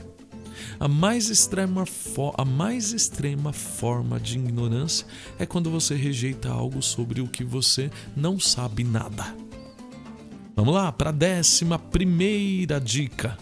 A 0.79 0.87
mais 0.87 1.31
extrema, 1.31 1.85
a 2.37 2.45
mais 2.45 2.93
extrema 2.93 3.53
forma 3.53 4.21
de 4.21 4.39
ignorância 4.39 5.07
é 5.39 5.47
quando 5.47 5.71
você 5.71 5.95
rejeita 5.95 6.51
algo 6.51 6.83
sobre 6.83 7.21
o 7.21 7.29
que 7.29 7.45
você 7.45 7.91
não 8.17 8.39
sabe 8.39 8.85
nada. 8.85 9.35
Vamos 10.55 10.75
lá 10.75 10.93
para 10.93 11.11
a 11.11 11.13
décima 11.13 11.79
primeira 11.79 12.81
dica. 12.81 13.39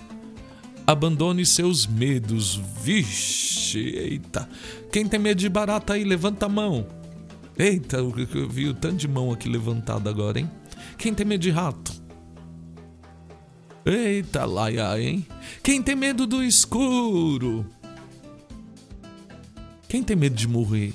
Abandone 0.91 1.47
seus 1.47 1.87
medos. 1.87 2.61
Vixe, 2.83 3.79
eita. 3.79 4.49
Quem 4.91 5.07
tem 5.07 5.21
medo 5.21 5.39
de 5.39 5.49
barata 5.49 5.93
aí, 5.93 6.03
levanta 6.03 6.47
a 6.47 6.49
mão. 6.49 6.85
Eita, 7.57 7.99
eu 7.99 8.13
vi 8.49 8.67
o 8.67 8.75
tanto 8.75 8.97
de 8.97 9.07
mão 9.07 9.31
aqui 9.31 9.49
levantada 9.49 10.11
agora, 10.11 10.41
hein? 10.41 10.51
Quem 10.99 11.15
tem 11.15 11.25
medo 11.25 11.43
de 11.43 11.51
rato? 11.51 11.93
Eita, 13.87 14.45
laia, 14.45 15.01
hein? 15.01 15.25
Quem 15.63 15.81
tem 15.81 15.95
medo 15.95 16.27
do 16.27 16.43
escuro? 16.43 17.65
Quem 19.89 20.03
tem 20.03 20.17
medo 20.17 20.35
de 20.35 20.49
morrer? 20.49 20.93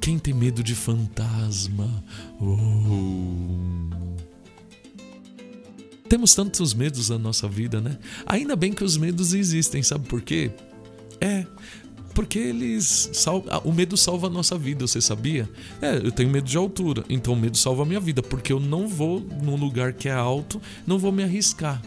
Quem 0.00 0.16
tem 0.16 0.32
medo 0.32 0.62
de 0.62 0.76
fantasma? 0.76 2.04
Oh. 2.40 4.15
Temos 6.08 6.34
tantos 6.34 6.72
medos 6.72 7.10
na 7.10 7.18
nossa 7.18 7.48
vida, 7.48 7.80
né? 7.80 7.98
Ainda 8.24 8.54
bem 8.54 8.72
que 8.72 8.84
os 8.84 8.96
medos 8.96 9.34
existem, 9.34 9.82
sabe 9.82 10.06
por 10.06 10.22
quê? 10.22 10.50
É, 11.20 11.44
porque 12.14 12.38
eles 12.38 13.10
o 13.62 13.72
medo 13.72 13.94
salva 13.96 14.28
a 14.28 14.30
nossa 14.30 14.56
vida, 14.56 14.86
você 14.86 15.02
sabia? 15.02 15.48
É, 15.82 15.96
eu 15.96 16.10
tenho 16.10 16.30
medo 16.30 16.48
de 16.48 16.56
altura, 16.56 17.04
então 17.10 17.34
o 17.34 17.36
medo 17.36 17.58
salva 17.58 17.82
a 17.82 17.86
minha 17.86 18.00
vida, 18.00 18.22
porque 18.22 18.52
eu 18.52 18.58
não 18.58 18.88
vou 18.88 19.20
num 19.20 19.56
lugar 19.56 19.92
que 19.92 20.08
é 20.08 20.12
alto, 20.12 20.60
não 20.86 20.98
vou 20.98 21.12
me 21.12 21.22
arriscar. 21.22 21.82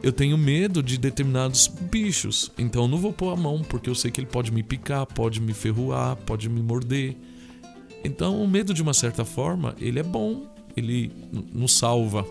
Eu 0.00 0.12
tenho 0.12 0.36
medo 0.38 0.82
de 0.82 0.98
determinados 0.98 1.66
bichos, 1.66 2.52
então 2.58 2.82
eu 2.82 2.88
não 2.88 2.98
vou 2.98 3.12
pôr 3.12 3.32
a 3.32 3.36
mão, 3.36 3.62
porque 3.62 3.90
eu 3.90 3.94
sei 3.94 4.10
que 4.10 4.20
ele 4.20 4.28
pode 4.28 4.52
me 4.52 4.62
picar, 4.62 5.06
pode 5.06 5.40
me 5.40 5.52
ferroar, 5.52 6.16
pode 6.16 6.48
me 6.48 6.62
morder. 6.62 7.16
Então 8.04 8.42
o 8.42 8.46
medo, 8.46 8.74
de 8.74 8.82
uma 8.82 8.94
certa 8.94 9.24
forma, 9.24 9.74
ele 9.80 9.98
é 9.98 10.02
bom, 10.04 10.46
ele 10.76 11.10
nos 11.52 11.78
salva. 11.78 12.24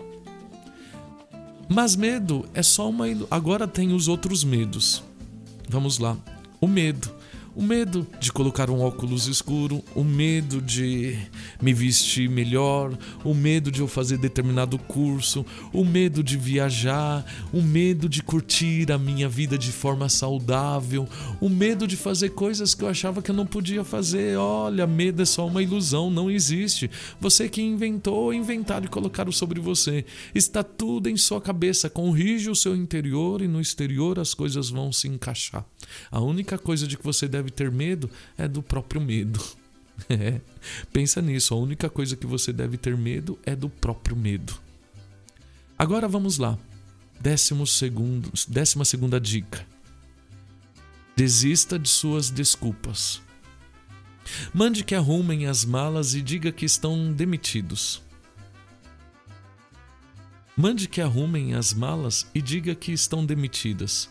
Mas 1.68 1.96
medo 1.96 2.44
é 2.54 2.62
só 2.62 2.88
uma. 2.88 3.06
Agora 3.30 3.66
tem 3.66 3.92
os 3.92 4.08
outros 4.08 4.44
medos. 4.44 5.02
Vamos 5.68 5.98
lá. 5.98 6.16
O 6.60 6.66
medo 6.66 7.10
o 7.54 7.62
medo 7.62 8.06
de 8.18 8.32
colocar 8.32 8.70
um 8.70 8.80
óculos 8.80 9.26
escuro, 9.26 9.82
o 9.94 10.02
medo 10.02 10.60
de 10.60 11.18
me 11.60 11.74
vestir 11.74 12.28
melhor, 12.28 12.96
o 13.24 13.34
medo 13.34 13.70
de 13.70 13.80
eu 13.80 13.88
fazer 13.88 14.16
determinado 14.16 14.78
curso, 14.78 15.44
o 15.72 15.84
medo 15.84 16.22
de 16.22 16.36
viajar, 16.36 17.24
o 17.52 17.60
medo 17.60 18.08
de 18.08 18.22
curtir 18.22 18.90
a 18.90 18.98
minha 18.98 19.28
vida 19.28 19.58
de 19.58 19.70
forma 19.70 20.08
saudável, 20.08 21.06
o 21.40 21.48
medo 21.48 21.86
de 21.86 21.96
fazer 21.96 22.30
coisas 22.30 22.74
que 22.74 22.84
eu 22.84 22.88
achava 22.88 23.20
que 23.20 23.30
eu 23.30 23.34
não 23.34 23.46
podia 23.46 23.84
fazer. 23.84 24.36
Olha, 24.36 24.86
medo 24.86 25.22
é 25.22 25.26
só 25.26 25.46
uma 25.46 25.62
ilusão, 25.62 26.10
não 26.10 26.30
existe. 26.30 26.90
Você 27.20 27.48
que 27.48 27.60
inventou, 27.60 28.32
inventaram 28.32 28.86
e 28.86 28.88
colocaram 28.88 29.32
sobre 29.32 29.60
você. 29.60 30.04
Está 30.34 30.62
tudo 30.62 31.08
em 31.08 31.16
sua 31.16 31.40
cabeça. 31.40 31.90
Corrige 31.90 32.50
o 32.50 32.56
seu 32.56 32.74
interior 32.74 33.42
e 33.42 33.48
no 33.48 33.60
exterior 33.60 34.18
as 34.18 34.32
coisas 34.32 34.70
vão 34.70 34.92
se 34.92 35.08
encaixar. 35.08 35.64
A 36.10 36.20
única 36.20 36.56
coisa 36.56 36.86
de 36.86 36.96
que 36.96 37.04
você 37.04 37.28
deve 37.28 37.41
ter 37.50 37.70
medo 37.70 38.10
é 38.36 38.46
do 38.46 38.62
próprio 38.62 39.00
medo. 39.00 39.42
É. 40.08 40.40
Pensa 40.92 41.22
nisso, 41.22 41.54
a 41.54 41.56
única 41.56 41.88
coisa 41.88 42.16
que 42.16 42.26
você 42.26 42.52
deve 42.52 42.76
ter 42.76 42.96
medo 42.96 43.38
é 43.44 43.54
do 43.54 43.68
próprio 43.68 44.16
medo. 44.16 44.54
Agora 45.78 46.08
vamos 46.08 46.38
lá. 46.38 46.58
Décimo 47.20 47.64
segundo, 47.66 48.32
décima 48.48 48.84
segunda 48.84 49.20
dica. 49.20 49.64
Desista 51.14 51.78
de 51.78 51.88
suas 51.88 52.30
desculpas. 52.30 53.22
Mande 54.52 54.82
que 54.82 54.94
arrumem 54.94 55.46
as 55.46 55.64
malas 55.64 56.14
e 56.14 56.22
diga 56.22 56.50
que 56.50 56.64
estão 56.64 57.12
demitidos. 57.12 58.02
Mande 60.56 60.88
que 60.88 61.00
arrumem 61.00 61.54
as 61.54 61.72
malas 61.72 62.26
e 62.34 62.42
diga 62.42 62.74
que 62.74 62.92
estão 62.92 63.24
demitidas. 63.24 64.08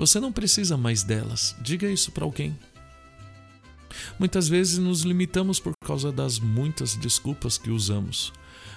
Você 0.00 0.18
não 0.18 0.32
precisa 0.32 0.78
mais 0.78 1.02
delas. 1.02 1.54
Diga 1.60 1.86
isso 1.86 2.10
para 2.10 2.24
alguém. 2.24 2.58
Muitas 4.18 4.48
vezes 4.48 4.78
nos 4.78 5.02
limitamos 5.02 5.60
por 5.60 5.74
causa 5.84 6.10
das 6.10 6.38
muitas 6.38 6.96
desculpas 6.96 7.58
que 7.58 7.70
usamos, 7.70 8.32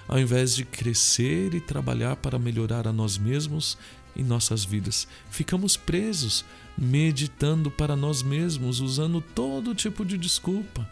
ao 0.06 0.18
invés 0.18 0.54
de 0.54 0.66
crescer 0.66 1.54
e 1.54 1.62
trabalhar 1.62 2.16
para 2.16 2.38
melhorar 2.38 2.86
a 2.86 2.92
nós 2.92 3.16
mesmos 3.16 3.78
e 4.14 4.22
nossas 4.22 4.66
vidas. 4.66 5.08
Ficamos 5.30 5.78
presos, 5.78 6.44
meditando 6.76 7.70
para 7.70 7.96
nós 7.96 8.22
mesmos, 8.22 8.80
usando 8.80 9.22
todo 9.22 9.74
tipo 9.74 10.04
de 10.04 10.18
desculpa. 10.18 10.86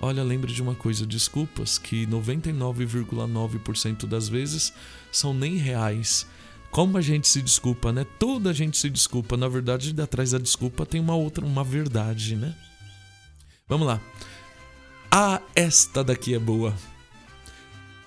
Olha, 0.00 0.24
lembre 0.24 0.52
de 0.52 0.62
uma 0.62 0.74
coisa: 0.74 1.06
desculpas 1.06 1.78
que 1.78 2.08
99,9% 2.08 4.04
das 4.04 4.28
vezes 4.28 4.72
são 5.12 5.32
nem 5.32 5.54
reais 5.54 6.26
como 6.74 6.98
a 6.98 7.00
gente 7.00 7.28
se 7.28 7.40
desculpa, 7.40 7.92
né? 7.92 8.04
Toda 8.18 8.50
a 8.50 8.52
gente 8.52 8.76
se 8.76 8.90
desculpa. 8.90 9.36
Na 9.36 9.46
verdade, 9.46 9.94
atrás 10.02 10.32
da 10.32 10.38
desculpa 10.38 10.84
tem 10.84 11.00
uma 11.00 11.14
outra, 11.14 11.46
uma 11.46 11.62
verdade, 11.62 12.34
né? 12.34 12.52
Vamos 13.68 13.86
lá. 13.86 14.00
Ah, 15.08 15.40
esta 15.54 16.02
daqui 16.02 16.34
é 16.34 16.38
boa. 16.38 16.74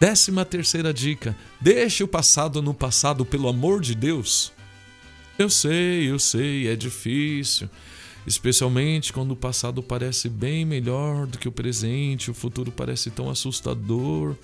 Décima 0.01 0.43
terceira 0.43 0.93
dica: 0.93 1.33
deixe 1.61 2.03
o 2.03 2.09
passado 2.09 2.61
no 2.61 2.73
passado, 2.73 3.25
pelo 3.25 3.47
amor 3.47 3.79
de 3.79 3.95
Deus. 3.95 4.51
Eu 5.39 5.49
sei, 5.49 6.11
eu 6.11 6.19
sei, 6.19 6.67
é 6.67 6.75
difícil. 6.75 7.69
Especialmente 8.25 9.13
quando 9.13 9.31
o 9.31 9.37
passado 9.37 9.81
parece 9.81 10.27
bem 10.27 10.65
melhor 10.65 11.25
do 11.25 11.37
que 11.37 11.47
o 11.47 11.53
presente, 11.53 12.29
o 12.29 12.33
futuro 12.33 12.69
parece 12.69 13.11
tão 13.11 13.29
assustador. 13.29 14.35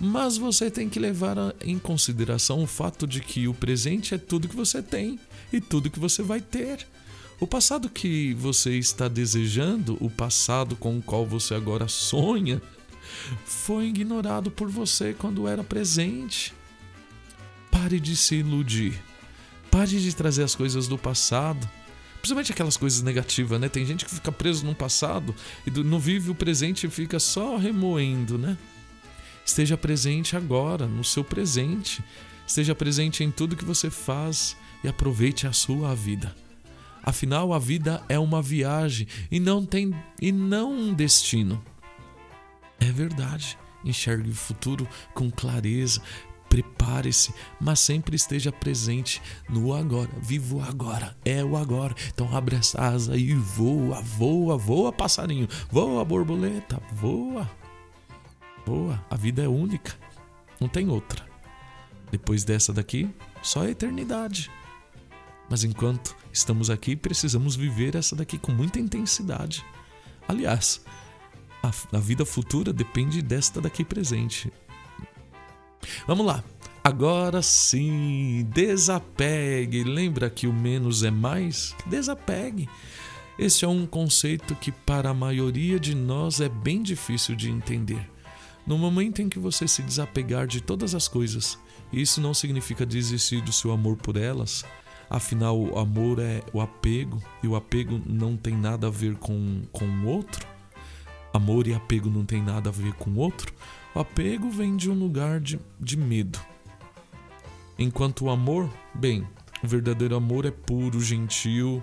Mas 0.00 0.36
você 0.36 0.70
tem 0.70 0.88
que 0.88 0.98
levar 0.98 1.36
em 1.60 1.78
consideração 1.78 2.62
o 2.62 2.66
fato 2.66 3.06
de 3.06 3.20
que 3.20 3.46
o 3.46 3.54
presente 3.54 4.14
é 4.14 4.18
tudo 4.18 4.48
que 4.48 4.56
você 4.56 4.82
tem 4.82 5.18
e 5.52 5.60
tudo 5.60 5.90
que 5.90 6.00
você 6.00 6.22
vai 6.22 6.40
ter. 6.40 6.86
O 7.38 7.46
passado 7.46 7.88
que 7.88 8.34
você 8.34 8.78
está 8.78 9.08
desejando, 9.08 9.96
o 10.00 10.08
passado 10.08 10.76
com 10.76 10.98
o 10.98 11.02
qual 11.02 11.26
você 11.26 11.54
agora 11.54 11.88
sonha, 11.88 12.62
foi 13.44 13.86
ignorado 13.86 14.50
por 14.50 14.68
você 14.68 15.12
quando 15.12 15.48
era 15.48 15.64
presente. 15.64 16.54
Pare 17.70 17.98
de 17.98 18.16
se 18.16 18.36
iludir. 18.36 19.02
Pare 19.70 19.98
de 19.98 20.14
trazer 20.14 20.44
as 20.44 20.54
coisas 20.54 20.86
do 20.86 20.98
passado. 20.98 21.68
Principalmente 22.20 22.52
aquelas 22.52 22.76
coisas 22.76 23.02
negativas, 23.02 23.60
né? 23.60 23.68
Tem 23.68 23.84
gente 23.84 24.04
que 24.04 24.14
fica 24.14 24.30
preso 24.30 24.64
no 24.64 24.74
passado 24.74 25.34
e 25.66 25.70
não 25.70 25.98
vive 25.98 26.30
o 26.30 26.34
presente 26.36 26.86
e 26.86 26.90
fica 26.90 27.18
só 27.18 27.56
remoendo, 27.56 28.38
né? 28.38 28.56
Esteja 29.52 29.76
presente 29.76 30.34
agora, 30.34 30.86
no 30.86 31.04
seu 31.04 31.22
presente. 31.22 32.02
Esteja 32.46 32.74
presente 32.74 33.22
em 33.22 33.30
tudo 33.30 33.54
que 33.54 33.66
você 33.66 33.90
faz 33.90 34.56
e 34.82 34.88
aproveite 34.88 35.46
a 35.46 35.52
sua 35.52 35.94
vida. 35.94 36.34
Afinal, 37.02 37.52
a 37.52 37.58
vida 37.58 38.02
é 38.08 38.18
uma 38.18 38.40
viagem 38.40 39.06
e 39.30 39.38
não 39.38 39.62
tem 39.62 39.94
e 40.22 40.32
não 40.32 40.72
um 40.72 40.94
destino. 40.94 41.62
É 42.80 42.90
verdade. 42.90 43.58
Enxergue 43.84 44.30
o 44.30 44.34
futuro 44.34 44.88
com 45.12 45.30
clareza. 45.30 46.00
Prepare-se, 46.48 47.34
mas 47.60 47.78
sempre 47.78 48.16
esteja 48.16 48.50
presente 48.50 49.20
no 49.50 49.74
agora. 49.74 50.08
Viva 50.22 50.56
o 50.56 50.62
agora, 50.62 51.14
é 51.26 51.44
o 51.44 51.58
agora. 51.58 51.94
Então 52.08 52.34
abre 52.34 52.56
as 52.56 52.74
asas 52.74 53.14
e 53.20 53.34
voa, 53.34 54.00
voa, 54.00 54.56
voa, 54.56 54.90
passarinho. 54.90 55.46
Voa, 55.70 56.02
borboleta, 56.06 56.82
voa. 56.90 57.61
Voa. 58.64 59.04
A 59.10 59.16
vida 59.16 59.42
é 59.42 59.48
única, 59.48 59.96
não 60.60 60.68
tem 60.68 60.88
outra. 60.88 61.24
Depois 62.10 62.44
dessa 62.44 62.72
daqui, 62.72 63.08
só 63.42 63.62
a 63.62 63.70
eternidade. 63.70 64.50
Mas 65.48 65.64
enquanto 65.64 66.16
estamos 66.32 66.70
aqui, 66.70 66.94
precisamos 66.94 67.56
viver 67.56 67.94
essa 67.94 68.14
daqui 68.14 68.38
com 68.38 68.52
muita 68.52 68.78
intensidade. 68.78 69.64
Aliás, 70.28 70.82
a, 71.62 71.70
a 71.96 71.98
vida 71.98 72.24
futura 72.24 72.72
depende 72.72 73.20
desta 73.22 73.60
daqui 73.60 73.84
presente. 73.84 74.52
Vamos 76.06 76.26
lá. 76.26 76.42
Agora 76.84 77.42
sim, 77.42 78.48
desapegue. 78.52 79.84
Lembra 79.84 80.28
que 80.28 80.46
o 80.46 80.52
menos 80.52 81.02
é 81.02 81.10
mais? 81.10 81.74
Desapegue. 81.86 82.68
Esse 83.38 83.64
é 83.64 83.68
um 83.68 83.86
conceito 83.86 84.54
que 84.56 84.70
para 84.70 85.10
a 85.10 85.14
maioria 85.14 85.78
de 85.78 85.94
nós 85.94 86.40
é 86.40 86.48
bem 86.48 86.82
difícil 86.82 87.34
de 87.34 87.50
entender. 87.50 88.11
No 88.66 88.78
momento 88.78 89.20
em 89.20 89.28
que 89.28 89.38
você 89.38 89.66
se 89.66 89.82
desapegar 89.82 90.46
de 90.46 90.60
todas 90.60 90.94
as 90.94 91.08
coisas, 91.08 91.58
isso 91.92 92.20
não 92.20 92.32
significa 92.32 92.86
desistir 92.86 93.40
do 93.40 93.52
seu 93.52 93.72
amor 93.72 93.96
por 93.96 94.16
elas, 94.16 94.64
afinal 95.10 95.60
o 95.60 95.78
amor 95.78 96.18
é 96.20 96.42
o 96.52 96.60
apego 96.60 97.20
e 97.42 97.48
o 97.48 97.56
apego 97.56 98.00
não 98.06 98.36
tem 98.36 98.56
nada 98.56 98.86
a 98.86 98.90
ver 98.90 99.16
com, 99.16 99.62
com 99.72 99.84
o 99.84 100.06
outro. 100.06 100.46
Amor 101.34 101.66
e 101.66 101.74
apego 101.74 102.08
não 102.08 102.24
tem 102.24 102.42
nada 102.42 102.68
a 102.68 102.72
ver 102.72 102.92
com 102.94 103.10
o 103.10 103.18
outro. 103.18 103.52
O 103.94 104.00
apego 104.00 104.48
vem 104.48 104.76
de 104.76 104.90
um 104.90 104.94
lugar 104.94 105.40
de, 105.40 105.58
de 105.80 105.96
medo. 105.96 106.38
Enquanto 107.78 108.26
o 108.26 108.30
amor, 108.30 108.70
bem, 108.94 109.26
o 109.62 109.66
verdadeiro 109.66 110.14
amor 110.14 110.44
é 110.44 110.50
puro, 110.50 111.00
gentil. 111.00 111.82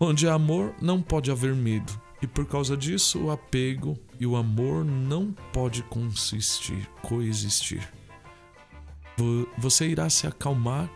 Onde 0.00 0.28
há 0.28 0.34
amor, 0.34 0.74
não 0.80 1.00
pode 1.00 1.30
haver 1.30 1.54
medo. 1.54 2.07
E 2.20 2.26
por 2.26 2.46
causa 2.46 2.76
disso, 2.76 3.24
o 3.24 3.30
apego 3.30 3.98
e 4.18 4.26
o 4.26 4.36
amor 4.36 4.84
não 4.84 5.32
pode 5.52 5.82
consistir, 5.84 6.88
coexistir. 7.02 7.88
Você 9.56 9.88
irá 9.88 10.08
se 10.10 10.26
acalmar 10.26 10.90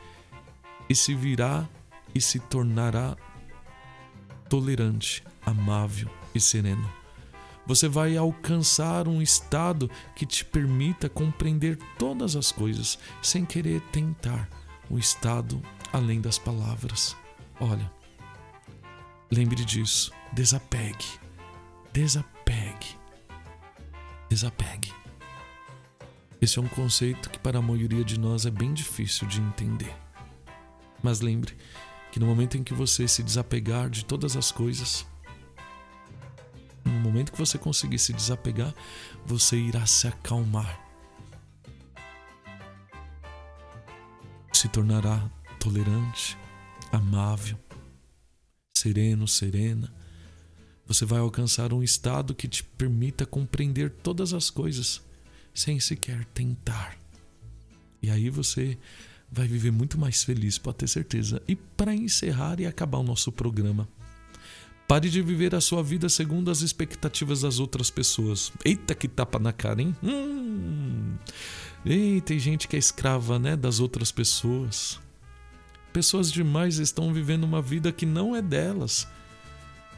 e 0.89 0.95
se 0.95 1.15
virá 1.15 1.69
e 2.15 2.21
se 2.21 2.39
tornará 2.39 3.17
tolerante, 4.49 5.25
amável 5.45 6.11
e 6.35 6.41
sereno. 6.41 6.91
Você 7.67 7.89
vai 7.89 8.17
alcançar 8.17 9.07
um 9.07 9.23
estado 9.23 9.89
que 10.17 10.27
te 10.27 10.45
permita 10.45 11.09
compreender 11.09 11.79
todas 11.99 12.35
as 12.35 12.51
coisas 12.51 12.99
sem 13.23 13.45
querer 13.45 13.81
tentar 13.93 14.49
o 14.91 14.99
estado 14.99 15.63
além 15.93 16.21
das 16.21 16.39
palavras. 16.39 17.17
Olha, 17.61 17.91
lembre 19.31 19.65
disso, 19.65 20.13
desapegue, 20.33 21.21
desapegue, 21.93 22.99
desapegue. 24.31 24.93
Esse 26.41 26.59
é 26.59 26.63
um 26.63 26.69
conceito 26.69 27.29
que 27.29 27.39
para 27.39 27.59
a 27.59 27.63
maioria 27.63 28.03
de 28.03 28.19
nós 28.19 28.47
é 28.47 28.51
bem 28.51 28.73
difícil 28.73 29.29
de 29.29 29.41
entender. 29.41 29.95
Mas 31.03 31.21
lembre 31.21 31.55
que 32.11 32.19
no 32.19 32.27
momento 32.27 32.57
em 32.57 32.65
que 32.65 32.73
você 32.73 33.07
se 33.07 33.23
desapegar 33.23 33.91
de 33.91 34.05
todas 34.05 34.35
as 34.37 34.51
coisas, 34.51 35.07
no 36.85 36.93
momento 36.93 37.31
que 37.31 37.39
você 37.39 37.59
conseguir 37.59 37.99
se 37.99 38.13
desapegar, 38.13 38.75
você 39.27 39.57
irá 39.57 39.85
se 39.87 40.09
acalmar. 40.09 40.81
Se 44.53 44.67
tornará 44.69 45.31
tolerante, 45.61 46.39
amável, 46.91 47.59
sereno, 48.77 49.29
serena. 49.29 50.02
Você 50.87 51.05
vai 51.05 51.21
alcançar 51.21 51.73
um 51.73 51.83
estado 51.83 52.35
que 52.35 52.49
te 52.49 52.65
permita 52.65 53.25
compreender 53.25 53.91
todas 53.91 54.33
as 54.33 54.51
coisas 54.51 55.01
sem 55.55 55.79
sequer 55.81 56.25
tentar. 56.27 56.97
E 58.03 58.11
aí 58.11 58.29
você 58.31 58.77
vai 59.31 59.47
viver 59.47 59.71
muito 59.71 59.99
mais 59.99 60.25
feliz, 60.25 60.59
pode 60.59 60.79
ter 60.79 60.89
certeza. 60.89 61.43
E 61.47 61.55
para 61.57 61.95
encerrar 61.95 62.61
e 62.61 62.67
acabar 62.67 62.99
o 62.99 63.05
nosso 63.05 63.31
programa, 63.31 63.89
Pare 64.93 65.09
de 65.09 65.23
viver 65.23 65.55
a 65.55 65.61
sua 65.63 65.83
vida 65.83 66.07
segundo 66.09 66.51
as 66.51 66.61
expectativas 66.61 67.41
das 67.41 67.59
outras 67.59 67.89
pessoas. 67.89 68.53
Eita, 68.63 68.95
que 68.95 69.09
tapa 69.09 69.39
na 69.39 69.51
cara, 69.51 69.81
hein? 69.81 69.97
Hum. 70.03 71.15
Ei, 71.83 72.21
tem 72.21 72.39
gente 72.39 72.69
que 72.69 72.77
é 72.77 72.79
escrava, 72.79 73.39
né, 73.39 73.57
das 73.57 73.81
outras 73.81 74.13
pessoas. 74.13 75.01
Pessoas 75.95 76.31
demais 76.31 76.77
estão 76.77 77.11
vivendo 77.11 77.45
uma 77.45 77.63
vida 77.63 77.91
que 77.91 78.05
não 78.05 78.37
é 78.37 78.43
delas. 78.43 79.09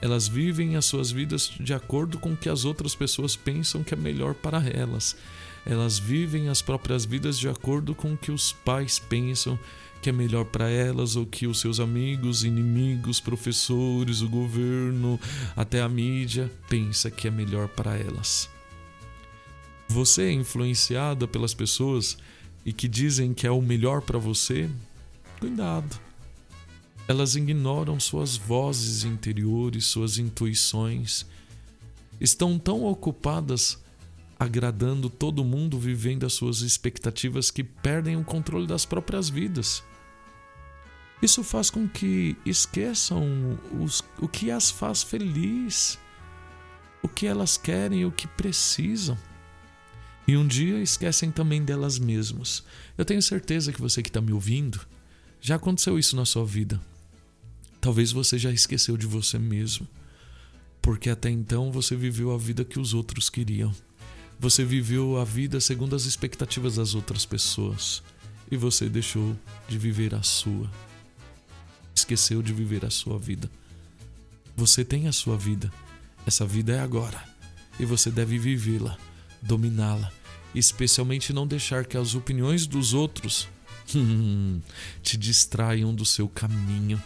Elas 0.01 0.29
vivem 0.29 0.77
as 0.77 0.85
suas 0.85 1.11
vidas 1.11 1.51
de 1.59 1.73
acordo 1.73 2.19
com 2.19 2.33
o 2.33 2.37
que 2.37 2.49
as 2.49 2.65
outras 2.65 2.95
pessoas 2.95 3.37
pensam 3.37 3.83
que 3.83 3.95
é 3.95 3.97
melhor 3.97 4.35
para 4.35 4.63
elas. 4.69 5.17
Elas 5.65 5.99
vivem 5.99 6.49
as 6.49 6.61
próprias 6.61 7.05
vidas 7.05 7.39
de 7.39 7.49
acordo 7.49 7.95
com 7.95 8.13
o 8.13 8.17
que 8.17 8.31
os 8.31 8.53
pais 8.53 8.99
pensam 8.99 9.59
que 10.03 10.11
é 10.11 10.13
melhor 10.13 10.45
para 10.45 10.69
elas 10.69 11.17
ou 11.17 11.25
que 11.25 11.47
os 11.47 11.61
seus 11.61 11.81
amigos, 11.81 12.45
inimigos, 12.45 13.21
professores, 13.21 14.21
o 14.21 14.29
governo, 14.29 15.19
até 15.57 15.81
a 15.81 15.89
mídia 15.89 16.53
pensa 16.69 17.11
que 17.11 17.27
é 17.27 17.31
melhor 17.31 17.69
para 17.69 17.97
elas. 17.97 18.51
Você 19.89 20.25
é 20.25 20.33
influenciada 20.33 21.27
pelas 21.27 21.55
pessoas 21.55 22.19
e 22.67 22.73
que 22.73 22.87
dizem 22.87 23.33
que 23.33 23.47
é 23.47 23.51
o 23.51 23.63
melhor 23.63 24.03
para 24.03 24.19
você? 24.19 24.69
Cuidado. 25.41 26.04
Elas 27.07 27.37
ignoram 27.37 28.01
suas 28.01 28.37
vozes 28.37 29.05
interiores, 29.05 29.85
suas 29.85 30.17
intuições. 30.17 31.27
Estão 32.19 32.59
tão 32.59 32.85
ocupadas 32.85 33.79
agradando 34.39 35.11
todo 35.11 35.45
mundo, 35.45 35.79
vivendo 35.79 36.25
as 36.25 36.33
suas 36.33 36.61
expectativas 36.61 37.51
que 37.51 37.63
perdem 37.63 38.17
o 38.17 38.25
controle 38.25 38.67
das 38.67 38.87
próprias 38.87 39.29
vidas. 39.29 39.83
Isso 41.21 41.45
faz 41.45 41.71
com 41.71 41.87
que 41.89 42.37
esqueçam 42.45 43.59
os, 43.81 44.03
o 44.19 44.27
que 44.27 44.51
as 44.51 44.71
faz 44.71 45.03
feliz, 45.03 45.99
o 47.03 47.09
que 47.09 47.27
elas 47.27 47.57
querem, 47.57 48.05
o 48.05 48.11
que 48.11 48.27
precisam. 48.27 49.17
E 50.27 50.39
um 50.39 50.47
dia 50.47 50.81
esquecem 50.81 51.31
também 51.31 51.63
delas 51.63 51.99
mesmas. 51.99 52.65
Eu 52.97 53.05
tenho 53.05 53.21
certeza 53.21 53.73
que 53.73 53.81
você 53.81 54.03
que 54.03 54.09
está 54.09 54.23
me 54.23 54.33
ouvindo 54.33 54.81
já 55.41 55.57
aconteceu 55.57 55.99
isso 55.99 56.17
na 56.17 56.25
sua 56.25 56.45
vida. 56.45 56.81
Talvez 57.85 58.12
você 58.12 58.39
já 58.39 58.51
esqueceu 58.51 58.97
de 58.97 59.07
você 59.07 59.39
mesmo, 59.39 59.87
porque 60.80 61.11
até 61.11 61.28
então 61.28 61.70
você 61.70 61.95
viveu 61.95 62.32
a 62.32 62.39
vida 62.39 62.64
que 62.64 62.80
os 62.80 62.95
outros 62.95 63.28
queriam. 63.28 63.74
Você 64.41 64.64
viveu 64.64 65.18
a 65.18 65.24
vida 65.26 65.61
segundo 65.61 65.95
as 65.95 66.07
expectativas 66.07 66.76
das 66.76 66.95
outras 66.95 67.26
pessoas 67.26 68.03
e 68.51 68.57
você 68.57 68.89
deixou 68.89 69.37
de 69.68 69.76
viver 69.76 70.14
a 70.14 70.22
sua 70.22 70.70
esqueceu 71.95 72.41
de 72.41 72.55
viver 72.55 72.87
a 72.87 72.91
sua 72.91 73.18
vida. 73.18 73.51
Você 74.57 74.82
tem 74.82 75.07
a 75.07 75.12
sua 75.12 75.37
vida. 75.37 75.70
Essa 76.26 76.47
vida 76.47 76.72
é 76.72 76.80
agora. 76.80 77.22
E 77.78 77.85
você 77.85 78.11
deve 78.11 78.39
vivê-la, 78.39 78.97
dominá-la, 79.43 80.11
especialmente 80.55 81.35
não 81.35 81.47
deixar 81.47 81.85
que 81.85 81.99
as 81.99 82.14
opiniões 82.14 82.66
dos 82.66 82.95
outros 82.95 83.47
te 85.03 85.18
distraiam 85.18 85.95
do 85.95 86.07
seu 86.07 86.26
caminho. 86.30 86.99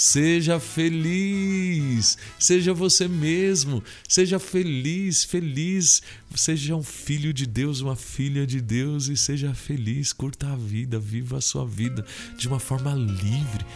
Seja 0.00 0.60
feliz, 0.60 2.16
seja 2.38 2.72
você 2.72 3.08
mesmo, 3.08 3.82
seja 4.08 4.38
feliz, 4.38 5.24
feliz, 5.24 6.02
seja 6.36 6.76
um 6.76 6.84
filho 6.84 7.32
de 7.32 7.44
Deus, 7.44 7.80
uma 7.80 7.96
filha 7.96 8.46
de 8.46 8.60
Deus 8.60 9.08
e 9.08 9.16
seja 9.16 9.52
feliz, 9.54 10.12
curta 10.12 10.52
a 10.52 10.54
vida, 10.54 11.00
viva 11.00 11.38
a 11.38 11.40
sua 11.40 11.66
vida 11.66 12.06
de 12.38 12.46
uma 12.46 12.60
forma 12.60 12.94
livre. 12.94 13.66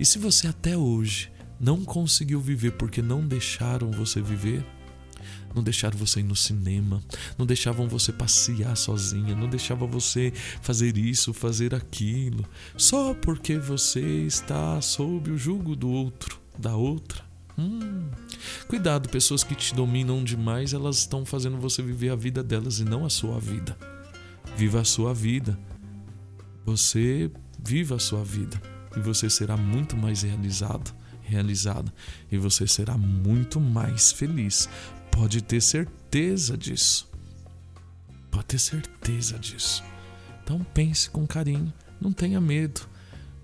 E 0.00 0.04
se 0.06 0.18
você 0.18 0.46
até 0.46 0.78
hoje 0.78 1.30
não 1.60 1.84
conseguiu 1.84 2.40
viver 2.40 2.72
porque 2.72 3.02
não 3.02 3.28
deixaram 3.28 3.90
você 3.90 4.18
viver, 4.22 4.64
não 5.56 5.62
deixaram 5.62 5.98
você 5.98 6.20
ir 6.20 6.22
no 6.22 6.36
cinema, 6.36 7.02
não 7.38 7.46
deixavam 7.46 7.88
você 7.88 8.12
passear 8.12 8.76
sozinha, 8.76 9.34
não 9.34 9.48
deixavam 9.48 9.88
você 9.88 10.32
fazer 10.60 10.98
isso, 10.98 11.32
fazer 11.32 11.74
aquilo, 11.74 12.44
só 12.76 13.14
porque 13.14 13.58
você 13.58 14.00
está 14.26 14.78
sob 14.82 15.30
o 15.30 15.38
jugo 15.38 15.74
do 15.74 15.88
outro, 15.88 16.38
da 16.58 16.76
outra. 16.76 17.24
Hum. 17.58 18.10
Cuidado, 18.68 19.08
pessoas 19.08 19.42
que 19.42 19.54
te 19.54 19.74
dominam 19.74 20.22
demais, 20.22 20.74
elas 20.74 20.98
estão 20.98 21.24
fazendo 21.24 21.56
você 21.56 21.82
viver 21.82 22.10
a 22.10 22.16
vida 22.16 22.42
delas 22.42 22.78
e 22.78 22.84
não 22.84 23.06
a 23.06 23.10
sua 23.10 23.40
vida. 23.40 23.76
Viva 24.56 24.80
a 24.80 24.84
sua 24.84 25.14
vida. 25.14 25.58
Você 26.66 27.30
viva 27.58 27.96
a 27.96 27.98
sua 27.98 28.22
vida 28.22 28.60
e 28.96 29.00
você 29.00 29.30
será 29.30 29.56
muito 29.56 29.96
mais 29.96 30.22
realizado, 30.22 30.94
realizada 31.22 31.92
e 32.30 32.36
você 32.38 32.66
será 32.66 32.96
muito 32.96 33.60
mais 33.60 34.12
feliz, 34.12 34.68
Pode 35.16 35.40
ter 35.40 35.62
certeza 35.62 36.58
disso. 36.58 37.10
Pode 38.30 38.44
ter 38.44 38.58
certeza 38.58 39.38
disso. 39.38 39.82
Então 40.44 40.64
pense 40.74 41.08
com 41.08 41.26
carinho, 41.26 41.72
não 41.98 42.12
tenha 42.12 42.38
medo. 42.38 42.82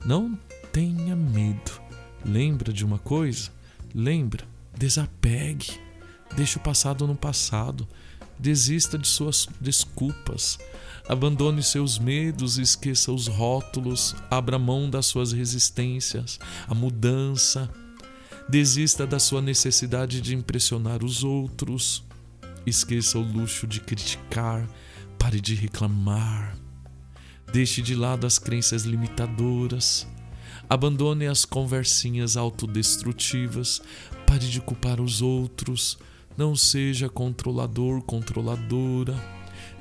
Não 0.05 0.39
tenha 0.71 1.17
medo. 1.17 1.81
Lembra 2.25 2.75
de 2.75 2.85
uma 2.85 2.99
coisa? 2.99 3.51
Lembra, 3.95 4.45
desapegue. 4.77 5.81
Deixe 6.37 6.59
o 6.59 6.61
passado 6.61 7.07
no 7.07 7.17
passado. 7.17 7.89
Desista 8.39 8.99
de 8.99 9.09
suas 9.09 9.49
desculpas. 9.59 10.59
Abandone 11.09 11.63
seus 11.63 11.99
medos, 11.99 12.59
esqueça 12.59 13.11
os 13.11 13.29
rótulos, 13.29 14.15
abra 14.31 14.59
mão 14.59 14.91
das 14.91 15.07
suas 15.07 15.33
resistências, 15.33 16.39
a 16.69 16.75
mudança, 16.75 17.69
Desista 18.49 19.07
da 19.07 19.19
sua 19.19 19.41
necessidade 19.41 20.21
de 20.21 20.35
impressionar 20.35 21.05
os 21.05 21.25
outros. 21.25 22.05
Esqueça 22.67 23.19
o 23.19 23.23
luxo 23.23 23.67
de 23.67 23.81
criticar. 23.81 24.69
Pare 25.19 25.41
de 25.41 25.55
reclamar. 25.55 26.57
Deixe 27.53 27.81
de 27.81 27.95
lado 27.95 28.27
as 28.27 28.39
crenças 28.39 28.83
limitadoras. 28.83 30.07
Abandone 30.69 31.27
as 31.27 31.45
conversinhas 31.45 32.37
autodestrutivas. 32.37 33.81
Pare 34.27 34.49
de 34.49 34.61
culpar 34.61 35.01
os 35.01 35.23
outros. 35.23 35.99
Não 36.37 36.57
seja 36.57 37.09
controlador, 37.09 38.03
controladora. 38.03 39.15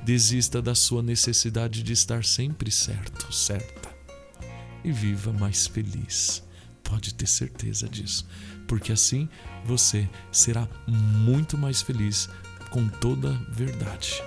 Desista 0.04 0.62
da 0.62 0.76
sua 0.76 1.02
necessidade 1.02 1.84
de 1.84 1.94
estar 1.94 2.24
sempre 2.24 2.72
certo, 2.72 3.34
certa. 3.34 3.90
E 4.84 4.92
viva 4.92 5.32
mais 5.34 5.68
feliz. 5.68 6.44
Pode 6.92 7.14
ter 7.14 7.26
certeza 7.26 7.88
disso 7.88 8.28
porque 8.72 8.94
assim 8.94 9.28
você 9.66 10.08
será 10.32 10.66
muito 10.88 11.58
mais 11.58 11.82
feliz 11.82 12.30
com 12.70 12.88
toda 12.88 13.34
verdade. 13.50 14.24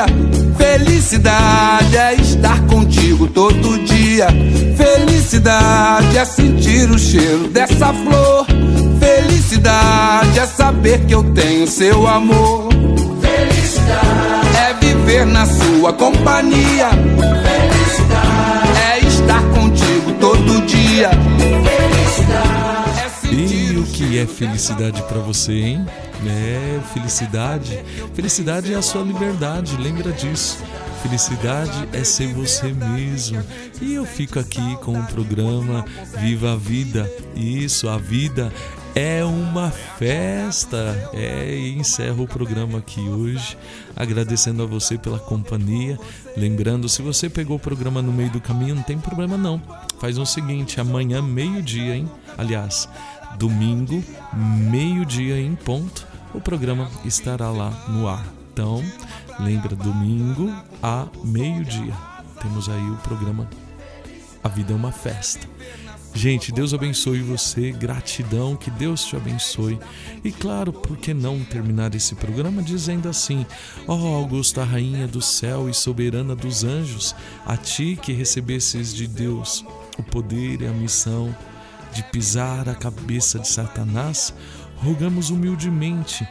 Companhia. 0.00 0.06
Felicidade 0.56 1.96
é 1.96 2.14
estar 2.14 2.60
contigo 2.66 3.26
todo 3.26 3.78
dia. 3.84 4.28
Felicidade 4.76 6.16
é 6.16 6.24
sentir 6.24 6.90
o 6.90 6.98
cheiro 6.98 7.48
dessa 7.48 7.92
flor. 7.92 8.46
Felicidade 8.98 10.38
é 10.38 10.46
saber 10.46 11.00
que 11.06 11.14
eu 11.14 11.24
tenho 11.32 11.66
seu 11.66 12.06
amor. 12.06 12.68
Felicidade 13.20 14.56
é 14.56 14.74
viver 14.74 15.26
na 15.26 15.46
sua 15.46 15.92
companhia. 15.92 16.90
Felicidade 16.90 18.78
é 18.92 18.98
estar 19.06 19.42
contigo 19.50 20.12
todo 20.20 20.66
dia. 20.66 21.10
Que 24.10 24.18
é 24.18 24.26
felicidade 24.26 25.00
para 25.04 25.20
você, 25.20 25.52
hein? 25.52 25.86
É, 26.26 26.80
felicidade. 26.92 27.80
Felicidade 28.12 28.74
é 28.74 28.76
a 28.76 28.82
sua 28.82 29.04
liberdade, 29.04 29.76
lembra 29.76 30.10
disso. 30.10 30.58
Felicidade 31.00 31.88
é 31.92 32.02
ser 32.02 32.34
você 32.34 32.72
mesmo. 32.72 33.40
E 33.80 33.94
eu 33.94 34.04
fico 34.04 34.40
aqui 34.40 34.76
com 34.78 34.98
o 34.98 35.06
programa 35.06 35.84
Viva 36.18 36.54
a 36.54 36.56
Vida. 36.56 37.08
Isso, 37.36 37.88
a 37.88 37.98
vida 37.98 38.52
é 38.96 39.24
uma 39.24 39.70
festa. 39.70 41.08
É, 41.14 41.48
e 41.48 41.78
encerro 41.78 42.24
o 42.24 42.28
programa 42.28 42.78
aqui 42.78 43.00
hoje, 43.00 43.56
agradecendo 43.94 44.64
a 44.64 44.66
você 44.66 44.98
pela 44.98 45.20
companhia. 45.20 45.96
Lembrando, 46.36 46.88
se 46.88 47.00
você 47.00 47.30
pegou 47.30 47.58
o 47.58 47.60
programa 47.60 48.02
no 48.02 48.10
meio 48.10 48.30
do 48.30 48.40
caminho, 48.40 48.74
não 48.74 48.82
tem 48.82 48.98
problema 48.98 49.36
não. 49.36 49.62
Faz 50.00 50.18
o 50.18 50.26
seguinte, 50.26 50.80
amanhã 50.80 51.22
meio-dia, 51.22 51.94
hein? 51.94 52.10
Aliás, 52.36 52.88
domingo, 53.36 54.02
meio-dia 54.70 55.40
em 55.40 55.54
ponto 55.54 56.10
o 56.32 56.40
programa 56.40 56.90
estará 57.04 57.50
lá 57.50 57.70
no 57.88 58.08
ar. 58.08 58.24
Então, 58.52 58.82
lembra, 59.38 59.74
domingo 59.74 60.52
a 60.82 61.06
meio-dia. 61.24 61.94
Temos 62.40 62.68
aí 62.68 62.90
o 62.90 62.96
programa 62.96 63.48
A 64.42 64.48
Vida 64.48 64.72
é 64.72 64.76
uma 64.76 64.92
Festa. 64.92 65.46
Gente, 66.12 66.50
Deus 66.50 66.74
abençoe 66.74 67.22
você, 67.22 67.70
gratidão, 67.70 68.56
que 68.56 68.70
Deus 68.70 69.04
te 69.04 69.14
abençoe. 69.14 69.78
E 70.24 70.32
claro, 70.32 70.72
por 70.72 70.96
que 70.96 71.14
não 71.14 71.44
terminar 71.44 71.94
esse 71.94 72.16
programa 72.16 72.62
dizendo 72.62 73.08
assim: 73.08 73.46
Ó 73.86 73.94
oh, 73.94 74.14
Augusta, 74.16 74.64
Rainha 74.64 75.06
do 75.06 75.22
céu 75.22 75.68
e 75.68 75.74
soberana 75.74 76.34
dos 76.34 76.64
anjos, 76.64 77.14
a 77.46 77.56
ti 77.56 77.96
que 78.00 78.12
recebesses 78.12 78.92
de 78.92 79.06
Deus 79.06 79.64
o 79.96 80.02
poder 80.02 80.62
e 80.62 80.66
a 80.66 80.72
missão 80.72 81.34
de 81.92 82.02
pisar 82.04 82.68
a 82.68 82.74
cabeça 82.74 83.38
de 83.38 83.48
Satanás, 83.48 84.34
rogamos 84.76 85.30
humildemente 85.30 86.26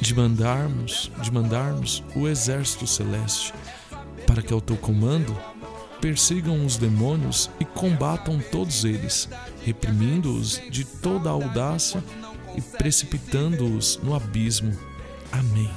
de 0.00 0.14
mandarmos, 0.14 1.10
de 1.22 1.32
mandarmos 1.32 2.02
o 2.16 2.26
exército 2.26 2.86
celeste 2.86 3.54
para 4.26 4.42
que 4.42 4.52
ao 4.52 4.60
teu 4.60 4.76
comando 4.76 5.36
persigam 6.00 6.66
os 6.66 6.76
demônios 6.76 7.48
e 7.60 7.64
combatam 7.64 8.40
todos 8.50 8.84
eles, 8.84 9.28
reprimindo-os 9.64 10.60
de 10.68 10.84
toda 10.84 11.28
a 11.28 11.32
audácia 11.32 12.02
e 12.56 12.60
precipitando-os 12.60 14.00
no 14.02 14.14
abismo. 14.14 14.76
Amém. 15.30 15.70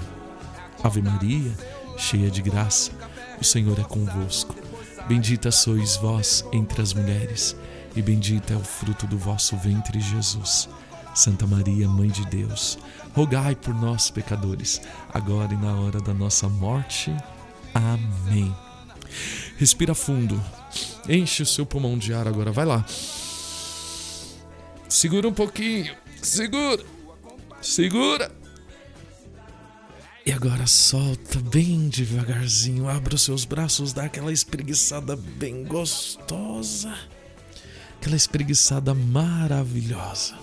Ave 0.84 1.02
Maria, 1.02 1.52
cheia 1.96 2.32
de 2.32 2.42
graça, 2.42 2.92
o 3.40 3.44
Senhor 3.44 3.80
é 3.80 3.84
convosco. 3.84 4.65
Bendita 5.08 5.52
sois 5.52 5.96
vós 5.98 6.44
entre 6.52 6.82
as 6.82 6.94
mulheres 6.94 7.56
e 7.96 8.02
bendito 8.02 8.52
é 8.52 8.56
o 8.56 8.64
fruto 8.64 9.06
do 9.08 9.18
vosso 9.18 9.56
ventre, 9.56 10.00
Jesus. 10.00 10.68
Santa 11.14 11.48
Maria, 11.48 11.88
Mãe 11.88 12.10
de 12.10 12.26
Deus, 12.26 12.78
rogai 13.14 13.56
por 13.56 13.74
nós, 13.74 14.10
pecadores, 14.10 14.82
agora 15.14 15.54
e 15.54 15.58
na 15.58 15.74
hora 15.80 16.02
da 16.02 16.14
nossa 16.14 16.50
morte. 16.50 17.16
Amém. 17.74 18.54
Respira 19.58 19.96
fundo, 19.96 20.42
enche 21.08 21.44
o 21.44 21.46
seu 21.46 21.66
pulmão 21.66 21.98
de 21.98 22.14
ar 22.14 22.28
agora, 22.28 22.52
vai 22.52 22.66
lá. 22.66 22.84
Segura 24.90 25.28
um 25.28 25.34
pouquinho, 25.34 25.96
segura, 26.22 26.84
segura. 27.62 28.45
E 30.26 30.32
agora 30.32 30.66
solta 30.66 31.40
bem 31.40 31.88
devagarzinho, 31.88 32.90
abra 32.90 33.14
os 33.14 33.22
seus 33.22 33.46
braços, 33.46 33.94
dá 33.94 34.06
aquela 34.06 34.34
espreguiçada 34.34 35.16
bem 35.16 35.64
gostosa. 35.64 36.98
Aquela 37.98 38.16
espreguiçada 38.16 38.96
maravilhosa. 38.96 40.36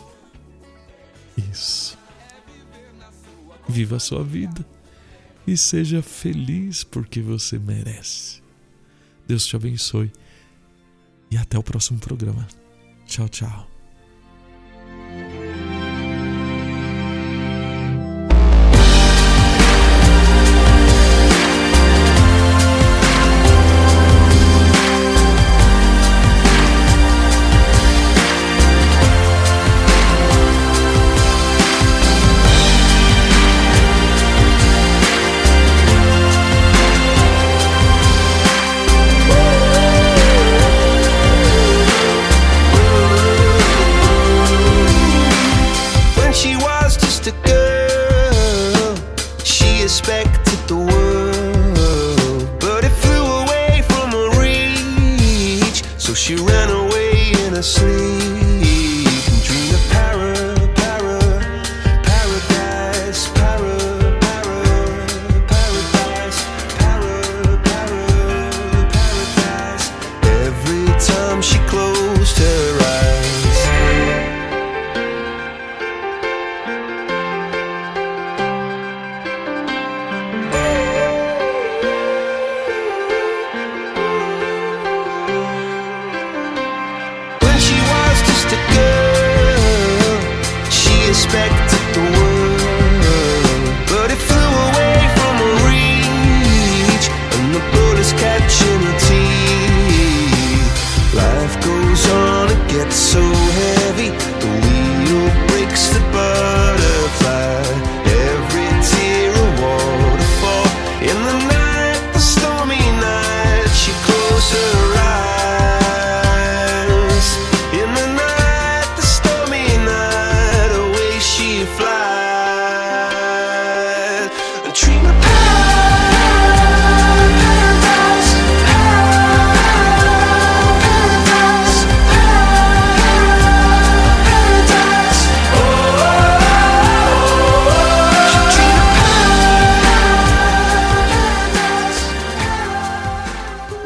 Isso. 1.36 1.98
Viva 3.68 3.96
a 3.96 4.00
sua 4.00 4.22
vida 4.22 4.64
e 5.46 5.56
seja 5.56 6.00
feliz 6.00 6.84
porque 6.84 7.20
você 7.20 7.58
merece. 7.58 8.40
Deus 9.26 9.44
te 9.46 9.56
abençoe 9.56 10.12
e 11.28 11.36
até 11.36 11.58
o 11.58 11.62
próximo 11.62 11.98
programa. 11.98 12.46
Tchau, 13.06 13.28
tchau. 13.28 13.71